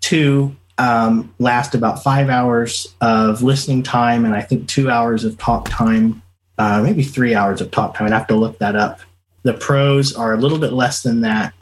two 0.00 0.54
um, 0.78 1.34
last 1.40 1.74
about 1.74 2.04
five 2.04 2.28
hours 2.28 2.94
of 3.00 3.42
listening 3.42 3.82
time 3.82 4.24
and 4.24 4.34
I 4.34 4.42
think 4.42 4.68
two 4.68 4.88
hours 4.90 5.24
of 5.24 5.36
talk 5.38 5.68
time, 5.68 6.22
uh, 6.56 6.82
maybe 6.82 7.02
three 7.02 7.34
hours 7.34 7.60
of 7.60 7.72
talk 7.72 7.96
time. 7.96 8.06
I'd 8.06 8.12
have 8.12 8.28
to 8.28 8.36
look 8.36 8.60
that 8.60 8.76
up. 8.76 9.00
The 9.42 9.54
pros 9.54 10.14
are 10.14 10.34
a 10.34 10.36
little 10.36 10.58
bit 10.58 10.72
less 10.72 11.02
than 11.02 11.22
that, 11.22 11.52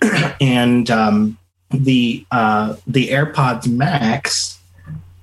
and 0.40 0.90
um, 0.90 1.36
the 1.70 2.24
uh, 2.30 2.76
the 2.86 3.08
AirPods 3.08 3.68
Max, 3.68 4.58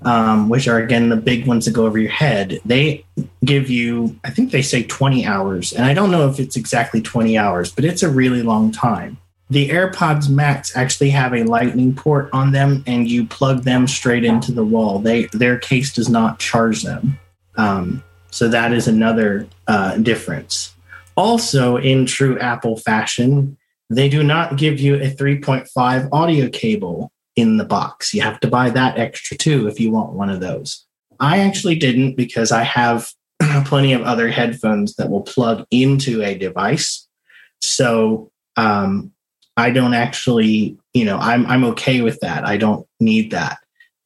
um, 0.01 0.49
which 0.49 0.67
are 0.67 0.79
again 0.79 1.09
the 1.09 1.15
big 1.15 1.47
ones 1.47 1.65
that 1.65 1.71
go 1.71 1.85
over 1.85 1.97
your 1.97 2.11
head, 2.11 2.59
they 2.65 3.05
give 3.43 3.69
you 3.69 4.19
I 4.23 4.29
think 4.29 4.51
they 4.51 4.61
say 4.61 4.83
twenty 4.83 5.25
hours, 5.25 5.73
and 5.73 5.85
I 5.85 5.93
don't 5.93 6.11
know 6.11 6.29
if 6.29 6.39
it's 6.39 6.55
exactly 6.55 7.01
twenty 7.01 7.37
hours, 7.37 7.71
but 7.71 7.85
it's 7.85 8.03
a 8.03 8.09
really 8.09 8.41
long 8.41 8.71
time 8.71 9.17
the 9.53 9.69
AirPods 9.69 10.29
Max 10.29 10.75
actually 10.75 11.11
have 11.11 11.33
a 11.33 11.43
lightning 11.43 11.93
port 11.93 12.27
on 12.33 12.51
them 12.51 12.83
and 12.87 13.07
you 13.07 13.25
plug 13.25 13.63
them 13.63 13.87
straight 13.87 14.23
into 14.23 14.51
the 14.51 14.65
wall. 14.65 14.99
They 14.99 15.25
their 15.27 15.57
case 15.57 15.93
does 15.93 16.09
not 16.09 16.39
charge 16.39 16.81
them. 16.81 17.19
Um, 17.55 18.03
so 18.31 18.47
that 18.47 18.73
is 18.73 18.87
another 18.87 19.47
uh, 19.67 19.97
difference. 19.97 20.73
Also, 21.15 21.77
in 21.77 22.07
true 22.07 22.39
Apple 22.39 22.77
fashion, 22.77 23.55
they 23.97 24.09
do 24.09 24.23
not 24.23 24.57
give 24.57 24.79
you 24.79 24.95
a 24.95 25.11
3.5 25.11 26.09
audio 26.11 26.49
cable 26.49 27.11
in 27.35 27.57
the 27.57 27.65
box. 27.65 28.13
You 28.13 28.21
have 28.21 28.39
to 28.41 28.47
buy 28.47 28.69
that 28.69 28.97
extra 28.97 29.37
too 29.37 29.67
if 29.67 29.79
you 29.79 29.91
want 29.91 30.13
one 30.13 30.29
of 30.29 30.39
those. 30.39 30.85
I 31.19 31.39
actually 31.39 31.75
didn't 31.75 32.15
because 32.15 32.51
I 32.51 32.63
have 32.63 33.09
plenty 33.65 33.93
of 33.93 34.01
other 34.01 34.29
headphones 34.29 34.95
that 34.95 35.09
will 35.09 35.21
plug 35.21 35.65
into 35.71 36.21
a 36.21 36.37
device. 36.37 37.07
So 37.61 38.31
um, 38.55 39.11
I 39.57 39.71
don't 39.71 39.93
actually, 39.93 40.77
you 40.93 41.05
know, 41.05 41.17
I'm 41.17 41.45
I'm 41.45 41.63
okay 41.65 42.01
with 42.01 42.19
that. 42.21 42.45
I 42.45 42.57
don't 42.57 42.87
need 42.99 43.31
that. 43.31 43.57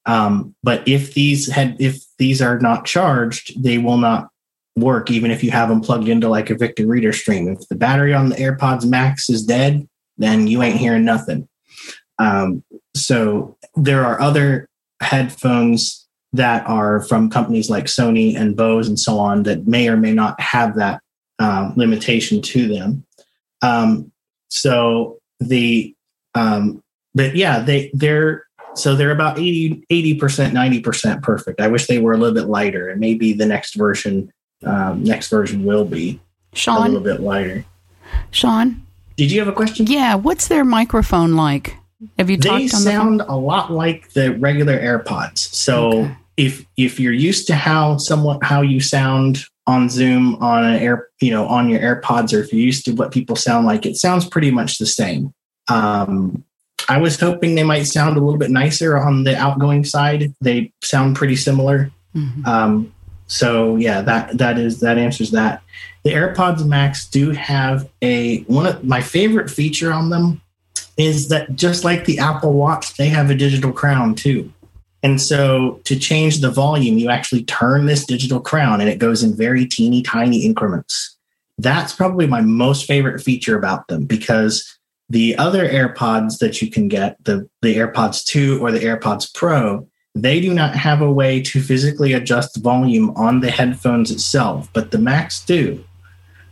Um, 0.05 0.55
but 0.63 0.87
if 0.87 1.13
these 1.13 1.51
had 1.51 1.75
if 1.79 2.03
these 2.17 2.41
are 2.41 2.59
not 2.59 2.85
charged, 2.85 3.61
they 3.61 3.77
will 3.77 3.97
not 3.97 4.29
work 4.77 5.09
even 5.09 5.31
if 5.31 5.43
you 5.43 5.51
have 5.51 5.69
them 5.69 5.81
plugged 5.81 6.07
into 6.07 6.29
like 6.29 6.49
a 6.49 6.55
Victor 6.55 6.85
Reader 6.85 7.11
stream. 7.11 7.47
If 7.47 7.67
the 7.67 7.75
battery 7.75 8.13
on 8.13 8.29
the 8.29 8.35
AirPods 8.35 8.85
Max 8.85 9.29
is 9.29 9.43
dead, 9.43 9.87
then 10.17 10.47
you 10.47 10.61
ain't 10.61 10.77
hearing 10.77 11.03
nothing. 11.03 11.47
Um, 12.19 12.63
so 12.95 13.57
there 13.75 14.05
are 14.05 14.21
other 14.21 14.69
headphones 15.01 16.07
that 16.33 16.67
are 16.67 17.01
from 17.01 17.29
companies 17.29 17.69
like 17.69 17.85
Sony 17.85 18.35
and 18.35 18.55
Bose 18.55 18.87
and 18.87 18.99
so 18.99 19.17
on 19.19 19.43
that 19.43 19.67
may 19.67 19.89
or 19.89 19.97
may 19.97 20.13
not 20.13 20.39
have 20.39 20.75
that 20.75 21.01
uh, 21.39 21.71
limitation 21.75 22.41
to 22.41 22.67
them. 22.67 23.05
Um, 23.61 24.11
so 24.49 25.19
the 25.39 25.93
um 26.35 26.81
but 27.13 27.35
yeah 27.35 27.59
they 27.59 27.91
they're 27.93 28.45
so 28.75 28.95
they're 28.95 29.11
about 29.11 29.37
80 29.39 30.15
percent 30.15 30.53
90% 30.53 31.21
perfect 31.21 31.61
i 31.61 31.67
wish 31.67 31.87
they 31.87 31.99
were 31.99 32.13
a 32.13 32.17
little 32.17 32.33
bit 32.33 32.49
lighter 32.49 32.89
and 32.89 32.99
maybe 32.99 33.33
the 33.33 33.45
next 33.45 33.75
version 33.75 34.31
um, 34.65 35.03
next 35.03 35.29
version 35.29 35.63
will 35.65 35.85
be 35.85 36.19
sean? 36.53 36.77
a 36.77 36.85
little 36.85 36.99
bit 37.01 37.19
lighter 37.21 37.65
sean? 38.31 38.81
Did 39.15 39.31
you 39.31 39.39
have 39.39 39.47
a 39.47 39.53
question? 39.53 39.85
Yeah 39.87 40.15
what's 40.15 40.47
their 40.47 40.63
microphone 40.65 41.35
like? 41.35 41.75
Have 42.17 42.29
you 42.29 42.37
they 42.37 42.67
sound 42.67 43.21
a 43.21 43.35
lot 43.35 43.71
like 43.71 44.09
the 44.13 44.33
regular 44.35 44.77
airpods. 44.79 45.39
So 45.39 45.89
Okay. 45.89 46.15
if 46.37 46.65
if 46.77 46.99
you're 46.99 47.13
used 47.13 47.47
to 47.47 47.55
how 47.55 47.97
somewhat 47.97 48.43
how 48.43 48.61
you 48.61 48.79
sound 48.79 49.43
on 49.65 49.89
zoom 49.89 50.35
on 50.35 50.63
an 50.63 50.75
air 50.75 51.07
you 51.19 51.31
know 51.31 51.45
on 51.47 51.69
your 51.69 51.79
airpods 51.79 52.33
or 52.33 52.39
if 52.41 52.53
you're 52.53 52.61
used 52.61 52.85
to 52.85 52.91
what 52.93 53.11
people 53.11 53.35
sound 53.35 53.65
like 53.65 53.85
it 53.85 53.97
sounds 53.97 54.25
pretty 54.25 54.51
much 54.51 54.77
the 54.77 54.85
same. 54.85 55.33
Um, 55.69 56.43
i 56.87 56.97
was 56.97 57.19
hoping 57.19 57.55
they 57.55 57.63
might 57.63 57.83
sound 57.83 58.15
a 58.15 58.21
little 58.21 58.37
bit 58.39 58.49
nicer 58.51 58.97
on 58.97 59.23
the 59.25 59.35
outgoing 59.35 59.83
side. 59.83 60.33
They 60.41 60.71
sound 60.83 61.15
pretty 61.17 61.35
similar. 61.35 61.91
Mhm. 62.15 62.47
um, 62.47 62.93
so 63.27 63.75
yeah 63.75 64.01
that 64.01 64.37
that 64.37 64.57
is 64.57 64.79
that 64.79 64.97
answers 64.97 65.31
that. 65.31 65.61
The 66.03 66.11
airpods 66.11 66.65
max 66.65 67.07
do 67.07 67.31
have 67.31 67.89
a 68.01 68.41
one 68.43 68.65
of 68.65 68.83
my 68.83 69.01
favorite 69.01 69.49
feature 69.49 69.91
on 69.91 70.09
them 70.09 70.41
is 70.97 71.29
that 71.29 71.55
just 71.55 71.83
like 71.83 72.05
the 72.05 72.19
apple 72.19 72.53
watch 72.53 72.95
they 72.95 73.09
have 73.09 73.29
a 73.29 73.35
digital 73.35 73.71
crown 73.71 74.15
too. 74.15 74.51
And 75.03 75.21
so 75.21 75.79
to 75.83 75.97
change 75.97 76.39
the 76.39 76.51
volume 76.51 76.97
you 76.97 77.09
actually 77.09 77.43
turn 77.43 77.85
this 77.85 78.05
digital 78.05 78.39
crown 78.39 78.81
and 78.81 78.89
it 78.89 78.99
goes 78.99 79.23
in 79.23 79.35
very 79.35 79.65
teeny 79.65 80.01
tiny 80.01 80.45
increments. 80.45 81.15
That's 81.59 81.93
probably 81.93 82.27
my 82.27 82.41
most 82.41 82.85
favorite 82.85 83.19
feature 83.19 83.57
about 83.57 83.87
them 83.87 84.05
because 84.05 84.77
the 85.09 85.37
other 85.37 85.67
AirPods 85.67 86.39
that 86.39 86.61
you 86.61 86.69
can 86.69 86.87
get, 86.87 87.23
the, 87.23 87.49
the 87.61 87.77
AirPods 87.77 88.25
2 88.25 88.59
or 88.61 88.71
the 88.71 88.79
AirPods 88.79 89.33
Pro, 89.33 89.87
they 90.23 90.39
do 90.39 90.53
not 90.53 90.75
have 90.75 91.01
a 91.01 91.11
way 91.11 91.41
to 91.41 91.61
physically 91.61 92.13
adjust 92.13 92.57
volume 92.57 93.11
on 93.11 93.39
the 93.39 93.51
headphones 93.51 94.11
itself, 94.11 94.69
but 94.73 94.91
the 94.91 94.97
Max 94.97 95.43
do. 95.43 95.83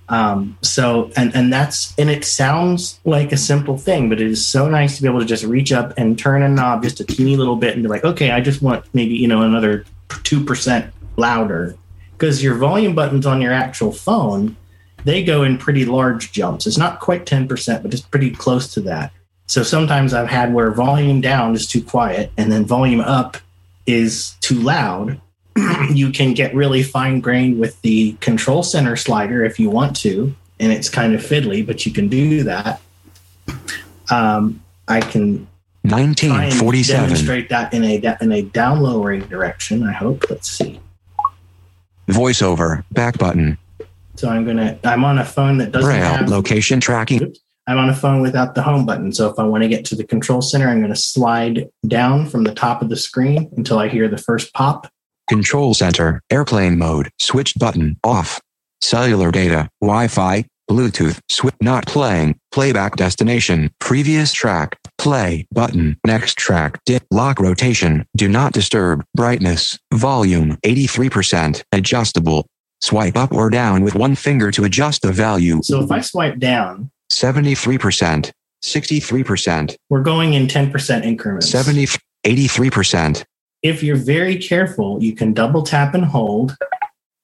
Um, 0.08 0.58
so, 0.62 1.12
and, 1.16 1.36
and 1.36 1.52
that's, 1.52 1.98
and 1.98 2.10
it 2.10 2.26
sounds 2.26 3.00
like 3.06 3.32
a 3.32 3.38
simple 3.38 3.78
thing, 3.78 4.10
but 4.10 4.22
it 4.22 4.28
is 4.28 4.46
so 4.46 4.70
nice 4.70 4.96
to 4.96 5.02
be 5.02 5.08
able 5.08 5.20
to 5.20 5.26
just 5.26 5.44
reach 5.44 5.72
up 5.72 5.94
and 5.98 6.18
turn 6.18 6.44
a 6.44 6.50
knob 6.50 6.84
just 6.84 7.00
a 7.00 7.04
teeny 7.04 7.36
little 7.36 7.56
bit 7.56 7.74
and 7.74 7.82
be 7.82 7.90
like, 7.90 8.04
okay, 8.04 8.32
I 8.32 8.42
just 8.42 8.62
want 8.62 8.86
maybe, 8.94 9.16
you 9.16 9.28
know, 9.28 9.42
another 9.42 9.86
2% 10.10 10.92
louder. 11.18 11.76
Because 12.12 12.44
your 12.44 12.56
volume 12.56 12.94
buttons 12.94 13.26
on 13.26 13.42
your 13.42 13.52
actual 13.52 13.92
phone, 13.92 14.56
they 15.04 15.24
go 15.24 15.44
in 15.44 15.58
pretty 15.58 15.86
large 15.86 16.32
jumps. 16.32 16.68
It's 16.68 16.78
not 16.78 17.00
quite 17.00 17.26
10%, 17.26 17.82
but 17.82 17.94
it's 17.94 18.04
pretty 18.04 18.32
close 18.32 18.74
to 18.74 18.82
that. 18.82 19.12
So 19.48 19.64
sometimes 19.64 20.14
I've 20.14 20.30
had 20.30 20.54
where 20.54 20.72
volume 20.72 21.22
down 21.22 21.56
is 21.56 21.68
too 21.68 21.82
quiet 21.84 22.32
and 22.38 22.52
then 22.52 22.66
volume 22.66 23.02
up 23.02 23.38
is 23.86 24.36
too 24.42 24.56
loud. 24.56 25.20
you 25.92 26.12
can 26.12 26.34
get 26.34 26.54
really 26.54 26.84
fine 26.84 27.22
grained 27.22 27.60
with 27.60 27.82
the 27.82 28.14
control 28.20 28.64
center 28.64 28.96
slider 28.96 29.44
if 29.46 29.60
you 29.60 29.70
want 29.70 29.96
to, 29.98 30.36
and 30.60 30.72
it's 30.72 30.90
kind 30.90 31.14
of 31.14 31.22
fiddly, 31.22 31.66
but 31.66 31.86
you 31.86 31.92
can 31.92 32.08
do 32.08 32.44
that. 32.44 32.82
Um, 34.10 34.62
I 34.88 35.00
can 35.00 35.48
try 35.88 36.00
and 36.02 36.10
1947. 36.10 37.04
demonstrate 37.04 37.50
that 37.50 37.74
in 37.74 37.84
a 37.84 38.18
in 38.22 38.32
a 38.32 38.42
down 38.42 38.82
lowering 38.82 39.22
direction. 39.22 39.84
I 39.84 39.94
hope. 39.94 40.30
Let's 40.30 40.50
see. 40.50 40.80
Voiceover. 42.08 42.84
Back 42.92 43.18
button. 43.18 43.58
So 44.16 44.30
I'm 44.30 44.46
gonna. 44.46 44.78
I'm 44.84 45.04
on 45.04 45.20
a 45.20 45.26
phone 45.26 45.58
that 45.60 45.72
doesn't 45.72 45.90
Braille. 45.90 46.04
have 46.04 46.30
Location 46.30 46.80
tracking. 46.80 47.24
Oops. 47.24 47.40
I'm 47.68 47.78
on 47.80 47.90
a 47.90 47.96
phone 47.96 48.22
without 48.22 48.54
the 48.54 48.62
home 48.62 48.86
button. 48.86 49.12
So 49.12 49.30
if 49.30 49.40
I 49.40 49.44
want 49.44 49.64
to 49.64 49.70
get 49.70 49.86
to 49.86 49.96
the 49.96 50.04
control 50.04 50.42
center, 50.42 50.70
I'm 50.70 50.80
going 50.80 50.94
to 50.94 51.00
slide 51.00 51.68
down 51.88 52.28
from 52.28 52.44
the 52.44 52.54
top 52.54 52.82
of 52.82 52.90
the 52.90 52.96
screen 52.96 53.50
until 53.58 53.80
I 53.80 53.88
hear 53.88 54.08
the 54.08 54.20
first 54.20 54.54
pop. 54.54 54.88
Control 55.28 55.74
center. 55.74 56.22
Airplane 56.30 56.78
mode. 56.78 57.10
switch 57.20 57.56
button. 57.56 57.98
Off. 58.04 58.40
Cellular 58.82 59.32
data. 59.32 59.70
Wi-Fi. 59.82 60.46
Bluetooth. 60.70 61.20
Switch. 61.30 61.56
Not 61.60 61.88
playing. 61.88 62.40
Playback 62.52 62.98
destination. 62.98 63.72
Previous 63.80 64.32
track. 64.32 64.78
Play. 65.00 65.48
Button. 65.52 65.98
Next 66.06 66.38
track. 66.38 66.80
Dip. 66.86 67.04
Lock 67.10 67.40
rotation. 67.40 68.06
Do 68.16 68.28
not 68.28 68.54
disturb. 68.54 69.04
Brightness. 69.16 69.80
Volume. 69.92 70.58
83%. 70.64 71.64
Adjustable. 71.72 72.46
Swipe 72.82 73.18
up 73.18 73.32
or 73.32 73.50
down 73.50 73.82
with 73.84 73.96
one 73.96 74.14
finger 74.14 74.52
to 74.52 74.64
adjust 74.66 75.02
the 75.02 75.12
value. 75.12 75.62
So 75.64 75.82
if 75.82 75.92
I 75.92 76.02
swipe 76.02 76.38
down, 76.38 76.92
73%, 77.12 78.32
63%, 78.64 79.76
We're 79.90 80.02
going 80.02 80.34
in 80.34 80.48
10% 80.48 81.04
increments. 81.06 81.50
70, 81.50 81.88
83%, 82.26 83.24
If 83.64 83.84
you're 83.84 83.96
very 83.96 84.38
careful, 84.38 85.02
you 85.02 85.14
can 85.14 85.34
double 85.34 85.64
tap 85.64 85.94
and 85.94 86.06
hold 86.06 86.56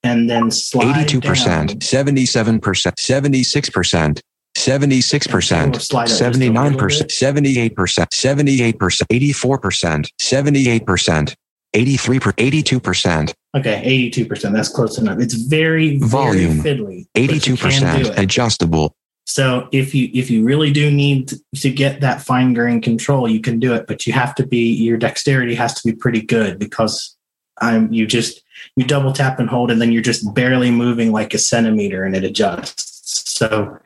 and 0.04 0.30
then 0.30 0.50
slide 0.52 1.08
82%, 1.08 1.46
down. 1.46 1.68
77%, 1.68 2.60
76%, 2.60 4.22
76%, 4.58 5.76
Or 5.76 5.80
slide 5.80 6.04
it 6.04 6.08
just 6.08 6.22
a 6.22 6.28
little 6.30 6.54
79%, 6.56 7.74
78%, 7.74 7.74
78%, 7.74 8.76
84%, 9.10 10.08
78%, 10.20 11.36
83 11.74 12.20
82%, 12.20 13.34
Okay, 13.56 14.10
82%. 14.12 14.54
That's 14.54 14.70
close 14.70 14.98
enough. 14.98 15.20
It's 15.20 15.34
very, 15.34 15.98
very 15.98 16.10
Volume. 16.10 16.62
fiddly. 16.62 17.06
but 17.14 17.22
you 17.22 17.58
can 17.58 18.04
do 18.04 18.10
82% 18.12 18.18
adjustable, 18.18 18.94
So 19.32 19.70
if 19.72 19.96
you 19.96 20.10
if 20.14 20.30
you 20.30 20.44
really 20.44 20.72
do 20.72 20.92
need 20.92 21.32
to 21.56 21.72
get 21.72 22.02
that 22.02 22.22
fine 22.22 22.54
grain 22.54 22.82
control, 22.82 23.30
you 23.30 23.40
can 23.40 23.62
do 23.62 23.74
it, 23.74 23.88
but 23.88 24.06
you 24.06 24.12
have 24.12 24.36
to 24.36 24.46
be 24.46 24.74
your 24.74 24.98
dexterity 24.98 25.56
has 25.56 25.74
to 25.76 25.90
be 25.90 25.96
pretty 25.96 26.22
good 26.22 26.60
because 26.60 27.16
I'm 27.62 27.94
you 27.94 28.06
just 28.06 28.44
you 28.76 28.84
double 28.84 29.14
tap 29.14 29.40
and 29.40 29.50
hold, 29.50 29.72
and 29.72 29.82
then 29.82 29.94
you're 29.94 30.02
just 30.02 30.34
barely 30.36 30.70
moving 30.70 31.14
like 31.14 31.34
a 31.34 31.38
centimeter, 31.38 32.04
and 32.04 32.14
it 32.14 32.26
adjusts. 32.26 33.32
So 33.32 33.78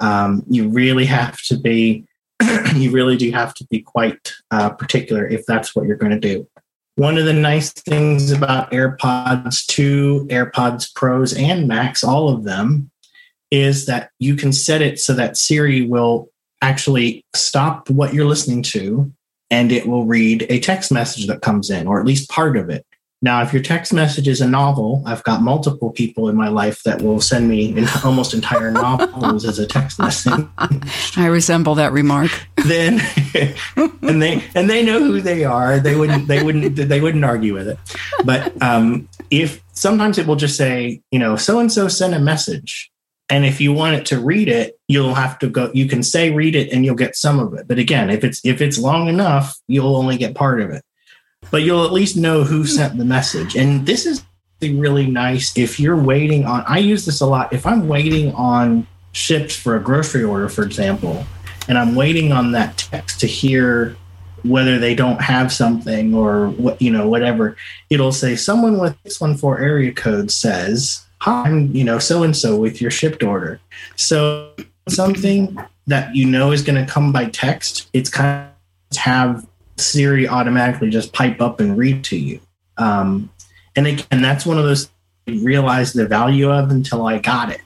um, 0.00 0.44
you 0.50 0.68
really 0.68 1.06
have 1.06 1.40
to 1.44 1.58
be 1.58 2.04
you 2.74 2.90
really 2.90 3.16
do 3.16 3.30
have 3.30 3.54
to 3.54 3.66
be 3.68 3.80
quite 3.80 4.34
uh, 4.50 4.68
particular 4.68 5.26
if 5.26 5.46
that's 5.46 5.74
what 5.74 5.86
you're 5.86 5.96
going 5.96 6.12
to 6.12 6.20
do. 6.20 6.46
One 6.96 7.16
of 7.16 7.24
the 7.24 7.32
nice 7.32 7.72
things 7.72 8.32
about 8.32 8.70
AirPods 8.70 9.64
2, 9.66 10.28
AirPods 10.30 10.94
Pros, 10.94 11.32
and 11.32 11.66
Max, 11.66 12.04
all 12.04 12.28
of 12.28 12.44
them, 12.44 12.90
is 13.54 13.86
that 13.86 14.10
you 14.18 14.34
can 14.34 14.52
set 14.52 14.82
it 14.82 14.98
so 14.98 15.12
that 15.14 15.36
Siri 15.36 15.86
will 15.86 16.28
actually 16.60 17.24
stop 17.36 17.88
what 17.88 18.12
you're 18.12 18.26
listening 18.26 18.62
to 18.62 19.12
and 19.48 19.70
it 19.70 19.86
will 19.86 20.06
read 20.06 20.44
a 20.48 20.58
text 20.58 20.90
message 20.90 21.28
that 21.28 21.40
comes 21.40 21.70
in, 21.70 21.86
or 21.86 22.00
at 22.00 22.06
least 22.06 22.28
part 22.28 22.56
of 22.56 22.68
it. 22.68 22.84
Now, 23.22 23.42
if 23.42 23.52
your 23.52 23.62
text 23.62 23.92
message 23.92 24.26
is 24.26 24.40
a 24.40 24.48
novel, 24.48 25.02
I've 25.06 25.22
got 25.22 25.40
multiple 25.40 25.92
people 25.92 26.28
in 26.28 26.34
my 26.36 26.48
life 26.48 26.82
that 26.82 27.00
will 27.00 27.20
send 27.20 27.48
me 27.48 27.76
in 27.76 27.86
almost 28.04 28.34
entire 28.34 28.72
novels 28.72 29.44
as 29.44 29.60
a 29.60 29.66
text 29.66 30.00
message. 30.00 30.46
I 31.16 31.26
resemble 31.26 31.76
that 31.76 31.92
remark. 31.92 32.30
then 32.66 33.00
and 34.02 34.20
they 34.20 34.42
and 34.54 34.68
they 34.68 34.84
know 34.84 34.98
who 34.98 35.20
they 35.20 35.44
are 35.44 35.78
they 35.78 35.94
wouldn't 35.94 36.26
they 36.28 36.42
wouldn't 36.42 36.76
they 36.76 37.00
wouldn't 37.00 37.24
argue 37.24 37.52
with 37.52 37.68
it 37.68 37.78
but 38.24 38.50
um 38.62 39.06
if 39.30 39.62
sometimes 39.74 40.16
it 40.16 40.26
will 40.26 40.36
just 40.36 40.56
say 40.56 40.98
you 41.10 41.18
know 41.18 41.36
so 41.36 41.58
and 41.58 41.70
so 41.70 41.88
sent 41.88 42.14
a 42.14 42.18
message 42.18 42.90
and 43.28 43.44
if 43.44 43.60
you 43.60 43.72
want 43.72 43.96
it 43.96 44.06
to 44.06 44.20
read 44.20 44.48
it 44.48 44.78
you'll 44.88 45.14
have 45.14 45.38
to 45.38 45.48
go 45.48 45.70
you 45.74 45.86
can 45.86 46.02
say 46.02 46.30
read 46.30 46.54
it 46.54 46.72
and 46.72 46.84
you'll 46.84 46.94
get 46.94 47.16
some 47.16 47.38
of 47.38 47.54
it. 47.54 47.66
But 47.66 47.78
again 47.78 48.10
if 48.10 48.24
it's 48.24 48.44
if 48.44 48.60
it's 48.60 48.78
long 48.78 49.08
enough 49.08 49.56
you'll 49.66 49.96
only 49.96 50.16
get 50.16 50.34
part 50.34 50.60
of 50.60 50.70
it. 50.70 50.84
But 51.50 51.62
you'll 51.62 51.84
at 51.84 51.92
least 51.92 52.16
know 52.16 52.44
who 52.44 52.60
hmm. 52.60 52.66
sent 52.66 52.98
the 52.98 53.04
message. 53.04 53.56
And 53.56 53.86
this 53.86 54.06
is 54.06 54.24
really 54.62 55.06
nice 55.06 55.54
if 55.58 55.78
you're 55.78 56.00
waiting 56.00 56.46
on 56.46 56.64
i 56.66 56.78
use 56.78 57.04
this 57.04 57.20
a 57.20 57.26
lot. 57.26 57.52
If 57.52 57.66
i'm 57.66 57.86
waiting 57.86 58.32
on 58.32 58.86
ships 59.12 59.54
for 59.54 59.76
a 59.76 59.80
grocery 59.80 60.24
order 60.24 60.48
for 60.48 60.64
example 60.64 61.24
and 61.68 61.78
I'm 61.78 61.94
waiting 61.94 62.32
on 62.32 62.52
that 62.52 62.78
text 62.78 63.20
to 63.20 63.26
hear 63.26 63.96
whether 64.42 64.78
they 64.78 64.94
don't 64.94 65.20
have 65.22 65.52
something 65.52 66.14
or 66.14 66.48
what 66.50 66.80
you 66.82 66.90
know 66.90 67.08
whatever 67.08 67.56
it'll 67.88 68.12
say 68.12 68.36
someone 68.36 68.78
with 68.78 68.94
614 69.06 69.64
area 69.64 69.92
code 69.92 70.30
says 70.30 71.03
i'm 71.26 71.74
you 71.74 71.84
know 71.84 71.98
so 71.98 72.22
and 72.22 72.36
so 72.36 72.56
with 72.56 72.80
your 72.80 72.90
Shipt 72.90 73.22
order. 73.22 73.60
So 73.96 74.52
something 74.88 75.56
that 75.86 76.14
you 76.14 76.26
know 76.26 76.52
is 76.52 76.62
going 76.62 76.84
to 76.84 76.90
come 76.90 77.12
by 77.12 77.26
text 77.26 77.88
it's 77.92 78.10
kind 78.10 78.48
of 78.90 78.96
have 78.96 79.46
siri 79.76 80.28
automatically 80.28 80.90
just 80.90 81.12
pipe 81.12 81.40
up 81.40 81.60
and 81.60 81.76
read 81.76 82.04
to 82.04 82.16
you. 82.16 82.40
Um, 82.76 83.30
and 83.76 83.86
again 83.86 84.22
that's 84.22 84.46
one 84.46 84.58
of 84.58 84.64
those 84.64 84.90
I 85.26 85.32
didn't 85.32 85.44
realize 85.44 85.92
the 85.92 86.06
value 86.06 86.50
of 86.50 86.70
until 86.70 87.06
i 87.06 87.18
got 87.18 87.50
it. 87.50 87.60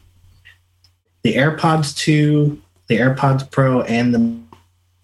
The 1.23 1.35
airpods 1.35 1.97
2 1.97 2.63
the 2.89 2.97
AirPods 2.97 3.49
Pro 3.51 3.83
and 3.83 4.15
the 4.15 4.39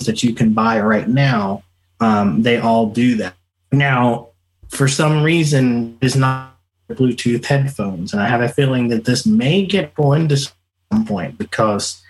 that 0.07 0.23
you 0.23 0.35
can 0.35 0.53
buy 0.53 0.81
right 0.81 1.09
now, 1.09 1.63
um, 2.01 2.43
they 2.43 2.59
all 2.59 2.87
do 2.87 3.17
that. 3.17 3.35
Now, 3.71 4.29
for 4.69 4.89
some 4.89 5.23
reason, 5.23 5.97
is 6.01 6.17
not 6.17 6.54
Bluetooth 6.91 7.45
headphones, 7.45 8.13
and 8.13 8.21
I 8.21 8.29
have 8.29 8.41
a 8.41 8.49
feeling 8.49 8.89
that 8.89 9.05
this 9.05 9.25
may 9.25 9.65
get 9.65 9.95
pulled 9.95 10.17
into 10.17 10.37
some 10.37 11.07
point 11.07 11.39
because 11.39 12.03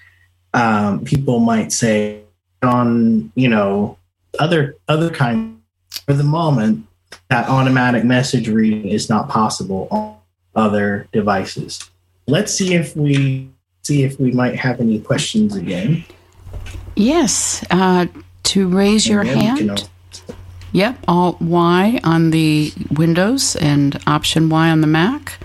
um, 0.53 1.05
people 1.05 1.41
might 1.41 1.73
say 1.73 2.23
on 2.63 3.31
you 3.35 3.49
know 3.49 3.99
other 4.39 4.77
other 4.89 5.11
kind 5.11 5.61
for 6.07 6.13
the 6.13 6.25
moment 6.25 6.87
that 7.31 7.49
automatic 7.49 8.05
message 8.05 8.49
reading 8.49 8.89
is 8.89 9.09
not 9.09 9.29
possible 9.29 9.89
on 9.91 10.17
other 10.55 11.09
devices. 11.13 11.91
Let's 12.27 12.53
see 12.53 12.75
if 12.75 12.97
we 12.97 13.51
see 13.83 14.03
if 14.03 14.19
we 14.19 14.33
might 14.33 14.57
have 14.57 14.81
any 14.81 15.01
questions 15.01 15.55
again. 15.55 16.05
Yes, 16.97 17.65
uh, 17.71 18.07
to 18.45 18.69
raise 18.69 19.07
your 19.07 19.23
And 19.23 19.31
we 19.31 19.37
hand. 19.37 19.89
Yep, 20.75 21.05
Alt 21.07 21.41
Y 21.41 22.01
on 22.03 22.31
the 22.31 22.73
Windows 22.91 23.55
and 23.55 23.97
Option 24.09 24.49
Y 24.49 24.69
on 24.71 24.81
the 24.81 24.89
Mac. 24.89 25.39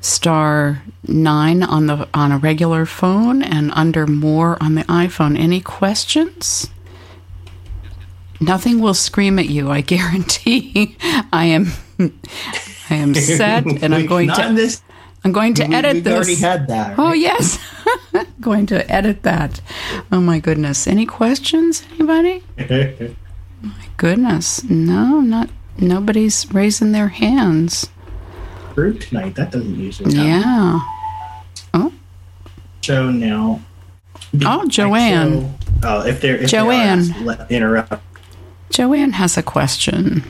Star 0.00 0.84
nine 1.08 1.64
on 1.64 1.88
the 1.88 2.08
on 2.14 2.30
a 2.30 2.38
regular 2.38 2.86
phone 2.86 3.42
and 3.42 3.72
under 3.74 4.06
more 4.06 4.56
on 4.62 4.76
the 4.76 4.84
iPhone. 4.84 5.36
Any 5.36 5.60
questions? 5.60 6.70
Nothing 8.40 8.78
will 8.78 8.94
scream 8.94 9.40
at 9.40 9.48
you. 9.48 9.68
I 9.68 9.80
guarantee. 9.94 10.96
I 11.32 11.46
am. 11.46 11.72
I 11.98 12.94
am 12.94 13.14
set, 13.14 13.66
and 13.66 13.92
I'm 13.92 14.06
going 14.06 14.28
to. 14.32 14.52
this. 14.54 14.80
I'm 15.24 15.32
going 15.32 15.54
to 15.54 15.66
we, 15.66 15.74
edit 15.74 15.94
we've 15.94 16.04
this. 16.04 16.14
already 16.14 16.34
had 16.36 16.68
that. 16.68 16.94
Oh 16.98 17.12
yes, 17.12 17.58
going 18.40 18.66
to 18.66 18.88
edit 18.88 19.24
that. 19.24 19.60
Oh 20.12 20.20
my 20.20 20.38
goodness. 20.38 20.86
Any 20.86 21.04
questions? 21.06 21.84
Anybody? 21.94 22.44
My 23.62 23.72
goodness, 23.96 24.64
no, 24.64 25.20
not 25.20 25.48
nobody's 25.78 26.52
raising 26.52 26.92
their 26.92 27.08
hands. 27.08 27.88
Group 28.74 29.00
tonight. 29.00 29.34
That 29.36 29.50
doesn't 29.52 29.78
usually 29.78 30.14
happen. 30.14 30.28
Yeah. 30.28 30.80
Oh. 31.74 31.92
Show 32.80 33.10
now. 33.10 33.60
Oh, 34.44 34.66
Joanne. 34.66 35.56
Oh, 35.82 36.04
if 36.06 36.20
they're 36.20 36.36
if 36.36 36.50
Joanne. 36.50 37.08
They 37.24 37.28
are, 37.28 37.46
interrupt. 37.50 37.94
Joanne 38.70 39.12
has 39.12 39.36
a 39.36 39.42
question. 39.42 40.24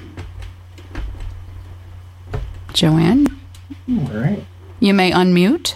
Joanne, 2.72 3.26
All 3.89 3.97
right. 4.14 4.45
you 4.80 4.95
may 4.95 5.11
unmute. 5.12 5.74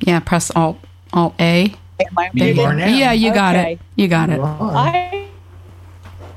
Yeah, 0.00 0.20
press 0.20 0.50
Alt 0.56 0.78
Alt 1.12 1.34
A. 1.40 1.74
Am 2.00 2.18
I 2.18 2.30
You 2.32 2.60
are 2.62 2.74
now. 2.74 2.86
Yeah, 2.86 3.12
you 3.12 3.32
got 3.34 3.54
Okay. 3.54 3.72
it. 3.74 3.80
You 3.96 4.08
got 4.08 4.30
it. 4.30 4.40
I 4.40 5.28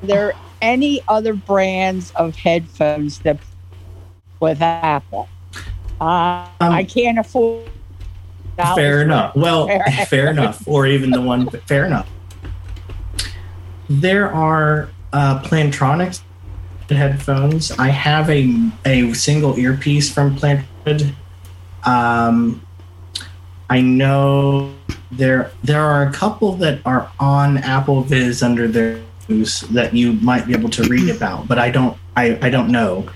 there 0.02 0.34
any 0.62 1.02
other 1.08 1.34
brands 1.34 2.12
of 2.12 2.36
headphones 2.36 3.18
that 3.20 3.38
with 4.40 4.62
Apple? 4.62 5.28
Uh, 6.00 6.46
Um, 6.60 6.72
I 6.72 6.84
can't 6.84 7.18
afford. 7.18 7.68
Fair 8.74 9.02
enough. 9.02 9.34
Well, 9.36 9.66
Fair. 9.68 9.84
fair 10.06 10.30
enough. 10.30 10.66
Or 10.66 10.86
even 10.86 11.10
the 11.10 11.20
one, 11.20 11.48
fair 11.66 11.84
enough. 11.84 12.08
There 13.90 14.32
are 14.32 14.88
uh, 15.12 15.42
Plantronics 15.42 16.22
headphones. 16.88 17.72
I 17.72 17.88
have 17.88 18.28
a 18.30 18.70
a 18.84 19.12
single 19.14 19.58
earpiece 19.58 20.12
from 20.12 20.36
Plantronics. 20.36 21.14
Um, 21.84 22.64
I 23.70 23.80
know 23.80 24.72
there 25.10 25.50
there 25.64 25.82
are 25.82 26.06
a 26.06 26.12
couple 26.12 26.52
that 26.56 26.80
are 26.84 27.10
on 27.18 27.58
AppleVis 27.58 28.42
under 28.42 28.68
their 28.68 29.00
use 29.32 29.60
that 29.62 29.94
you 29.94 30.14
might 30.14 30.46
be 30.46 30.52
able 30.52 30.70
to 30.70 30.82
read 30.84 31.08
about, 31.16 31.48
but 31.48 31.58
I 31.58 31.70
don't 31.70 31.96
I, 32.16 32.38
I 32.42 32.50
don't 32.50 32.70
know. 32.70 33.08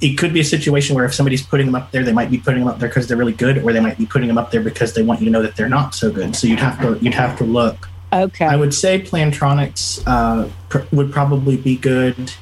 It 0.00 0.16
could 0.16 0.32
be 0.32 0.40
a 0.40 0.44
situation 0.44 0.96
where 0.96 1.04
if 1.04 1.14
somebody's 1.14 1.46
putting 1.46 1.66
them 1.66 1.74
up 1.74 1.92
there, 1.92 2.02
they 2.02 2.12
might 2.12 2.30
be 2.30 2.38
putting 2.38 2.60
them 2.60 2.68
up 2.68 2.80
there 2.80 2.88
because 2.88 3.06
they're 3.06 3.16
really 3.16 3.32
good, 3.32 3.58
or 3.58 3.72
they 3.72 3.80
might 3.80 3.98
be 3.98 4.06
putting 4.06 4.26
them 4.26 4.38
up 4.38 4.50
there 4.50 4.62
because 4.62 4.94
they 4.94 5.02
want 5.02 5.20
you 5.20 5.26
to 5.26 5.30
know 5.30 5.42
that 5.42 5.54
they're 5.56 5.68
not 5.68 5.94
so 5.94 6.10
good. 6.10 6.34
So 6.34 6.46
you'd 6.46 6.58
have 6.60 6.80
to 6.80 6.98
you'd 7.02 7.14
have 7.14 7.36
to 7.38 7.44
look. 7.44 7.88
Okay. 8.12 8.46
I 8.46 8.56
would 8.56 8.72
say 8.72 9.00
Plantronics 9.00 10.02
uh, 10.06 10.48
pr- 10.68 10.86
would 10.92 11.12
probably 11.12 11.56
be 11.56 11.76
good. 11.76 12.32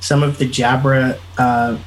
Some 0.00 0.22
of 0.22 0.38
the 0.38 0.44
Jabra 0.48 1.18
uh, 1.38 1.78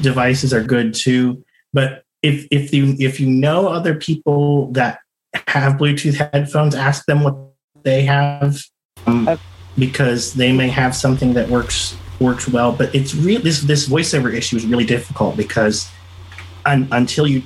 devices 0.00 0.52
are 0.52 0.62
good 0.62 0.94
too. 0.94 1.44
But 1.72 2.04
if 2.22 2.46
if 2.50 2.72
you 2.74 2.96
if 2.98 3.20
you 3.20 3.28
know 3.28 3.68
other 3.68 3.94
people 3.94 4.72
that 4.72 4.98
have 5.46 5.74
Bluetooth 5.74 6.30
headphones, 6.32 6.74
ask 6.74 7.06
them 7.06 7.22
what 7.22 7.36
they 7.82 8.02
have, 8.02 8.62
um, 9.06 9.28
Okay. 9.28 9.42
Because 9.78 10.34
they 10.34 10.52
may 10.52 10.68
have 10.68 10.94
something 10.94 11.32
that 11.34 11.48
works 11.48 11.96
works 12.20 12.48
well. 12.48 12.72
But 12.72 12.94
it's 12.94 13.14
real. 13.14 13.40
This 13.40 13.60
this 13.62 13.88
voiceover 13.88 14.32
issue 14.32 14.56
is 14.56 14.66
really 14.66 14.84
difficult 14.84 15.36
because 15.36 15.90
un, 16.66 16.88
until 16.92 17.26
you 17.26 17.42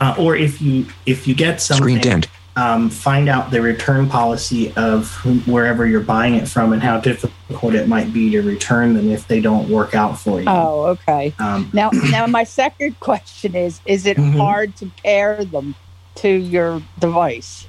uh, 0.00 0.14
or 0.18 0.36
if 0.36 0.60
you 0.60 0.86
if 1.06 1.26
you 1.28 1.34
get 1.34 1.60
something 1.60 1.82
Screen 1.84 2.00
dimmed. 2.00 2.28
um, 2.56 2.90
find 2.90 3.28
out 3.28 3.50
the 3.50 3.60
return 3.60 4.08
policy 4.08 4.72
of 4.74 5.12
wherever 5.46 5.86
you're 5.86 6.00
buying 6.00 6.34
it 6.34 6.48
from 6.48 6.72
and 6.72 6.82
how 6.82 6.98
difficult 6.98 7.74
it 7.74 7.86
might 7.88 8.12
be 8.12 8.30
to 8.30 8.42
return 8.42 8.94
them 8.94 9.10
if 9.10 9.28
they 9.28 9.40
don't 9.40 9.68
work 9.68 9.94
out 9.94 10.18
for 10.18 10.40
you. 10.40 10.46
Oh, 10.48 10.86
okay. 10.86 11.32
Um, 11.38 11.70
Now, 11.72 11.90
now 12.10 12.26
my 12.26 12.44
second 12.44 12.98
question 13.00 13.54
is: 13.54 13.80
Is 13.86 14.06
it 14.06 14.16
Mhm. 14.16 14.36
hard 14.36 14.74
to 14.76 14.90
pair 15.04 15.44
them 15.44 15.74
to 16.16 16.28
your 16.28 16.82
device? 16.98 17.67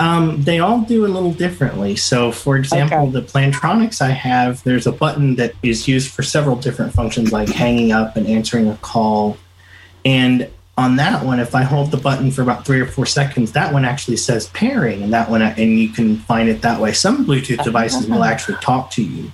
Um, 0.00 0.42
they 0.42 0.58
all 0.60 0.80
do 0.80 1.04
a 1.04 1.08
little 1.08 1.32
differently. 1.32 1.94
So, 1.94 2.32
for 2.32 2.56
example, 2.56 2.98
Okay. 2.98 3.10
the 3.10 3.22
Plantronics 3.22 4.00
I 4.00 4.10
have, 4.10 4.62
there's 4.64 4.86
a 4.86 4.92
button 4.92 5.36
that 5.36 5.52
is 5.62 5.86
used 5.86 6.10
for 6.10 6.22
several 6.22 6.56
different 6.56 6.94
functions, 6.94 7.32
like 7.32 7.50
hanging 7.50 7.92
up 7.92 8.16
and 8.16 8.26
answering 8.26 8.68
a 8.68 8.76
call. 8.76 9.36
And 10.04 10.48
on 10.78 10.96
that 10.96 11.24
one, 11.26 11.38
if 11.38 11.54
I 11.54 11.62
hold 11.64 11.90
the 11.90 11.98
button 11.98 12.30
for 12.30 12.40
about 12.40 12.64
three 12.64 12.80
or 12.80 12.86
four 12.86 13.04
seconds, 13.04 13.52
that 13.52 13.74
one 13.74 13.84
actually 13.84 14.16
says 14.16 14.46
pairing, 14.48 15.02
and 15.02 15.12
that 15.12 15.28
one, 15.28 15.42
and 15.42 15.78
you 15.78 15.90
can 15.90 16.16
find 16.20 16.48
it 16.48 16.62
that 16.62 16.80
way. 16.80 16.92
Some 16.94 17.26
Bluetooth 17.26 17.62
devices 17.62 18.08
will 18.08 18.24
actually 18.32 18.56
talk 18.62 18.90
to 18.92 19.02
you, 19.02 19.30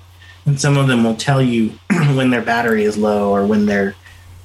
and 0.46 0.60
some 0.60 0.76
of 0.76 0.88
them 0.88 1.04
will 1.04 1.14
tell 1.14 1.40
you 1.40 1.78
when 2.16 2.30
their 2.30 2.42
battery 2.42 2.82
is 2.82 2.96
low 2.98 3.30
or 3.30 3.46
when 3.46 3.66
they're 3.66 3.94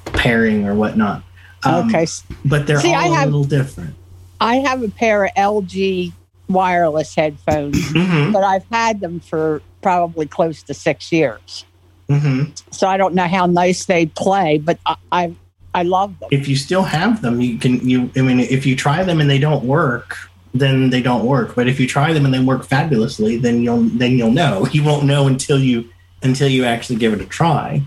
pairing 0.06 0.68
or 0.68 0.76
whatnot. 0.76 1.24
Um, 1.64 1.88
okay, 1.88 2.06
but 2.46 2.68
they're 2.68 2.80
See, 2.80 2.94
all 2.94 3.12
a 3.12 3.16
have- 3.16 3.26
little 3.26 3.44
different. 3.46 3.96
I 4.42 4.56
have 4.56 4.84
a 4.84 4.90
pair 4.90 5.26
of 5.26 5.32
LG 5.38 6.12
wireless 6.50 7.16
headphones, 7.16 7.78
hmm 7.94 8.32
but 8.34 8.44
I've 8.44 8.66
had 8.72 9.00
them 9.00 9.20
for 9.20 9.62
probably 9.82 10.26
close 10.26 10.64
to 10.64 10.74
six 10.74 11.12
years. 11.12 11.64
hmm 12.10 12.46
So 12.72 12.88
I 12.88 12.98
don't 12.98 13.14
know 13.16 13.28
how 13.28 13.46
nice 13.46 13.86
they 13.86 14.08
play, 14.08 14.58
but 14.58 14.80
I 14.86 14.96
I, 15.12 15.36
I 15.74 15.84
love 15.84 16.20
them. 16.20 16.30
if 16.32 16.48
you 16.48 16.56
still 16.56 16.84
have 16.84 17.22
them, 17.22 17.40
you 17.40 17.58
can 17.58 17.88
you 17.88 18.12
I 18.16 18.22
mean 18.22 18.40
if 18.40 18.66
you 18.66 18.76
try 18.76 19.04
them 19.04 19.22
and 19.22 19.30
they 19.30 19.40
don't 19.40 19.64
work, 19.64 20.18
then 20.54 20.90
they 20.90 21.02
don't 21.02 21.26
work. 21.26 21.56
But 21.56 21.68
if 21.68 21.80
you 21.80 21.88
try 21.88 22.12
them 22.12 22.26
and 22.26 22.34
they 22.34 22.44
work 22.44 22.66
fabulously, 22.66 23.38
then 23.38 23.62
you'll 23.62 23.84
then 23.84 24.18
you'll 24.18 24.32
know. 24.32 24.68
You 24.74 24.84
won't 24.84 25.06
know 25.06 25.28
until 25.28 25.60
you 25.60 25.90
until 26.24 26.50
you 26.50 26.66
actually 26.66 26.98
give 26.98 27.14
it 27.14 27.22
a 27.22 27.26
try. 27.26 27.82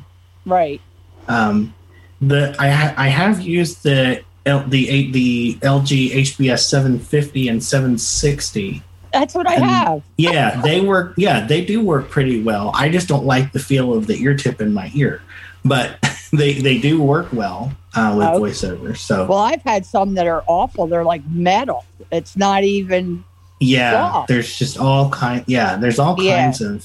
Right. 0.47 0.81
Um, 1.29 1.75
the 2.21 2.55
I 2.59 2.69
ha- 2.71 2.95
I 2.97 3.09
have 3.09 3.41
used 3.41 3.83
the 3.83 4.23
L- 4.47 4.65
the 4.67 4.89
eight 4.91 5.13
the 5.13 5.55
LG 5.63 6.11
HBS 6.13 6.61
750 6.69 7.49
and 7.49 7.63
760. 7.63 8.83
That's 9.13 9.35
what 9.35 9.47
I 9.49 9.55
And- 9.55 9.65
have. 9.65 10.03
Yeah, 10.17 10.61
they 10.61 10.81
work. 10.81 11.15
Yeah, 11.17 11.47
they 11.47 11.65
do 11.65 11.81
work 11.83 12.11
pretty 12.11 12.43
well. 12.43 12.71
I 12.75 12.89
just 12.89 13.09
don't 13.09 13.25
like 13.25 13.53
the 13.53 13.59
feel 13.61 13.95
of 13.95 14.07
the 14.07 14.17
ear 14.23 14.35
tip 14.37 14.61
in 14.61 14.75
my 14.75 14.91
ear, 14.95 15.23
but 15.65 15.97
they 16.33 16.55
they 16.55 16.79
do 16.79 17.01
work 17.01 17.29
well 17.33 17.73
uh, 17.95 18.15
with 18.17 18.27
Okay. 18.27 18.39
voiceover. 18.53 18.97
So 18.97 19.25
Well, 19.27 19.39
I've 19.39 19.63
had 19.63 19.87
some 19.87 20.15
that 20.15 20.27
are 20.27 20.43
awful. 20.47 20.87
They're 20.89 21.05
like 21.05 21.23
metal. 21.31 21.85
It's 22.11 22.37
not 22.37 22.65
even. 22.65 23.25
Yeah, 23.61 23.93
soft. 23.93 24.29
there's 24.29 24.59
just 24.59 24.79
all 24.79 25.09
kind. 25.11 25.45
Yeah, 25.47 25.77
there's 25.77 25.99
all 26.01 26.21
Yeah. 26.21 26.43
kinds 26.45 26.61
of 26.61 26.85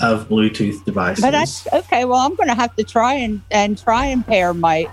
of 0.00 0.28
Bluetooth 0.28 0.84
devices. 0.84 1.22
But 1.22 1.30
that's 1.32 1.66
okay. 1.72 2.04
Well, 2.04 2.18
I'm 2.18 2.34
going 2.34 2.48
to 2.48 2.54
have 2.54 2.74
to 2.76 2.84
try 2.84 3.14
and 3.14 3.42
and 3.50 3.78
try 3.78 4.06
and 4.06 4.26
pair 4.26 4.52
my 4.54 4.88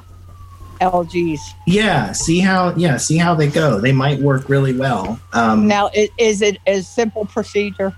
LGs. 0.80 1.40
yeah, 1.68 2.12
see 2.12 2.40
how 2.40 2.76
yeah, 2.76 2.98
see 2.98 3.18
how 3.18 3.34
they 3.36 3.48
go. 3.48 3.80
They 3.80 3.92
might 3.92 4.20
work 4.20 4.50
really 4.50 4.76
well. 4.76 5.20
Um, 5.34 5.68
Now, 5.68 5.90
is 6.18 6.42
it 6.42 6.58
a 6.68 6.82
simple 6.82 7.26
procedure? 7.26 7.96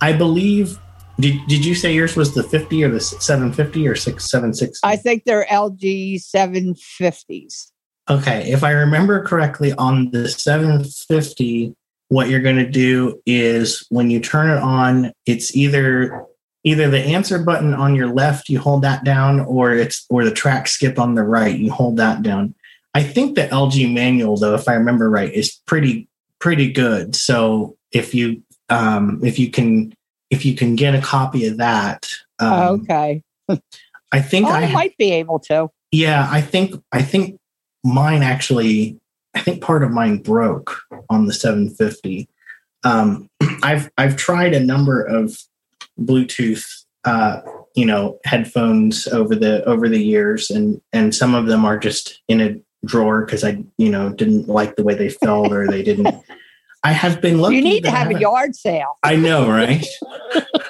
I 0.00 0.12
believe. 0.12 0.78
Did, 1.18 1.46
did 1.48 1.66
you 1.66 1.74
say 1.74 1.92
yours 1.92 2.16
was 2.16 2.34
the 2.34 2.42
50 2.42 2.82
or 2.82 2.88
the 2.88 3.00
750 3.00 3.86
or 3.86 3.94
6 3.94 4.24
760? 4.24 4.80
I 4.82 4.96
think 4.96 5.24
they're 5.24 5.44
LG 5.44 6.14
750s. 6.14 7.72
Okay, 8.08 8.50
if 8.50 8.64
I 8.64 8.70
remember 8.70 9.22
correctly, 9.22 9.74
on 9.74 10.10
the 10.12 10.30
750, 10.30 11.74
what 12.08 12.30
you're 12.30 12.40
going 12.40 12.56
to 12.56 12.68
do 12.68 13.20
is 13.26 13.86
when 13.90 14.10
you 14.10 14.18
turn 14.18 14.50
it 14.50 14.62
on, 14.62 15.12
it's 15.26 15.54
either 15.54 16.24
either 16.64 16.90
the 16.90 17.00
answer 17.00 17.38
button 17.38 17.74
on 17.74 17.94
your 17.94 18.08
left, 18.08 18.48
you 18.48 18.58
hold 18.58 18.82
that 18.82 19.04
down, 19.04 19.40
or 19.40 19.72
it's 19.72 20.06
or 20.10 20.24
the 20.24 20.30
track 20.30 20.68
skip 20.68 20.98
on 20.98 21.14
the 21.14 21.22
right, 21.22 21.58
you 21.58 21.72
hold 21.72 21.96
that 21.96 22.22
down. 22.22 22.54
I 22.94 23.02
think 23.02 23.36
the 23.36 23.46
LG 23.46 23.92
manual, 23.92 24.36
though, 24.36 24.54
if 24.54 24.68
I 24.68 24.74
remember 24.74 25.08
right, 25.08 25.32
is 25.32 25.60
pretty 25.66 26.08
pretty 26.38 26.72
good. 26.72 27.14
So 27.14 27.76
if 27.92 28.14
you 28.14 28.42
um, 28.68 29.20
if 29.24 29.38
you 29.38 29.50
can 29.50 29.94
if 30.30 30.44
you 30.44 30.54
can 30.54 30.76
get 30.76 30.94
a 30.94 31.00
copy 31.00 31.46
of 31.46 31.56
that, 31.58 32.08
um, 32.38 32.80
okay. 32.82 33.22
I 34.12 34.20
think 34.20 34.46
Oh, 34.46 34.50
I 34.50 34.62
I 34.64 34.72
might 34.72 34.96
be 34.96 35.12
able 35.12 35.38
to. 35.40 35.68
yeah, 35.92 36.28
I 36.30 36.40
think 36.40 36.74
I 36.92 37.02
think 37.02 37.38
mine 37.84 38.22
actually 38.22 38.98
I 39.34 39.40
think 39.40 39.62
part 39.62 39.82
of 39.82 39.90
mine 39.92 40.18
broke 40.18 40.82
on 41.08 41.26
the 41.26 41.32
750. 41.32 42.28
Um, 42.84 43.28
I've 43.62 43.90
I've 43.96 44.16
tried 44.16 44.52
a 44.54 44.60
number 44.60 45.02
of 45.02 45.38
Bluetooth 46.00 46.64
uh, 47.04 47.40
you 47.74 47.86
know 47.86 48.18
headphones 48.24 49.06
over 49.08 49.34
the 49.34 49.64
over 49.64 49.88
the 49.88 50.02
years, 50.02 50.50
and 50.50 50.80
and 50.92 51.14
some 51.14 51.34
of 51.34 51.46
them 51.46 51.64
are 51.64 51.78
just 51.78 52.22
in 52.28 52.40
a 52.40 52.56
drawer 52.84 53.24
because 53.24 53.44
I 53.44 53.64
you 53.78 53.90
know 53.90 54.10
didn't 54.10 54.48
like 54.48 54.76
the 54.76 54.82
way 54.82 54.94
they 54.94 55.08
felt 55.10 55.52
or 55.52 55.66
they 55.68 55.82
didn't. 55.82 56.14
I 56.82 56.92
have 56.92 57.20
been 57.20 57.40
lucky. 57.40 57.56
You 57.56 57.62
need 57.62 57.84
to 57.84 57.90
have 57.90 58.10
a 58.10 58.18
yard 58.18 58.56
sale. 58.56 58.98
I 59.02 59.14
know, 59.14 59.48
right? 59.50 59.84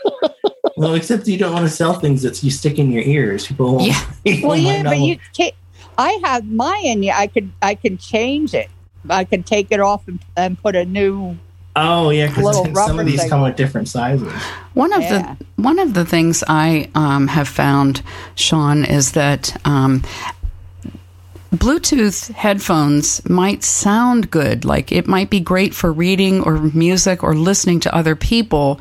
well, 0.77 0.95
except 0.95 1.29
you 1.29 1.39
don't 1.39 1.53
want 1.53 1.69
to 1.69 1.73
sell 1.73 1.95
things 1.95 2.23
that 2.23 2.43
you 2.43 2.51
stick 2.51 2.81
in 2.81 2.91
your 2.91 3.05
ears. 3.05 3.47
People, 3.47 3.77
won't- 3.77 3.87
Yeah. 3.87 4.13
people 4.25 4.49
Well, 4.51 4.59
yeah, 4.59 4.83
but 4.83 4.99
you 4.99 5.19
can't. 5.37 5.55
I 5.99 6.19
have 6.25 6.47
mine. 6.47 7.09
I 7.11 7.29
could. 7.29 7.53
I 7.63 7.75
can 7.77 7.97
change 7.97 8.55
it. 8.55 8.69
I 9.09 9.25
can 9.25 9.43
take 9.43 9.69
it 9.71 9.81
off 9.81 10.07
and, 10.09 10.21
and 10.37 10.61
put 10.61 10.75
a 10.75 10.85
new. 10.85 11.37
Oh 11.77 12.11
yeah, 12.11 12.27
because 12.27 12.57
some 12.87 12.99
of 12.99 13.07
these 13.07 13.21
thing. 13.21 13.31
come 13.31 13.43
with 13.43 13.57
different 13.57 13.89
sizes. 13.89 14.33
One 14.75 14.93
of 14.93 15.03
Yeah. 15.03 15.37
the 15.57 15.63
one 15.63 15.79
of 15.79 15.95
the 15.95 16.05
things 16.05 16.43
I 16.49 16.89
um, 16.95 17.29
have 17.29 17.49
found, 17.49 18.03
Sean, 18.35 18.85
is 18.85 19.13
that 19.13 19.57
um, 19.67 20.03
Bluetooth 21.55 22.31
headphones 22.33 23.29
might 23.29 23.65
sound 23.65 24.31
good, 24.31 24.65
like 24.65 24.93
it 24.93 25.07
might 25.09 25.31
be 25.31 25.41
great 25.41 25.75
for 25.75 25.93
reading 25.93 26.43
or 26.43 26.59
music 26.59 27.25
or 27.25 27.35
listening 27.35 27.81
to 27.81 27.95
other 27.95 28.15
people, 28.15 28.81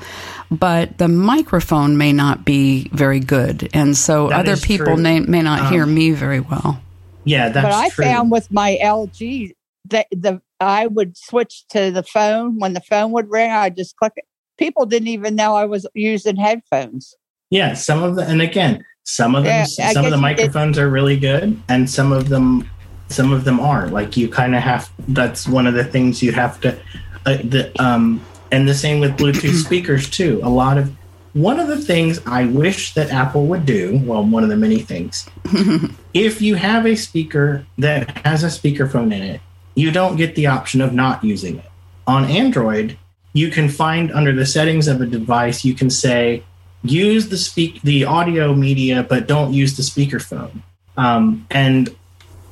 but 0.52 0.98
the 1.00 1.08
microphone 1.08 1.98
may 1.98 2.14
not 2.14 2.46
be 2.46 2.90
very 2.94 3.20
good, 3.20 3.70
and 3.74 3.98
so 3.98 4.30
That 4.30 4.42
other 4.42 4.58
people 4.58 4.98
may, 4.98 5.20
may 5.20 5.42
not 5.42 5.72
hear 5.72 5.84
Um, 5.84 5.94
me 5.96 6.12
very 6.12 6.40
well. 6.40 6.80
Yeah, 7.24 7.50
that's 7.50 7.66
but 7.66 7.74
I 7.74 7.90
true. 7.90 8.06
found 8.06 8.32
with 8.32 8.52
my 8.52 8.78
LG 8.82 9.54
that 9.90 10.08
the 10.12 10.42
I 10.60 10.88
would 10.88 11.18
switch 11.18 11.66
to 11.70 11.92
the 11.92 12.04
phone 12.04 12.60
when 12.60 12.74
the 12.74 12.82
phone 12.82 13.12
would 13.12 13.30
ring. 13.30 13.52
I 13.52 13.70
just 13.70 13.96
click 13.96 14.14
it. 14.16 14.26
People 14.58 14.86
didn't 14.86 15.08
even 15.08 15.36
know 15.36 15.56
I 15.56 15.66
was 15.66 15.88
using 15.94 16.36
headphones. 16.36 17.16
yeah, 17.50 17.74
some 17.74 18.04
of 18.04 18.16
the 18.16 18.24
and 18.24 18.42
again, 18.42 18.84
some 19.04 19.36
of 19.36 19.44
them, 19.44 19.66
Yeah, 19.78 19.92
some 19.92 20.06
of 20.06 20.12
the 20.12 20.18
microphones 20.18 20.78
are 20.78 20.90
really 20.90 21.18
good, 21.18 21.60
and 21.68 21.90
some 21.90 22.12
of 22.12 22.30
them, 22.30 22.70
some 23.08 23.32
of 23.32 23.44
them 23.44 23.60
aren't. 23.60 23.94
Like 23.94 24.18
you 24.18 24.28
kind 24.28 24.56
of 24.56 24.62
have. 24.62 24.92
That's 25.08 25.48
one 25.48 25.66
of 25.66 25.74
the 25.74 25.84
things 25.84 26.22
you 26.22 26.32
have 26.34 26.60
to. 26.62 26.78
Uh, 27.26 27.38
the 27.38 27.72
um, 27.80 28.22
and 28.52 28.68
the 28.68 28.74
same 28.74 29.00
with 29.00 29.18
Bluetooth 29.18 29.64
speakers 29.66 30.10
too. 30.10 30.40
A 30.44 30.50
lot 30.50 30.78
of 30.78 30.96
one 31.34 31.60
of 31.60 31.68
the 31.68 31.78
things 31.78 32.20
I 32.26 32.46
wish 32.46 32.94
that 32.96 33.12
Apple 33.12 33.46
would 33.48 33.66
do. 33.66 34.02
Well, 34.04 34.24
one 34.24 34.44
of 34.44 34.50
the 34.50 34.58
many 34.58 34.80
things. 34.80 35.30
if 36.14 36.42
you 36.42 36.56
have 36.56 36.86
a 36.86 36.96
speaker 36.96 37.66
that 37.78 38.26
has 38.26 38.44
a 38.44 38.48
speakerphone 38.48 39.14
in 39.14 39.22
it, 39.24 39.42
you 39.80 39.92
don't 39.92 40.16
get 40.16 40.36
the 40.36 40.48
option 40.48 40.82
of 40.82 40.94
not 40.94 41.24
using 41.24 41.58
it. 41.58 41.66
On 42.08 42.26
Android, 42.26 42.98
you 43.34 43.50
can 43.50 43.70
find 43.70 44.12
under 44.12 44.34
the 44.34 44.46
settings 44.46 44.88
of 44.88 45.02
a 45.02 45.06
device, 45.06 45.64
you 45.64 45.74
can 45.74 45.90
say 45.90 46.44
use 46.84 47.30
the 47.30 47.38
speak 47.38 47.82
the 47.82 48.06
audio 48.06 48.54
media, 48.54 49.04
but 49.04 49.28
don't 49.28 49.54
use 49.54 49.78
the 49.78 49.84
speakerphone. 49.84 50.62
Um, 50.98 51.46
and 51.52 51.96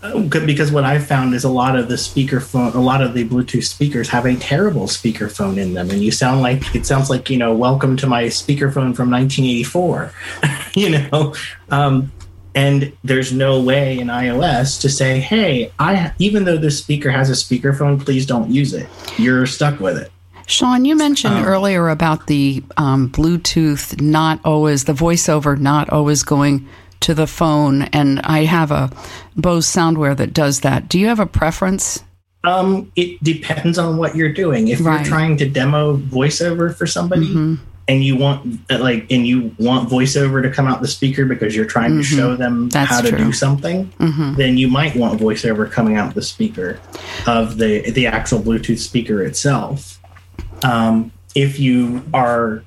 uh, 0.04 0.20
because 0.22 0.72
what 0.72 0.84
I've 0.84 1.08
found 1.08 1.34
is 1.34 1.44
a 1.44 1.50
lot 1.50 1.76
of 1.76 1.90
the 1.90 1.96
speakerphone, 1.96 2.76
a 2.76 2.80
lot 2.80 3.02
of 3.02 3.14
the 3.14 3.28
Bluetooth 3.28 3.66
speakers 3.66 4.10
have 4.10 4.26
a 4.26 4.36
terrible 4.36 4.84
speakerphone 4.84 5.58
in 5.58 5.74
them, 5.74 5.90
and 5.90 6.04
you 6.04 6.12
sound 6.12 6.42
like 6.42 6.76
it 6.76 6.86
sounds 6.86 7.10
like 7.10 7.30
you 7.30 7.38
know, 7.38 7.54
welcome 7.54 7.98
to 7.98 8.08
my 8.08 8.26
speakerphone 8.26 8.96
from 8.96 9.10
1984, 9.10 10.14
you 10.76 10.90
know. 10.92 11.34
Um, 11.72 12.12
and 12.58 12.92
there's 13.04 13.32
no 13.32 13.62
way 13.62 14.00
in 14.00 14.08
iOS 14.08 14.82
to 14.82 14.90
say, 14.90 15.20
"Hey, 15.20 15.72
I 15.80 16.12
even 16.18 16.46
though 16.46 16.58
this 16.58 16.78
speaker 16.80 17.12
has 17.12 17.30
a 17.30 17.34
speakerphone, 17.34 18.04
please 18.04 18.26
don't 18.26 18.50
use 18.50 18.74
it." 18.74 18.88
You're 19.18 19.46
stuck 19.46 19.80
with 19.80 19.98
it. 19.98 20.12
Sean, 20.48 20.86
you 20.86 20.96
mentioned 20.96 21.36
Um, 21.36 21.46
earlier 21.46 21.90
about 21.90 22.28
the 22.28 22.64
um, 22.78 23.10
Bluetooth 23.10 24.02
not 24.02 24.40
always, 24.46 24.86
the 24.86 24.94
voiceover 24.94 25.58
not 25.60 25.90
always 25.90 26.24
going 26.24 26.66
to 27.02 27.14
the 27.14 27.28
phone, 27.28 27.84
and 27.94 28.20
I 28.24 28.46
have 28.46 28.72
a 28.72 28.90
Bose 29.36 29.68
Soundwear 29.68 30.16
that 30.18 30.34
does 30.34 30.62
that. 30.62 30.90
Do 30.90 30.98
you 31.00 31.08
have 31.08 31.20
a 31.20 31.26
preference? 31.28 32.02
Um, 32.44 32.92
it 32.96 33.22
depends 33.24 33.78
on 33.78 33.98
what 33.98 34.16
you're 34.16 34.32
doing. 34.34 34.70
If 34.70 34.80
Right. 34.80 34.96
you're 35.02 35.06
trying 35.10 35.38
to 35.38 35.50
demo 35.50 35.98
voiceover 35.98 36.74
for 36.74 36.88
somebody, 36.88 37.28
Mhm. 37.28 37.58
And 37.88 38.04
you 38.04 38.16
want 38.16 38.60
uh, 38.70 38.78
like 38.80 39.06
and 39.12 39.26
you 39.26 39.56
want 39.60 39.90
voiceover 39.90 40.42
to 40.42 40.50
come 40.52 40.68
out 40.68 40.82
the 40.82 40.88
speaker 40.88 41.26
because 41.26 41.56
you're 41.56 41.66
trying 41.66 41.92
to 41.92 42.00
Mhm. 42.02 42.18
show 42.18 42.36
them 42.36 42.70
That's 42.70 42.90
how 42.90 43.02
to 43.02 43.10
true. 43.10 43.18
do 43.18 43.32
something 43.32 43.86
hmm 43.98 44.34
then 44.36 44.58
you 44.58 44.68
might 44.68 44.96
want 44.96 45.20
voiceover 45.20 45.70
coming 45.70 45.96
out 45.96 46.14
the 46.14 46.22
speaker 46.22 46.80
of 47.26 47.58
the 47.58 47.90
the 47.92 48.08
actual 48.08 48.40
bluetooth 48.40 48.80
speaker 48.80 49.22
itself 49.24 50.00
um, 50.64 51.12
if 51.36 51.60
you 51.60 52.02
are 52.14 52.64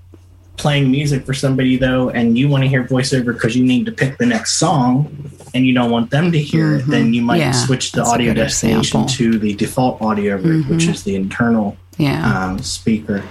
playing 0.56 0.90
music 0.90 1.24
for 1.24 1.32
somebody 1.34 1.76
though 1.76 2.10
and 2.10 2.36
you 2.36 2.46
want 2.48 2.62
to 2.62 2.68
hear 2.68 2.84
voiceover 2.84 3.32
because 3.32 3.56
you 3.56 3.64
need 3.64 3.86
to 3.86 3.92
pick 3.92 4.18
the 4.18 4.26
next 4.26 4.56
song 4.56 5.08
and 5.54 5.66
you 5.66 5.72
don't 5.74 5.90
want 5.90 6.10
them 6.10 6.30
to 6.30 6.38
hear 6.38 6.76
it 6.76 6.84
Mhm. 6.84 6.90
then 6.90 7.14
you 7.14 7.22
might 7.22 7.38
Yeah, 7.38 7.52
switch 7.52 7.92
the 7.92 8.02
audio 8.02 8.34
destination 8.34 9.00
example. 9.02 9.32
to 9.32 9.38
the 9.38 9.54
default 9.54 10.00
audio 10.02 10.36
route 10.36 10.68
which 10.68 10.84
Mhm. 10.86 10.90
is 10.94 11.02
the 11.02 11.14
internal 11.16 11.76
Yeah. 12.00 12.44
um, 12.46 12.58
speaker 12.60 13.22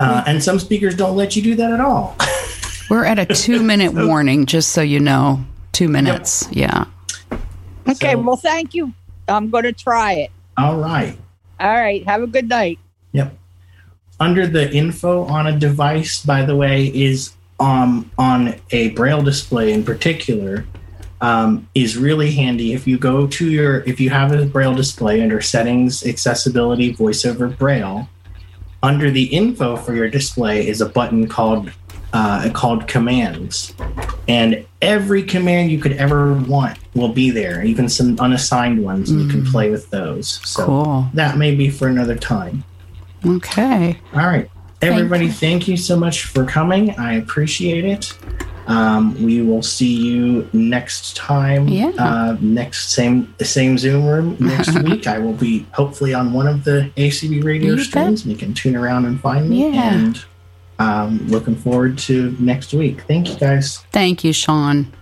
uh, 0.00 0.24
and 0.26 0.42
some 0.42 0.58
speakers 0.58 0.96
don't 0.96 1.16
let 1.16 1.36
you 1.36 1.42
do 1.42 1.54
that 1.56 1.70
at 1.72 1.80
all 1.80 2.16
We're 2.90 3.04
at 3.06 3.18
a 3.18 3.24
two 3.24 3.62
minute 3.62 3.94
warning, 4.06 4.44
just 4.44 4.72
so 4.72 4.82
you 4.82 5.00
know. 5.00 5.42
Two 5.72 5.88
minutes. 5.88 6.46
Yeah. 6.50 6.84
Okay, 7.88 8.12
So- 8.12 8.18
well, 8.20 8.36
thank 8.36 8.74
you. 8.74 8.92
I'm 9.28 9.48
going 9.48 9.64
to 9.64 9.72
try 9.72 10.12
it. 10.14 10.30
all 10.58 10.76
right 10.76 11.16
All 11.58 11.72
right. 11.72 12.04
Have 12.04 12.22
a 12.22 12.26
good 12.26 12.48
night. 12.50 12.78
Yep. 13.12 13.34
Under 14.20 14.46
the 14.46 14.70
info 14.74 15.24
on 15.24 15.46
a 15.46 15.58
device, 15.58 16.22
by 16.22 16.44
the 16.44 16.54
way, 16.54 16.86
is 16.88 17.32
um, 17.60 18.10
on 18.18 18.56
a 18.72 18.90
braille 18.90 19.22
display 19.22 19.72
in 19.72 19.84
particular, 19.84 20.66
um, 21.22 21.68
is 21.74 21.96
really 21.96 22.32
handy. 22.32 22.74
If 22.74 22.86
you 22.86 22.98
go 22.98 23.26
to 23.28 23.48
your, 23.48 23.80
if 23.84 24.00
you 24.00 24.10
have 24.10 24.32
a 24.32 24.44
braille 24.44 24.74
display 24.74 25.22
under 25.22 25.40
settings, 25.40 26.04
accessibility, 26.04 26.92
voiceover 26.94 27.56
braille, 27.56 28.08
under 28.82 29.10
the 29.10 29.24
info 29.26 29.76
for 29.76 29.94
your 29.94 30.08
display 30.08 30.66
is 30.66 30.80
a 30.80 30.86
button 30.86 31.28
called 31.28 31.70
uh, 32.12 32.50
called 32.52 32.86
commands, 32.88 33.72
and 34.28 34.66
every 34.82 35.22
command 35.22 35.70
you 35.70 35.78
could 35.78 35.92
ever 35.92 36.34
want 36.34 36.76
will 36.94 37.08
be 37.08 37.30
there. 37.30 37.64
Even 37.64 37.88
some 37.88 38.18
unassigned 38.20 38.82
ones, 38.84 39.08
and 39.08 39.22
you 39.22 39.28
can 39.28 39.42
Mm. 39.42 39.50
play 39.50 39.70
with 39.70 39.88
those. 39.88 40.40
So 40.44 40.66
Cool. 40.66 41.08
that 41.14 41.38
may 41.38 41.54
be 41.54 41.70
for 41.70 41.88
another 41.88 42.16
time. 42.16 42.64
Okay. 43.24 43.98
All 44.12 44.26
right. 44.26 44.50
Everybody, 44.82 45.28
thank 45.30 45.68
you 45.68 45.76
so 45.78 45.96
much 45.96 46.24
for 46.24 46.44
coming. 46.44 46.90
I 46.98 47.14
appreciate 47.14 47.84
it. 47.86 48.12
Um, 48.66 49.20
we 49.22 49.42
will 49.42 49.62
see 49.62 49.92
you 49.92 50.48
next 50.52 51.16
time. 51.16 51.68
Yeah. 51.68 51.90
Uh, 51.98 52.36
next 52.40 52.90
same 52.90 53.34
same 53.40 53.76
Zoom 53.76 54.06
room 54.06 54.36
next 54.40 54.78
week. 54.82 55.06
I 55.06 55.18
will 55.18 55.32
be 55.34 55.66
hopefully 55.72 56.14
on 56.14 56.32
one 56.32 56.46
of 56.46 56.64
the 56.64 56.90
ACB 56.96 57.42
radio 57.44 57.70
You 57.70 57.76
bet. 57.76 57.84
streams. 57.86 58.26
You 58.26 58.36
can 58.36 58.54
tune 58.54 58.76
around 58.76 59.04
and 59.06 59.20
find 59.20 59.48
me. 59.50 59.72
Yeah. 59.72 59.94
And 59.94 60.24
um, 60.78 61.26
looking 61.28 61.56
forward 61.56 61.98
to 61.98 62.36
next 62.38 62.72
week. 62.72 63.02
Thank 63.02 63.28
you 63.30 63.36
guys. 63.36 63.78
Thank 63.92 64.24
you, 64.24 64.32
Sean. 64.32 64.92